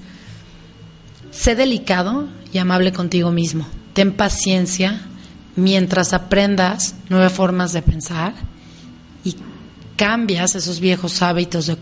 sé 1.31 1.55
delicado 1.55 2.29
y 2.53 2.59
amable 2.59 2.93
contigo 2.93 3.31
mismo. 3.31 3.67
Ten 3.93 4.13
paciencia 4.13 5.03
mientras 5.57 6.13
aprendas 6.13 6.97
nuevas 7.09 7.33
formas 7.33 7.73
de 7.73 7.83
pensar 7.83 8.35
y 9.25 9.37
cambias 9.97 10.55
esos 10.55 10.81
viejos 10.81 11.23
hábitos 11.23 11.67
de, 11.67 11.77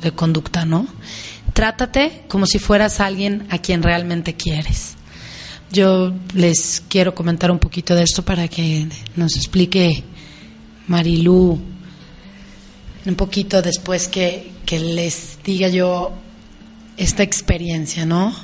de 0.00 0.12
conducta, 0.12 0.64
¿no? 0.64 0.86
Trátate 1.54 2.24
como 2.28 2.44
si 2.44 2.58
fueras 2.58 3.00
alguien 3.00 3.46
a 3.48 3.58
quien 3.58 3.82
realmente 3.82 4.34
quieres. 4.34 4.96
Yo 5.72 6.12
les 6.34 6.82
quiero 6.88 7.14
comentar 7.14 7.50
un 7.50 7.58
poquito 7.58 7.94
de 7.94 8.02
esto 8.02 8.22
para 8.22 8.46
que 8.48 8.86
nos 9.16 9.36
explique 9.36 10.04
Marilú 10.86 11.58
un 13.06 13.14
poquito 13.16 13.62
después 13.62 14.08
que, 14.08 14.52
que 14.66 14.78
les 14.78 15.38
diga 15.42 15.68
yo 15.68 16.12
esta 16.98 17.22
experiencia, 17.22 18.04
¿no? 18.04 18.34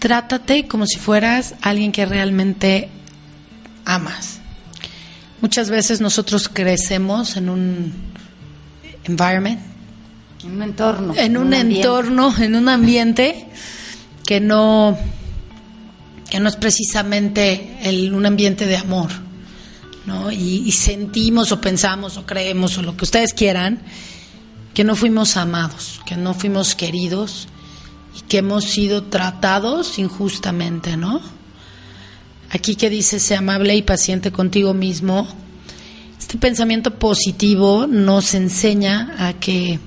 trátate 0.00 0.66
como 0.66 0.86
si 0.86 0.98
fueras 0.98 1.54
alguien 1.60 1.92
que 1.92 2.06
realmente 2.06 2.88
amas. 3.84 4.40
Muchas 5.40 5.70
veces 5.70 6.00
nosotros 6.00 6.48
crecemos 6.48 7.36
en 7.36 7.48
un 7.48 7.94
environment, 9.04 9.60
en 10.44 10.52
un 10.52 10.62
entorno, 10.62 11.14
en 11.16 11.36
un, 11.36 11.52
entorno, 11.52 12.34
en 12.38 12.54
un 12.54 12.68
ambiente 12.68 13.46
que 14.26 14.40
no 14.40 14.98
que 16.30 16.38
no 16.38 16.48
es 16.48 16.56
precisamente 16.56 17.78
el, 17.82 18.14
un 18.14 18.24
ambiente 18.24 18.66
de 18.66 18.76
amor, 18.76 19.10
¿no? 20.06 20.30
Y, 20.30 20.62
y 20.64 20.70
sentimos 20.72 21.50
o 21.50 21.60
pensamos 21.60 22.16
o 22.16 22.24
creemos 22.24 22.78
o 22.78 22.82
lo 22.82 22.96
que 22.96 23.04
ustedes 23.04 23.34
quieran 23.34 23.80
que 24.74 24.84
no 24.84 24.94
fuimos 24.94 25.36
amados, 25.36 26.00
que 26.06 26.16
no 26.16 26.34
fuimos 26.34 26.74
queridos, 26.74 27.48
y 28.16 28.22
que 28.22 28.38
hemos 28.38 28.64
sido 28.64 29.04
tratados 29.04 29.98
injustamente, 29.98 30.96
¿no? 30.96 31.20
Aquí 32.50 32.74
que 32.74 32.90
dice, 32.90 33.20
sea 33.20 33.38
amable 33.38 33.76
y 33.76 33.82
paciente 33.82 34.32
contigo 34.32 34.74
mismo, 34.74 35.28
este 36.18 36.38
pensamiento 36.38 36.98
positivo 36.98 37.86
nos 37.86 38.34
enseña 38.34 39.14
a 39.18 39.34
que, 39.34 39.78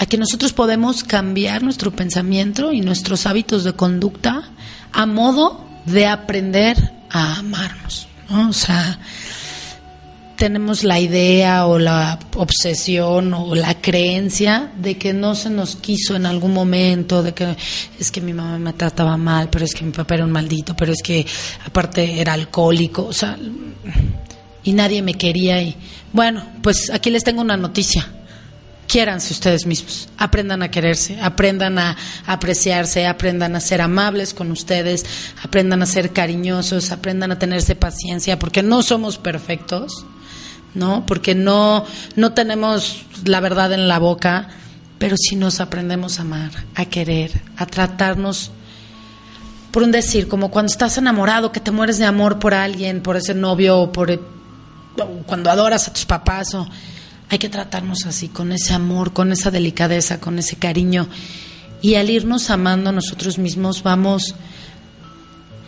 a 0.00 0.06
que 0.06 0.16
nosotros 0.16 0.54
podemos 0.54 1.04
cambiar 1.04 1.62
nuestro 1.62 1.90
pensamiento 1.90 2.72
y 2.72 2.80
nuestros 2.80 3.26
hábitos 3.26 3.64
de 3.64 3.74
conducta 3.74 4.50
a 4.92 5.04
modo 5.04 5.62
de 5.84 6.06
aprender 6.06 6.94
a 7.10 7.36
amarnos, 7.36 8.08
¿no? 8.30 8.48
O 8.48 8.52
sea, 8.54 8.98
tenemos 10.36 10.84
la 10.84 10.98
idea 10.98 11.66
o 11.66 11.78
la 11.78 12.18
obsesión 12.36 13.34
o 13.34 13.54
la 13.54 13.74
creencia 13.82 14.72
de 14.80 14.96
que 14.96 15.12
no 15.12 15.34
se 15.34 15.50
nos 15.50 15.76
quiso 15.76 16.16
en 16.16 16.24
algún 16.24 16.54
momento, 16.54 17.22
de 17.22 17.34
que 17.34 17.54
es 17.98 18.10
que 18.10 18.22
mi 18.22 18.32
mamá 18.32 18.58
me 18.58 18.72
trataba 18.72 19.18
mal, 19.18 19.50
pero 19.50 19.66
es 19.66 19.74
que 19.74 19.84
mi 19.84 19.92
papá 19.92 20.14
era 20.14 20.24
un 20.24 20.32
maldito, 20.32 20.74
pero 20.74 20.94
es 20.94 21.02
que 21.02 21.26
aparte 21.66 22.22
era 22.22 22.32
alcohólico, 22.32 23.04
o 23.04 23.12
sea, 23.12 23.36
y 24.64 24.72
nadie 24.72 25.02
me 25.02 25.12
quería. 25.12 25.60
Y 25.60 25.76
bueno, 26.10 26.42
pues 26.62 26.88
aquí 26.88 27.10
les 27.10 27.22
tengo 27.22 27.42
una 27.42 27.58
noticia. 27.58 28.08
Quiéranse 28.90 29.32
ustedes 29.32 29.66
mismos, 29.66 30.08
aprendan 30.18 30.62
a 30.62 30.70
quererse, 30.70 31.20
aprendan 31.20 31.78
a 31.78 31.96
apreciarse, 32.26 33.06
aprendan 33.06 33.54
a 33.54 33.60
ser 33.60 33.80
amables 33.80 34.34
con 34.34 34.50
ustedes, 34.50 35.06
aprendan 35.44 35.82
a 35.82 35.86
ser 35.86 36.12
cariñosos, 36.12 36.90
aprendan 36.90 37.30
a 37.30 37.38
tenerse 37.38 37.76
paciencia, 37.76 38.38
porque 38.38 38.64
no 38.64 38.82
somos 38.82 39.16
perfectos 39.16 40.06
¿no? 40.74 41.04
Porque 41.06 41.34
no, 41.34 41.84
no 42.16 42.32
tenemos 42.32 43.02
la 43.24 43.40
verdad 43.40 43.72
en 43.72 43.88
la 43.88 43.98
boca, 43.98 44.48
pero 44.98 45.16
si 45.16 45.36
nos 45.36 45.60
aprendemos 45.60 46.18
a 46.18 46.22
amar, 46.22 46.50
a 46.74 46.84
querer, 46.84 47.32
a 47.56 47.66
tratarnos, 47.66 48.50
por 49.70 49.82
un 49.82 49.92
decir, 49.92 50.28
como 50.28 50.50
cuando 50.50 50.70
estás 50.70 50.98
enamorado, 50.98 51.52
que 51.52 51.60
te 51.60 51.70
mueres 51.70 51.98
de 51.98 52.04
amor 52.04 52.38
por 52.38 52.54
alguien, 52.54 53.02
por 53.02 53.16
ese 53.16 53.34
novio, 53.34 53.78
o 53.78 53.92
por 53.92 54.20
cuando 55.26 55.50
adoras 55.50 55.88
a 55.88 55.92
tus 55.92 56.04
papás, 56.04 56.54
o, 56.54 56.66
hay 57.30 57.38
que 57.38 57.48
tratarnos 57.48 58.06
así, 58.06 58.28
con 58.28 58.50
ese 58.50 58.74
amor, 58.74 59.12
con 59.12 59.30
esa 59.30 59.52
delicadeza, 59.52 60.20
con 60.20 60.38
ese 60.38 60.56
cariño. 60.56 61.08
Y 61.80 61.94
al 61.94 62.10
irnos 62.10 62.50
amando 62.50 62.90
nosotros 62.90 63.38
mismos, 63.38 63.84
vamos, 63.84 64.34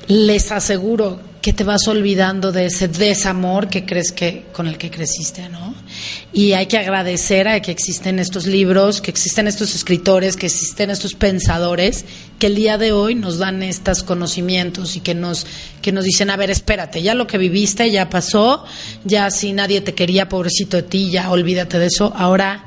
les 0.09 0.51
aseguro 0.51 1.21
que 1.43 1.53
te 1.53 1.65
vas 1.65 1.89
olvidando 1.89 2.53
de 2.53 2.67
ese 2.67 2.87
desamor 2.87 3.69
que 3.69 3.85
crees 3.85 4.13
que 4.13 4.47
con 4.53 4.69
el 4.69 4.79
que 4.79 4.93
creciste, 4.93 5.49
¿no? 5.49 5.75
Y 6.33 6.53
hay 6.53 6.67
que 6.67 6.79
agradecer 6.79 7.49
a 7.49 7.61
que 7.61 7.73
existen 7.73 8.21
estos 8.21 8.47
libros, 8.47 9.01
que 9.01 9.11
existen 9.11 9.49
estos 9.49 9.75
escritores, 9.75 10.37
que 10.37 10.47
existen 10.47 10.91
estos 10.91 11.15
pensadores 11.15 12.05
que 12.39 12.47
el 12.47 12.55
día 12.55 12.79
de 12.79 12.93
hoy 12.93 13.17
nos 13.17 13.39
dan 13.39 13.65
estos 13.65 14.05
conocimientos 14.05 14.95
y 14.95 15.01
que 15.01 15.17
nos 15.17 15.45
que 15.83 15.91
nos 15.91 16.05
dicen, 16.05 16.31
a 16.31 16.37
ver, 16.37 16.51
espérate, 16.51 17.03
ya 17.03 17.15
lo 17.15 17.27
que 17.27 17.39
viviste 17.39 17.91
ya 17.91 18.09
pasó, 18.09 18.65
ya 19.05 19.29
si 19.33 19.53
nadie 19.53 19.81
te 19.81 19.95
quería, 19.95 20.29
pobrecito 20.29 20.77
de 20.77 20.85
ti, 20.85 21.11
ya 21.11 21.29
olvídate 21.29 21.81
de 21.81 21.87
eso, 21.87 22.13
ahora 22.17 22.67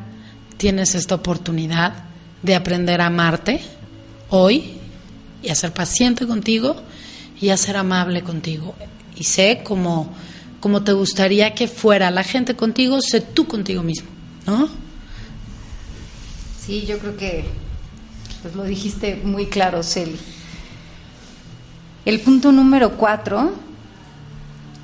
tienes 0.58 0.96
esta 0.96 1.16
oportunidad 1.16 1.94
de 2.44 2.56
aprender 2.56 3.00
a 3.00 3.06
amarte 3.06 3.62
hoy 4.30 4.74
y 5.42 5.48
a 5.48 5.56
ser 5.56 5.72
paciente 5.72 6.28
contigo 6.28 6.76
y 7.40 7.50
a 7.50 7.58
ser 7.58 7.78
amable 7.78 8.24
contigo. 8.24 8.76
Y 9.16 9.24
sé 9.24 9.62
cómo, 9.64 10.14
te 10.84 10.94
gustaría 10.94 11.54
que 11.54 11.68
fuera 11.68 12.12
la 12.12 12.24
gente 12.24 12.56
contigo, 12.56 13.02
sé 13.02 13.22
tú 13.22 13.48
contigo 13.48 13.84
mismo, 13.84 14.08
¿no? 14.46 14.68
Sí, 16.60 16.86
yo 16.86 16.98
creo 17.00 17.16
que 17.16 17.46
pues 18.42 18.56
lo 18.56 18.64
dijiste 18.64 19.22
muy 19.24 19.46
claro, 19.46 19.84
Celi. 19.84 20.18
El 22.06 22.20
punto 22.20 22.52
número 22.52 22.98
cuatro 22.98 23.52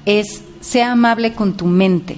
es 0.06 0.42
sea 0.62 0.94
amable 0.94 1.34
con 1.34 1.58
tu 1.58 1.66
mente. 1.66 2.18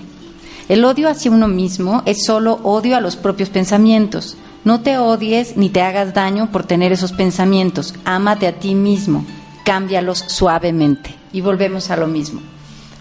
El 0.69 0.85
odio 0.85 1.09
hacia 1.09 1.31
uno 1.31 1.47
mismo 1.47 2.03
es 2.05 2.25
solo 2.25 2.53
odio 2.63 2.95
a 2.95 3.01
los 3.01 3.15
propios 3.15 3.49
pensamientos. 3.49 4.37
No 4.63 4.81
te 4.81 4.97
odies 4.97 5.57
ni 5.57 5.69
te 5.69 5.81
hagas 5.81 6.13
daño 6.13 6.51
por 6.51 6.65
tener 6.65 6.93
esos 6.93 7.11
pensamientos. 7.11 7.93
Ámate 8.05 8.47
a 8.47 8.59
ti 8.59 8.75
mismo 8.75 9.25
cámbialos 9.63 10.25
suavemente. 10.27 11.15
Y 11.31 11.41
volvemos 11.41 11.89
a 11.89 11.97
lo 11.97 12.07
mismo. 12.07 12.41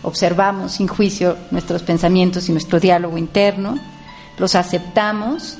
observamos 0.05 0.73
sin 0.73 0.89
juicio 0.89 1.37
nuestros 1.53 1.83
pensamientos 1.83 2.49
y 2.49 2.53
nuestro 2.53 2.81
diálogo 2.81 3.19
interno, 3.19 3.79
los 4.37 4.57
aceptamos 4.57 5.59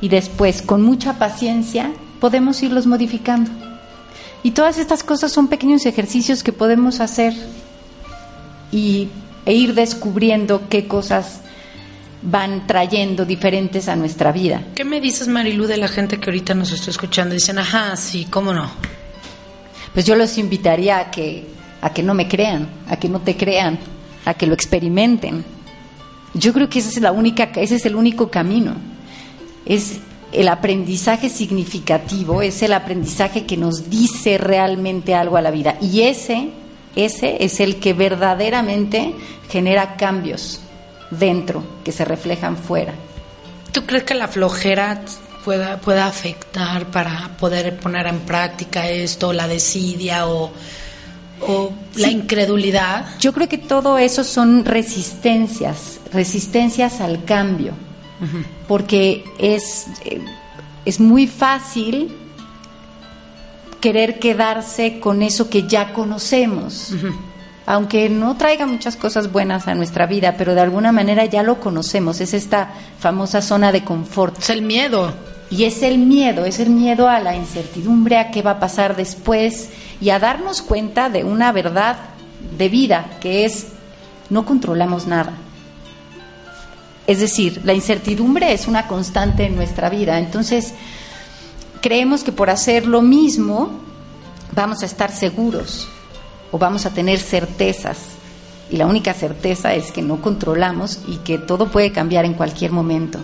y 0.00 0.08
después 0.08 0.60
con 0.60 0.82
mucha 0.82 1.18
paciencia 1.18 1.92
podemos 2.20 2.62
irlos 2.62 2.86
modificando. 2.86 3.50
Y 4.42 4.52
todas 4.52 4.78
estas 4.78 5.02
cosas 5.02 5.32
son 5.32 5.48
pequeños 5.48 5.86
ejercicios 5.86 6.42
que 6.42 6.52
podemos 6.52 7.00
hacer 7.00 7.34
y, 8.72 9.08
e 9.44 9.54
ir 9.54 9.74
descubriendo 9.74 10.68
qué 10.68 10.86
cosas 10.86 11.40
van 12.22 12.66
trayendo 12.66 13.24
diferentes 13.24 13.88
a 13.88 13.96
nuestra 13.96 14.32
vida. 14.32 14.62
¿Qué 14.74 14.84
me 14.84 15.00
dices, 15.00 15.28
Marilu, 15.28 15.66
de 15.66 15.76
la 15.76 15.88
gente 15.88 16.18
que 16.18 16.30
ahorita 16.30 16.54
nos 16.54 16.72
está 16.72 16.90
escuchando? 16.90 17.34
Dicen, 17.34 17.58
ajá, 17.58 17.96
sí, 17.96 18.26
¿cómo 18.28 18.52
no? 18.52 18.70
Pues 19.96 20.04
yo 20.04 20.14
los 20.14 20.36
invitaría 20.36 20.98
a 20.98 21.10
que, 21.10 21.46
a 21.80 21.88
que 21.94 22.02
no 22.02 22.12
me 22.12 22.28
crean, 22.28 22.68
a 22.86 22.98
que 22.98 23.08
no 23.08 23.22
te 23.22 23.34
crean, 23.34 23.78
a 24.26 24.34
que 24.34 24.46
lo 24.46 24.52
experimenten. 24.52 25.42
Yo 26.34 26.52
creo 26.52 26.68
que 26.68 26.80
esa 26.80 26.90
es 26.90 27.00
la 27.00 27.12
única, 27.12 27.44
ese 27.54 27.76
es 27.76 27.86
el 27.86 27.96
único 27.96 28.30
camino. 28.30 28.74
Es 29.64 30.00
el 30.32 30.48
aprendizaje 30.48 31.30
significativo, 31.30 32.42
es 32.42 32.62
el 32.62 32.74
aprendizaje 32.74 33.46
que 33.46 33.56
nos 33.56 33.88
dice 33.88 34.36
realmente 34.36 35.14
algo 35.14 35.38
a 35.38 35.40
la 35.40 35.50
vida. 35.50 35.78
Y 35.80 36.02
ese, 36.02 36.50
ese 36.94 37.42
es 37.42 37.58
el 37.60 37.76
que 37.76 37.94
verdaderamente 37.94 39.14
genera 39.48 39.96
cambios 39.96 40.60
dentro 41.10 41.64
que 41.84 41.92
se 41.92 42.04
reflejan 42.04 42.58
fuera. 42.58 42.92
¿Tú 43.72 43.86
crees 43.86 44.04
que 44.04 44.12
la 44.12 44.28
flojera 44.28 45.00
pueda, 45.46 45.80
pueda 45.80 46.08
afectar 46.08 46.90
para 46.90 47.30
poder 47.38 47.78
poner 47.78 48.08
en 48.08 48.18
práctica 48.18 48.88
esto, 48.88 49.32
la 49.32 49.46
desidia 49.46 50.26
o, 50.26 50.50
o 51.40 51.72
la 51.94 52.08
incredulidad? 52.08 53.06
Yo 53.20 53.32
creo 53.32 53.48
que 53.48 53.56
todo 53.56 53.96
eso 53.96 54.24
son 54.24 54.64
resistencias, 54.64 56.00
resistencias 56.12 57.00
al 57.00 57.24
cambio, 57.24 57.74
porque 58.66 59.22
es, 59.38 59.86
eh, 60.04 60.20
es 60.84 60.98
muy 60.98 61.28
fácil 61.28 62.12
querer 63.80 64.18
quedarse 64.18 64.98
con 64.98 65.22
eso 65.22 65.48
que 65.48 65.68
ya 65.68 65.92
conocemos 65.92 66.92
aunque 67.68 68.08
no 68.08 68.36
traiga 68.36 68.64
muchas 68.64 68.94
cosas 68.94 69.32
buenas 69.32 69.66
a 69.66 69.74
nuestra 69.74 70.06
vida, 70.06 70.36
pero 70.38 70.54
de 70.54 70.60
alguna 70.60 70.92
manera 70.92 71.24
ya 71.24 71.42
lo 71.42 71.58
conocemos, 71.58 72.20
es 72.20 72.32
esta 72.32 72.70
famosa 73.00 73.42
zona 73.42 73.72
de 73.72 73.82
confort. 73.82 74.38
Es 74.38 74.50
el 74.50 74.62
miedo. 74.62 75.12
Y 75.50 75.64
es 75.64 75.82
el 75.82 75.98
miedo, 75.98 76.44
es 76.44 76.58
el 76.58 76.70
miedo 76.70 77.08
a 77.08 77.20
la 77.20 77.36
incertidumbre, 77.36 78.18
a 78.18 78.30
qué 78.30 78.42
va 78.42 78.52
a 78.52 78.60
pasar 78.60 78.96
después 78.96 79.70
y 80.00 80.10
a 80.10 80.18
darnos 80.18 80.60
cuenta 80.62 81.08
de 81.08 81.24
una 81.24 81.52
verdad 81.52 81.96
de 82.58 82.68
vida, 82.68 83.06
que 83.20 83.44
es 83.44 83.68
no 84.28 84.44
controlamos 84.44 85.06
nada. 85.06 85.32
Es 87.06 87.20
decir, 87.20 87.60
la 87.64 87.72
incertidumbre 87.72 88.52
es 88.52 88.66
una 88.66 88.88
constante 88.88 89.46
en 89.46 89.54
nuestra 89.54 89.88
vida, 89.88 90.18
entonces 90.18 90.74
creemos 91.80 92.24
que 92.24 92.32
por 92.32 92.50
hacer 92.50 92.86
lo 92.86 93.00
mismo 93.00 93.70
vamos 94.52 94.82
a 94.82 94.86
estar 94.86 95.12
seguros, 95.12 95.86
o 96.50 96.58
vamos 96.58 96.86
a 96.86 96.90
tener 96.90 97.18
certezas. 97.18 97.98
Y 98.70 98.76
la 98.76 98.86
única 98.86 99.14
certeza 99.14 99.74
es 99.74 99.92
que 99.92 100.02
no 100.02 100.20
controlamos 100.20 100.98
y 101.06 101.18
que 101.18 101.38
todo 101.38 101.70
puede 101.70 101.92
cambiar 101.92 102.24
en 102.24 102.34
cualquier 102.34 102.72
momento. 102.72 103.20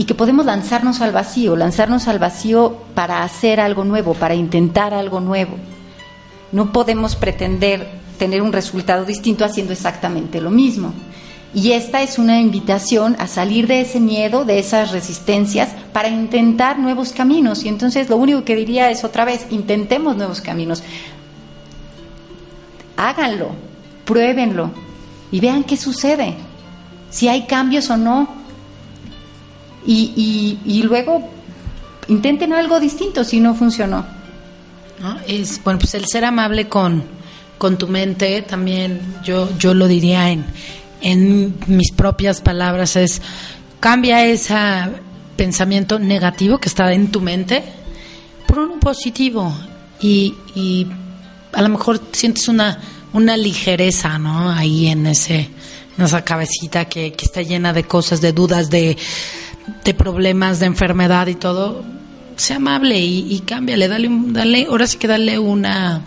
Y 0.00 0.04
que 0.04 0.14
podemos 0.14 0.46
lanzarnos 0.46 1.02
al 1.02 1.12
vacío, 1.12 1.56
lanzarnos 1.56 2.08
al 2.08 2.18
vacío 2.18 2.78
para 2.94 3.22
hacer 3.22 3.60
algo 3.60 3.84
nuevo, 3.84 4.14
para 4.14 4.34
intentar 4.34 4.94
algo 4.94 5.20
nuevo. 5.20 5.56
No 6.52 6.72
podemos 6.72 7.16
pretender 7.16 7.86
tener 8.18 8.40
un 8.40 8.52
resultado 8.52 9.04
distinto 9.04 9.44
haciendo 9.44 9.74
exactamente 9.74 10.40
lo 10.40 10.48
mismo. 10.50 10.94
Y 11.52 11.72
esta 11.72 12.00
es 12.00 12.18
una 12.18 12.40
invitación 12.40 13.14
a 13.18 13.26
salir 13.26 13.66
de 13.66 13.82
ese 13.82 14.00
miedo, 14.00 14.46
de 14.46 14.58
esas 14.58 14.92
resistencias, 14.92 15.68
para 15.92 16.08
intentar 16.08 16.78
nuevos 16.78 17.12
caminos. 17.12 17.64
Y 17.64 17.68
entonces 17.68 18.08
lo 18.08 18.16
único 18.16 18.44
que 18.44 18.56
diría 18.56 18.90
es 18.90 19.04
otra 19.04 19.26
vez, 19.26 19.46
intentemos 19.50 20.16
nuevos 20.16 20.40
caminos 20.40 20.82
háganlo, 23.00 23.50
pruébenlo 24.04 24.70
y 25.32 25.40
vean 25.40 25.64
qué 25.64 25.76
sucede, 25.76 26.34
si 27.10 27.28
hay 27.28 27.46
cambios 27.46 27.88
o 27.90 27.96
no. 27.96 28.39
Y, 29.86 30.82
luego 30.84 31.28
intenten 32.08 32.52
algo 32.52 32.80
distinto 32.80 33.24
si 33.24 33.40
no 33.40 33.54
funcionó. 33.54 34.04
Es, 35.26 35.62
bueno, 35.64 35.78
pues 35.78 35.94
el 35.94 36.06
ser 36.06 36.24
amable 36.24 36.68
con, 36.68 37.02
con 37.56 37.78
tu 37.78 37.88
mente 37.88 38.42
también, 38.42 39.00
yo, 39.24 39.48
yo 39.58 39.72
lo 39.72 39.88
diría 39.88 40.30
en, 40.30 40.44
en 41.00 41.54
mis 41.66 41.92
propias 41.92 42.40
palabras, 42.40 42.96
es 42.96 43.22
cambia 43.80 44.26
ese 44.26 44.54
pensamiento 45.36 45.98
negativo 45.98 46.58
que 46.58 46.68
está 46.68 46.92
en 46.92 47.10
tu 47.10 47.22
mente 47.22 47.62
por 48.46 48.58
uno 48.58 48.78
positivo 48.78 49.54
y, 50.00 50.34
y 50.54 50.86
a 51.52 51.62
lo 51.62 51.70
mejor 51.70 52.00
sientes 52.12 52.48
una, 52.48 52.78
una 53.12 53.36
ligereza, 53.36 54.18
¿no? 54.18 54.50
Ahí 54.50 54.88
en 54.88 55.06
ese, 55.06 55.48
esa 55.98 56.24
cabecita 56.24 56.86
que, 56.86 57.12
que 57.12 57.24
está 57.24 57.42
llena 57.42 57.72
de 57.72 57.84
cosas, 57.84 58.20
de 58.20 58.32
dudas, 58.32 58.70
de, 58.70 58.96
de 59.84 59.94
problemas, 59.94 60.60
de 60.60 60.66
enfermedad 60.66 61.26
y 61.26 61.34
todo. 61.34 61.84
Sea 62.36 62.56
amable 62.56 62.98
y, 62.98 63.32
y 63.34 63.40
cámbiale, 63.40 63.88
dale, 63.88 64.08
dale, 64.10 64.66
ahora 64.70 64.86
sí 64.86 64.96
que 64.96 65.06
dale 65.08 65.38
una, 65.38 66.00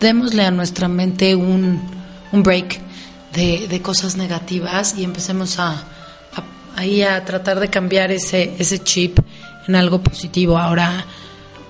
démosle 0.00 0.44
a 0.44 0.50
nuestra 0.50 0.88
mente 0.88 1.36
un, 1.36 1.80
un 2.32 2.42
break 2.42 2.80
de, 3.34 3.68
de 3.68 3.82
cosas 3.82 4.16
negativas 4.16 4.96
y 4.98 5.04
empecemos 5.04 5.58
a, 5.60 5.84
ahí 6.76 7.02
a 7.02 7.24
tratar 7.24 7.60
de 7.60 7.68
cambiar 7.68 8.10
ese, 8.10 8.54
ese 8.58 8.80
chip 8.80 9.18
en 9.68 9.74
algo 9.76 10.02
positivo. 10.02 10.58
Ahora, 10.58 11.04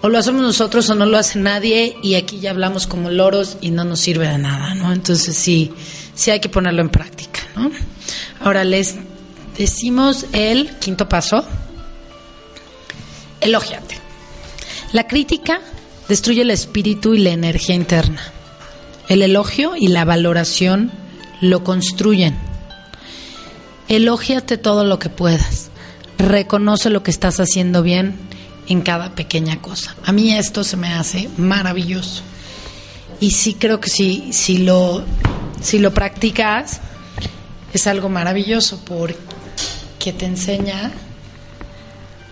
o 0.02 0.08
lo 0.08 0.18
hacemos 0.18 0.42
nosotros 0.42 0.88
o 0.88 0.94
no 0.94 1.04
lo 1.06 1.18
hace 1.18 1.38
nadie 1.38 1.96
y 2.02 2.14
aquí 2.14 2.40
ya 2.40 2.50
hablamos 2.50 2.86
como 2.86 3.10
loros 3.10 3.58
y 3.60 3.70
no 3.70 3.84
nos 3.84 4.00
sirve 4.00 4.28
de 4.28 4.38
nada, 4.38 4.74
¿no? 4.74 4.92
Entonces 4.92 5.36
sí, 5.36 5.72
sí 6.14 6.30
hay 6.30 6.40
que 6.40 6.48
ponerlo 6.48 6.80
en 6.80 6.88
práctica, 6.88 7.40
¿no? 7.56 7.70
Ahora 8.40 8.64
les 8.64 8.96
decimos 9.60 10.24
el 10.32 10.70
quinto 10.78 11.06
paso, 11.06 11.44
elógiate. 13.42 13.98
La 14.94 15.06
crítica 15.06 15.60
destruye 16.08 16.40
el 16.40 16.50
espíritu 16.50 17.12
y 17.12 17.18
la 17.18 17.30
energía 17.30 17.74
interna. 17.74 18.22
El 19.10 19.20
elogio 19.20 19.76
y 19.76 19.88
la 19.88 20.06
valoración 20.06 20.90
lo 21.42 21.62
construyen. 21.62 22.38
Elógiate 23.88 24.56
todo 24.56 24.84
lo 24.84 24.98
que 24.98 25.10
puedas. 25.10 25.68
Reconoce 26.16 26.88
lo 26.88 27.02
que 27.02 27.10
estás 27.10 27.38
haciendo 27.38 27.82
bien 27.82 28.14
en 28.66 28.80
cada 28.80 29.14
pequeña 29.14 29.60
cosa. 29.60 29.94
A 30.06 30.12
mí 30.12 30.32
esto 30.32 30.64
se 30.64 30.78
me 30.78 30.94
hace 30.94 31.28
maravilloso. 31.36 32.22
Y 33.20 33.32
sí 33.32 33.52
creo 33.52 33.78
que 33.78 33.90
si, 33.90 34.32
si, 34.32 34.56
lo, 34.56 35.04
si 35.60 35.78
lo 35.78 35.92
practicas, 35.92 36.80
es 37.74 37.86
algo 37.86 38.08
maravilloso 38.08 38.82
porque 38.86 39.18
te 40.12 40.26
enseña 40.26 40.90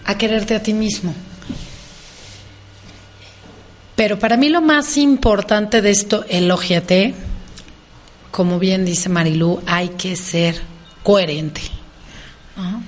a 0.05 0.17
quererte 0.17 0.55
a 0.55 0.63
ti 0.63 0.73
mismo. 0.73 1.15
Pero 3.95 4.19
para 4.19 4.37
mí 4.37 4.49
lo 4.49 4.61
más 4.63 4.97
importante 4.97 5.83
de 5.83 5.91
esto, 5.91 6.25
elógiate, 6.29 7.15
como 8.31 8.59
bien 8.59 8.85
dice 8.85 9.09
Marilú, 9.09 9.61
hay 9.67 9.91
que 9.91 10.17
ser 10.17 10.61
coherente. 11.03 11.61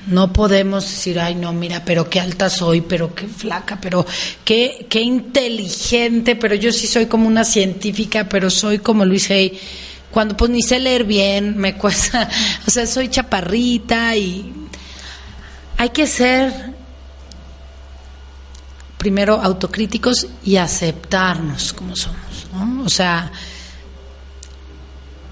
¿no? 0.06 0.32
podemos 0.32 0.84
decir, 0.84 1.20
ay, 1.20 1.36
no, 1.36 1.52
mira, 1.52 1.84
pero 1.84 2.08
qué 2.10 2.18
alta 2.18 2.50
soy, 2.50 2.80
pero 2.80 3.14
qué 3.14 3.28
flaca, 3.28 3.78
pero 3.80 4.04
qué, 4.44 4.86
qué 4.88 5.00
inteligente, 5.00 6.34
pero 6.34 6.56
yo 6.56 6.72
sí 6.72 6.86
soy 6.86 7.06
como 7.06 7.28
una 7.28 7.44
científica, 7.44 8.28
pero 8.28 8.50
soy 8.50 8.78
como 8.78 9.04
Luis 9.04 9.30
Hay. 9.30 9.58
Cuando 10.10 10.36
pues 10.36 10.50
ni 10.50 10.62
sé 10.62 10.80
leer 10.80 11.04
bien, 11.04 11.56
me 11.56 11.76
cuesta, 11.76 12.28
o 12.66 12.70
sea, 12.70 12.86
soy 12.86 13.08
chaparrita 13.08 14.16
y 14.16 14.59
hay 15.80 15.88
que 15.88 16.06
ser 16.06 16.52
primero 18.98 19.40
autocríticos 19.40 20.26
y 20.44 20.56
aceptarnos 20.56 21.72
como 21.72 21.96
somos, 21.96 22.48
¿no? 22.52 22.84
O 22.84 22.88
sea, 22.90 23.32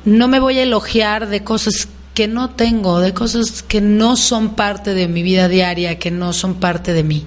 no 0.07 0.27
me 0.27 0.41
voy 0.41 0.59
a 0.59 0.63
elogiar 0.63 1.29
de 1.29 1.45
cosas 1.45 1.87
que 2.15 2.29
no 2.29 2.49
tengo, 2.49 2.99
de 2.99 3.13
cosas 3.13 3.63
que 3.63 3.83
no 3.83 4.17
son 4.17 4.55
parte 4.55 4.95
de 4.95 5.07
mi 5.07 5.23
vida 5.23 5.49
diaria, 5.49 5.99
que 5.99 6.11
no 6.11 6.33
son 6.33 6.55
parte 6.55 6.95
de 6.95 7.03
mí. 7.03 7.27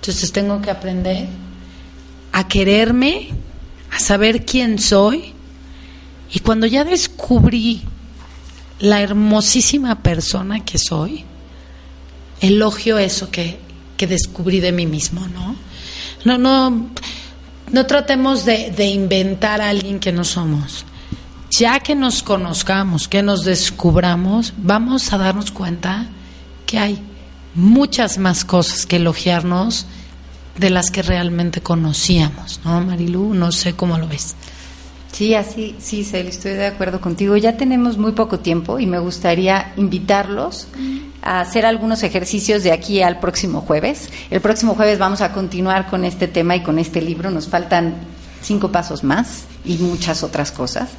Entonces 0.00 0.32
tengo 0.32 0.60
que 0.60 0.72
aprender 0.72 1.28
a 2.32 2.48
quererme, 2.48 3.28
a 3.92 4.00
saber 4.00 4.44
quién 4.44 4.80
soy. 4.80 5.32
Y 6.32 6.40
cuando 6.40 6.66
ya 6.66 6.82
descubrí 6.82 7.84
la 8.80 9.00
hermosísima 9.00 10.02
persona 10.02 10.64
que 10.64 10.78
soy, 10.78 11.24
elogio 12.40 12.98
eso 12.98 13.30
que, 13.30 13.58
que 13.96 14.06
descubrí 14.06 14.60
de 14.60 14.72
mí 14.72 14.86
mismo, 14.86 15.26
¿no? 15.28 15.56
No, 16.24 16.38
no, 16.38 16.90
no 17.72 17.86
tratemos 17.86 18.44
de, 18.44 18.70
de 18.70 18.86
inventar 18.86 19.60
a 19.60 19.68
alguien 19.68 20.00
que 20.00 20.12
no 20.12 20.24
somos 20.24 20.84
ya 21.50 21.80
que 21.80 21.94
nos 21.94 22.22
conozcamos, 22.22 23.08
que 23.08 23.22
nos 23.22 23.44
descubramos, 23.44 24.52
vamos 24.58 25.12
a 25.12 25.18
darnos 25.18 25.50
cuenta 25.50 26.06
que 26.66 26.78
hay 26.78 27.02
muchas 27.54 28.18
más 28.18 28.44
cosas 28.44 28.86
que 28.86 28.96
elogiarnos 28.96 29.86
de 30.58 30.70
las 30.70 30.90
que 30.90 31.02
realmente 31.02 31.60
conocíamos, 31.60 32.60
¿no, 32.64 32.80
Marilu? 32.80 33.32
No 33.34 33.52
sé 33.52 33.74
cómo 33.74 33.98
lo 33.98 34.08
ves. 34.08 34.34
Sí, 35.12 35.34
así, 35.34 35.74
sí, 35.78 36.04
Cel, 36.04 36.28
estoy 36.28 36.52
de 36.52 36.66
acuerdo 36.66 37.00
contigo. 37.00 37.36
Ya 37.36 37.56
tenemos 37.56 37.96
muy 37.96 38.12
poco 38.12 38.40
tiempo 38.40 38.78
y 38.78 38.86
me 38.86 38.98
gustaría 38.98 39.72
invitarlos 39.76 40.68
a 41.22 41.40
hacer 41.40 41.66
algunos 41.66 42.02
ejercicios 42.02 42.62
de 42.62 42.72
aquí 42.72 43.02
al 43.02 43.20
próximo 43.20 43.60
jueves. 43.60 44.10
El 44.30 44.40
próximo 44.40 44.74
jueves 44.74 44.98
vamos 44.98 45.20
a 45.20 45.32
continuar 45.32 45.88
con 45.88 46.04
este 46.04 46.28
tema 46.28 46.56
y 46.56 46.62
con 46.62 46.78
este 46.78 47.00
libro. 47.02 47.30
Nos 47.30 47.48
faltan 47.48 47.94
cinco 48.42 48.70
pasos 48.70 49.04
más 49.04 49.44
y 49.64 49.78
muchas 49.78 50.22
otras 50.22 50.52
cosas. 50.52 50.90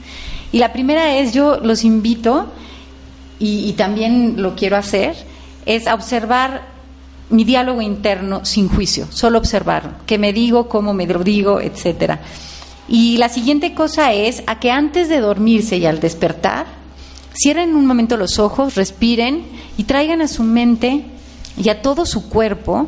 Y 0.52 0.60
la 0.60 0.74
primera 0.74 1.18
es, 1.18 1.34
yo 1.34 1.58
los 1.58 1.84
invito, 1.84 2.48
y, 3.40 3.74
también 3.74 4.42
lo 4.42 4.56
quiero 4.56 4.76
hacer, 4.76 5.16
es 5.66 5.88
a 5.88 5.96
observar 5.96 6.68
mi 7.30 7.44
diálogo 7.46 7.82
interno 7.82 8.44
sin 8.44 8.68
juicio, 8.68 9.08
solo 9.12 9.38
observarlo, 9.38 9.92
qué 10.06 10.18
me 10.18 10.34
digo, 10.34 10.68
cómo 10.68 10.94
me 10.94 11.08
lo 11.08 11.24
digo, 11.24 11.62
etcétera. 11.62 12.20
Y 12.88 13.18
la 13.18 13.30
siguiente 13.30 13.74
cosa 13.74 14.14
es 14.14 14.44
a 14.48 14.60
que 14.60 14.72
antes 14.72 15.10
de 15.10 15.20
dormirse 15.22 15.78
y 15.78 15.86
al 15.86 16.00
despertar, 16.00 16.66
cierren 17.40 17.76
un 17.76 17.86
momento 17.86 18.18
los 18.18 18.38
ojos, 18.38 18.76
respiren 18.76 19.44
y 19.78 19.86
traigan 19.86 20.22
a 20.22 20.28
su 20.28 20.44
mente 20.44 21.06
y 21.58 21.70
a 21.70 21.82
todo 21.82 22.06
su 22.06 22.30
cuerpo 22.30 22.88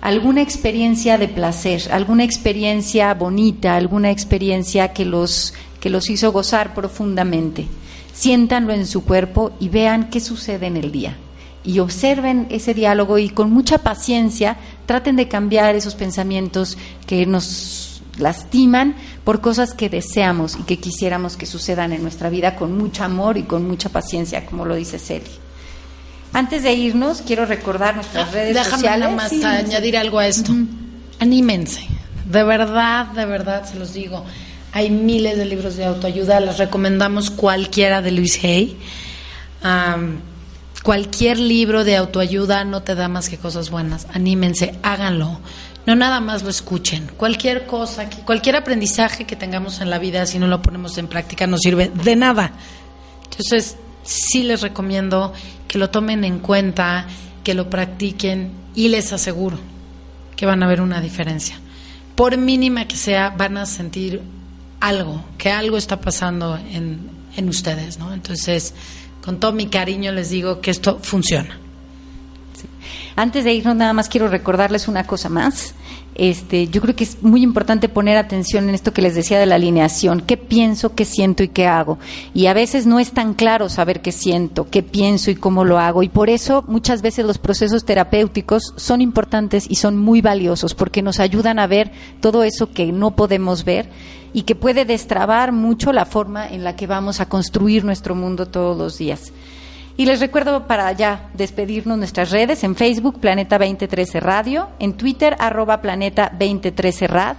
alguna 0.00 0.42
experiencia 0.42 1.18
de 1.18 1.28
placer, 1.28 1.82
alguna 1.90 2.24
experiencia 2.24 3.12
bonita, 3.14 3.74
alguna 3.74 4.10
experiencia 4.10 4.92
que 4.92 5.04
los, 5.04 5.54
que 5.80 5.90
los 5.90 6.08
hizo 6.08 6.32
gozar 6.32 6.72
profundamente. 6.72 7.66
Siéntanlo 8.12 8.72
en 8.72 8.86
su 8.86 9.04
cuerpo 9.04 9.52
y 9.60 9.68
vean 9.68 10.08
qué 10.08 10.20
sucede 10.20 10.66
en 10.66 10.76
el 10.76 10.92
día. 10.92 11.16
Y 11.64 11.80
observen 11.80 12.46
ese 12.50 12.72
diálogo 12.72 13.18
y 13.18 13.28
con 13.28 13.50
mucha 13.50 13.78
paciencia 13.78 14.56
traten 14.86 15.16
de 15.16 15.28
cambiar 15.28 15.74
esos 15.74 15.94
pensamientos 15.94 16.78
que 17.06 17.26
nos 17.26 17.79
lastiman 18.20 18.94
por 19.24 19.40
cosas 19.40 19.74
que 19.74 19.88
deseamos 19.88 20.56
y 20.58 20.62
que 20.62 20.78
quisiéramos 20.78 21.36
que 21.36 21.46
sucedan 21.46 21.92
en 21.92 22.02
nuestra 22.02 22.30
vida 22.30 22.56
con 22.56 22.76
mucho 22.78 23.04
amor 23.04 23.36
y 23.38 23.42
con 23.44 23.66
mucha 23.66 23.88
paciencia, 23.88 24.46
como 24.46 24.64
lo 24.66 24.74
dice 24.74 24.98
Celi. 24.98 25.30
Antes 26.32 26.62
de 26.62 26.72
irnos, 26.74 27.22
quiero 27.26 27.44
recordar 27.46 27.96
nuestras 27.96 28.28
Ah, 28.28 28.32
redes 28.32 28.54
Déjame 28.54 28.70
sociales. 28.76 29.00
nada 29.00 29.16
más 29.16 29.30
Sí, 29.30 29.42
añadir 29.44 29.96
algo 29.96 30.18
a 30.20 30.26
esto. 30.28 30.52
Anímense. 31.18 31.84
De 32.30 32.44
verdad, 32.44 33.06
de 33.06 33.26
verdad, 33.26 33.68
se 33.68 33.76
los 33.76 33.92
digo. 33.92 34.24
Hay 34.72 34.90
miles 34.90 35.36
de 35.36 35.44
libros 35.46 35.76
de 35.76 35.84
autoayuda. 35.86 36.38
Les 36.38 36.58
recomendamos 36.58 37.30
cualquiera 37.30 38.00
de 38.02 38.12
Luis 38.12 38.38
Hay. 38.44 38.78
Cualquier 40.82 41.38
libro 41.38 41.84
de 41.84 41.96
autoayuda 41.96 42.64
no 42.64 42.82
te 42.82 42.94
da 42.94 43.08
más 43.08 43.28
que 43.28 43.36
cosas 43.36 43.68
buenas. 43.70 44.06
Anímense, 44.14 44.74
háganlo. 44.82 45.40
No 45.86 45.94
nada 45.94 46.20
más 46.20 46.42
lo 46.42 46.50
escuchen. 46.50 47.10
Cualquier 47.16 47.66
cosa, 47.66 48.08
cualquier 48.24 48.56
aprendizaje 48.56 49.24
que 49.24 49.36
tengamos 49.36 49.80
en 49.80 49.90
la 49.90 49.98
vida, 49.98 50.26
si 50.26 50.38
no 50.38 50.46
lo 50.46 50.62
ponemos 50.62 50.98
en 50.98 51.08
práctica, 51.08 51.46
no 51.46 51.58
sirve 51.58 51.90
de 51.92 52.16
nada. 52.16 52.52
Entonces, 53.24 53.76
sí 54.02 54.42
les 54.42 54.60
recomiendo 54.60 55.32
que 55.66 55.78
lo 55.78 55.90
tomen 55.90 56.24
en 56.24 56.40
cuenta, 56.40 57.06
que 57.42 57.54
lo 57.54 57.70
practiquen 57.70 58.52
y 58.74 58.88
les 58.88 59.12
aseguro 59.12 59.58
que 60.36 60.46
van 60.46 60.62
a 60.62 60.66
ver 60.66 60.80
una 60.80 61.00
diferencia. 61.00 61.58
Por 62.14 62.36
mínima 62.36 62.86
que 62.86 62.96
sea, 62.96 63.30
van 63.30 63.56
a 63.56 63.66
sentir 63.66 64.20
algo, 64.80 65.24
que 65.38 65.50
algo 65.50 65.76
está 65.76 66.00
pasando 66.00 66.56
en, 66.56 67.10
en 67.36 67.48
ustedes, 67.48 67.98
¿no? 67.98 68.12
Entonces, 68.12 68.74
con 69.22 69.38
todo 69.38 69.52
mi 69.52 69.66
cariño 69.66 70.12
les 70.12 70.30
digo 70.30 70.60
que 70.60 70.70
esto 70.70 70.98
funciona. 71.02 71.58
Antes 73.20 73.44
de 73.44 73.52
irnos, 73.52 73.76
nada 73.76 73.92
más 73.92 74.08
quiero 74.08 74.28
recordarles 74.28 74.88
una 74.88 75.06
cosa 75.06 75.28
más. 75.28 75.74
Este, 76.14 76.68
yo 76.68 76.80
creo 76.80 76.96
que 76.96 77.04
es 77.04 77.22
muy 77.22 77.42
importante 77.42 77.90
poner 77.90 78.16
atención 78.16 78.66
en 78.66 78.74
esto 78.74 78.94
que 78.94 79.02
les 79.02 79.14
decía 79.14 79.38
de 79.38 79.44
la 79.44 79.56
alineación. 79.56 80.22
¿Qué 80.22 80.38
pienso, 80.38 80.94
qué 80.94 81.04
siento 81.04 81.42
y 81.42 81.48
qué 81.48 81.66
hago? 81.66 81.98
Y 82.32 82.46
a 82.46 82.54
veces 82.54 82.86
no 82.86 82.98
es 82.98 83.12
tan 83.12 83.34
claro 83.34 83.68
saber 83.68 84.00
qué 84.00 84.10
siento, 84.10 84.70
qué 84.70 84.82
pienso 84.82 85.30
y 85.30 85.34
cómo 85.34 85.66
lo 85.66 85.78
hago. 85.78 86.02
Y 86.02 86.08
por 86.08 86.30
eso 86.30 86.64
muchas 86.66 87.02
veces 87.02 87.26
los 87.26 87.36
procesos 87.36 87.84
terapéuticos 87.84 88.72
son 88.76 89.02
importantes 89.02 89.66
y 89.68 89.74
son 89.74 89.98
muy 89.98 90.22
valiosos 90.22 90.74
porque 90.74 91.02
nos 91.02 91.20
ayudan 91.20 91.58
a 91.58 91.66
ver 91.66 91.92
todo 92.22 92.42
eso 92.42 92.72
que 92.72 92.90
no 92.90 93.16
podemos 93.16 93.66
ver 93.66 93.90
y 94.32 94.44
que 94.44 94.54
puede 94.54 94.86
destrabar 94.86 95.52
mucho 95.52 95.92
la 95.92 96.06
forma 96.06 96.48
en 96.48 96.64
la 96.64 96.74
que 96.74 96.86
vamos 96.86 97.20
a 97.20 97.28
construir 97.28 97.84
nuestro 97.84 98.14
mundo 98.14 98.46
todos 98.46 98.78
los 98.78 98.96
días. 98.96 99.30
Y 99.96 100.06
les 100.06 100.20
recuerdo 100.20 100.66
para 100.66 100.90
ya 100.92 101.28
despedirnos 101.34 101.98
nuestras 101.98 102.30
redes 102.30 102.64
en 102.64 102.74
Facebook 102.74 103.20
Planeta 103.20 103.58
2013 103.58 104.20
Radio, 104.20 104.68
en 104.78 104.94
Twitter 104.94 105.36
arroba 105.38 105.82
Planeta 105.82 106.30
2013 106.32 107.06
Rad. 107.06 107.36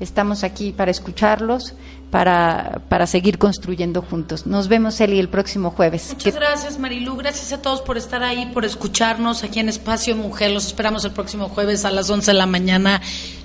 Estamos 0.00 0.42
aquí 0.42 0.72
para 0.72 0.90
escucharlos, 0.90 1.74
para, 2.10 2.82
para 2.88 3.06
seguir 3.06 3.38
construyendo 3.38 4.02
juntos. 4.02 4.46
Nos 4.46 4.68
vemos, 4.68 5.00
Eli, 5.00 5.18
el 5.18 5.28
próximo 5.28 5.70
jueves. 5.70 6.10
Muchas 6.12 6.34
gracias, 6.34 6.78
Marilu. 6.78 7.16
Gracias 7.16 7.52
a 7.52 7.62
todos 7.62 7.80
por 7.80 7.96
estar 7.96 8.22
ahí, 8.22 8.46
por 8.52 8.64
escucharnos 8.64 9.44
aquí 9.44 9.60
en 9.60 9.68
Espacio 9.68 10.14
Mujer. 10.14 10.50
Los 10.50 10.66
esperamos 10.66 11.04
el 11.04 11.12
próximo 11.12 11.48
jueves 11.48 11.84
a 11.84 11.90
las 11.90 12.10
11 12.10 12.32
de 12.32 12.36
la 12.36 12.46
mañana. 12.46 13.00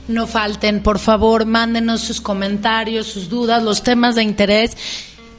No 0.07 0.25
falten, 0.25 0.81
por 0.81 0.97
favor, 0.97 1.45
mándenos 1.45 2.01
sus 2.01 2.19
comentarios, 2.19 3.07
sus 3.07 3.29
dudas, 3.29 3.61
los 3.63 3.83
temas 3.83 4.15
de 4.15 4.23
interés. 4.23 4.75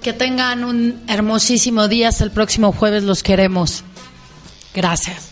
Que 0.03 0.13
tengan 0.13 0.65
un 0.65 1.03
hermosísimo 1.09 1.89
día. 1.89 2.09
Hasta 2.09 2.25
el 2.25 2.31
próximo 2.31 2.73
jueves. 2.73 3.03
Los 3.03 3.23
queremos. 3.23 3.85
Gracias. 4.75 5.31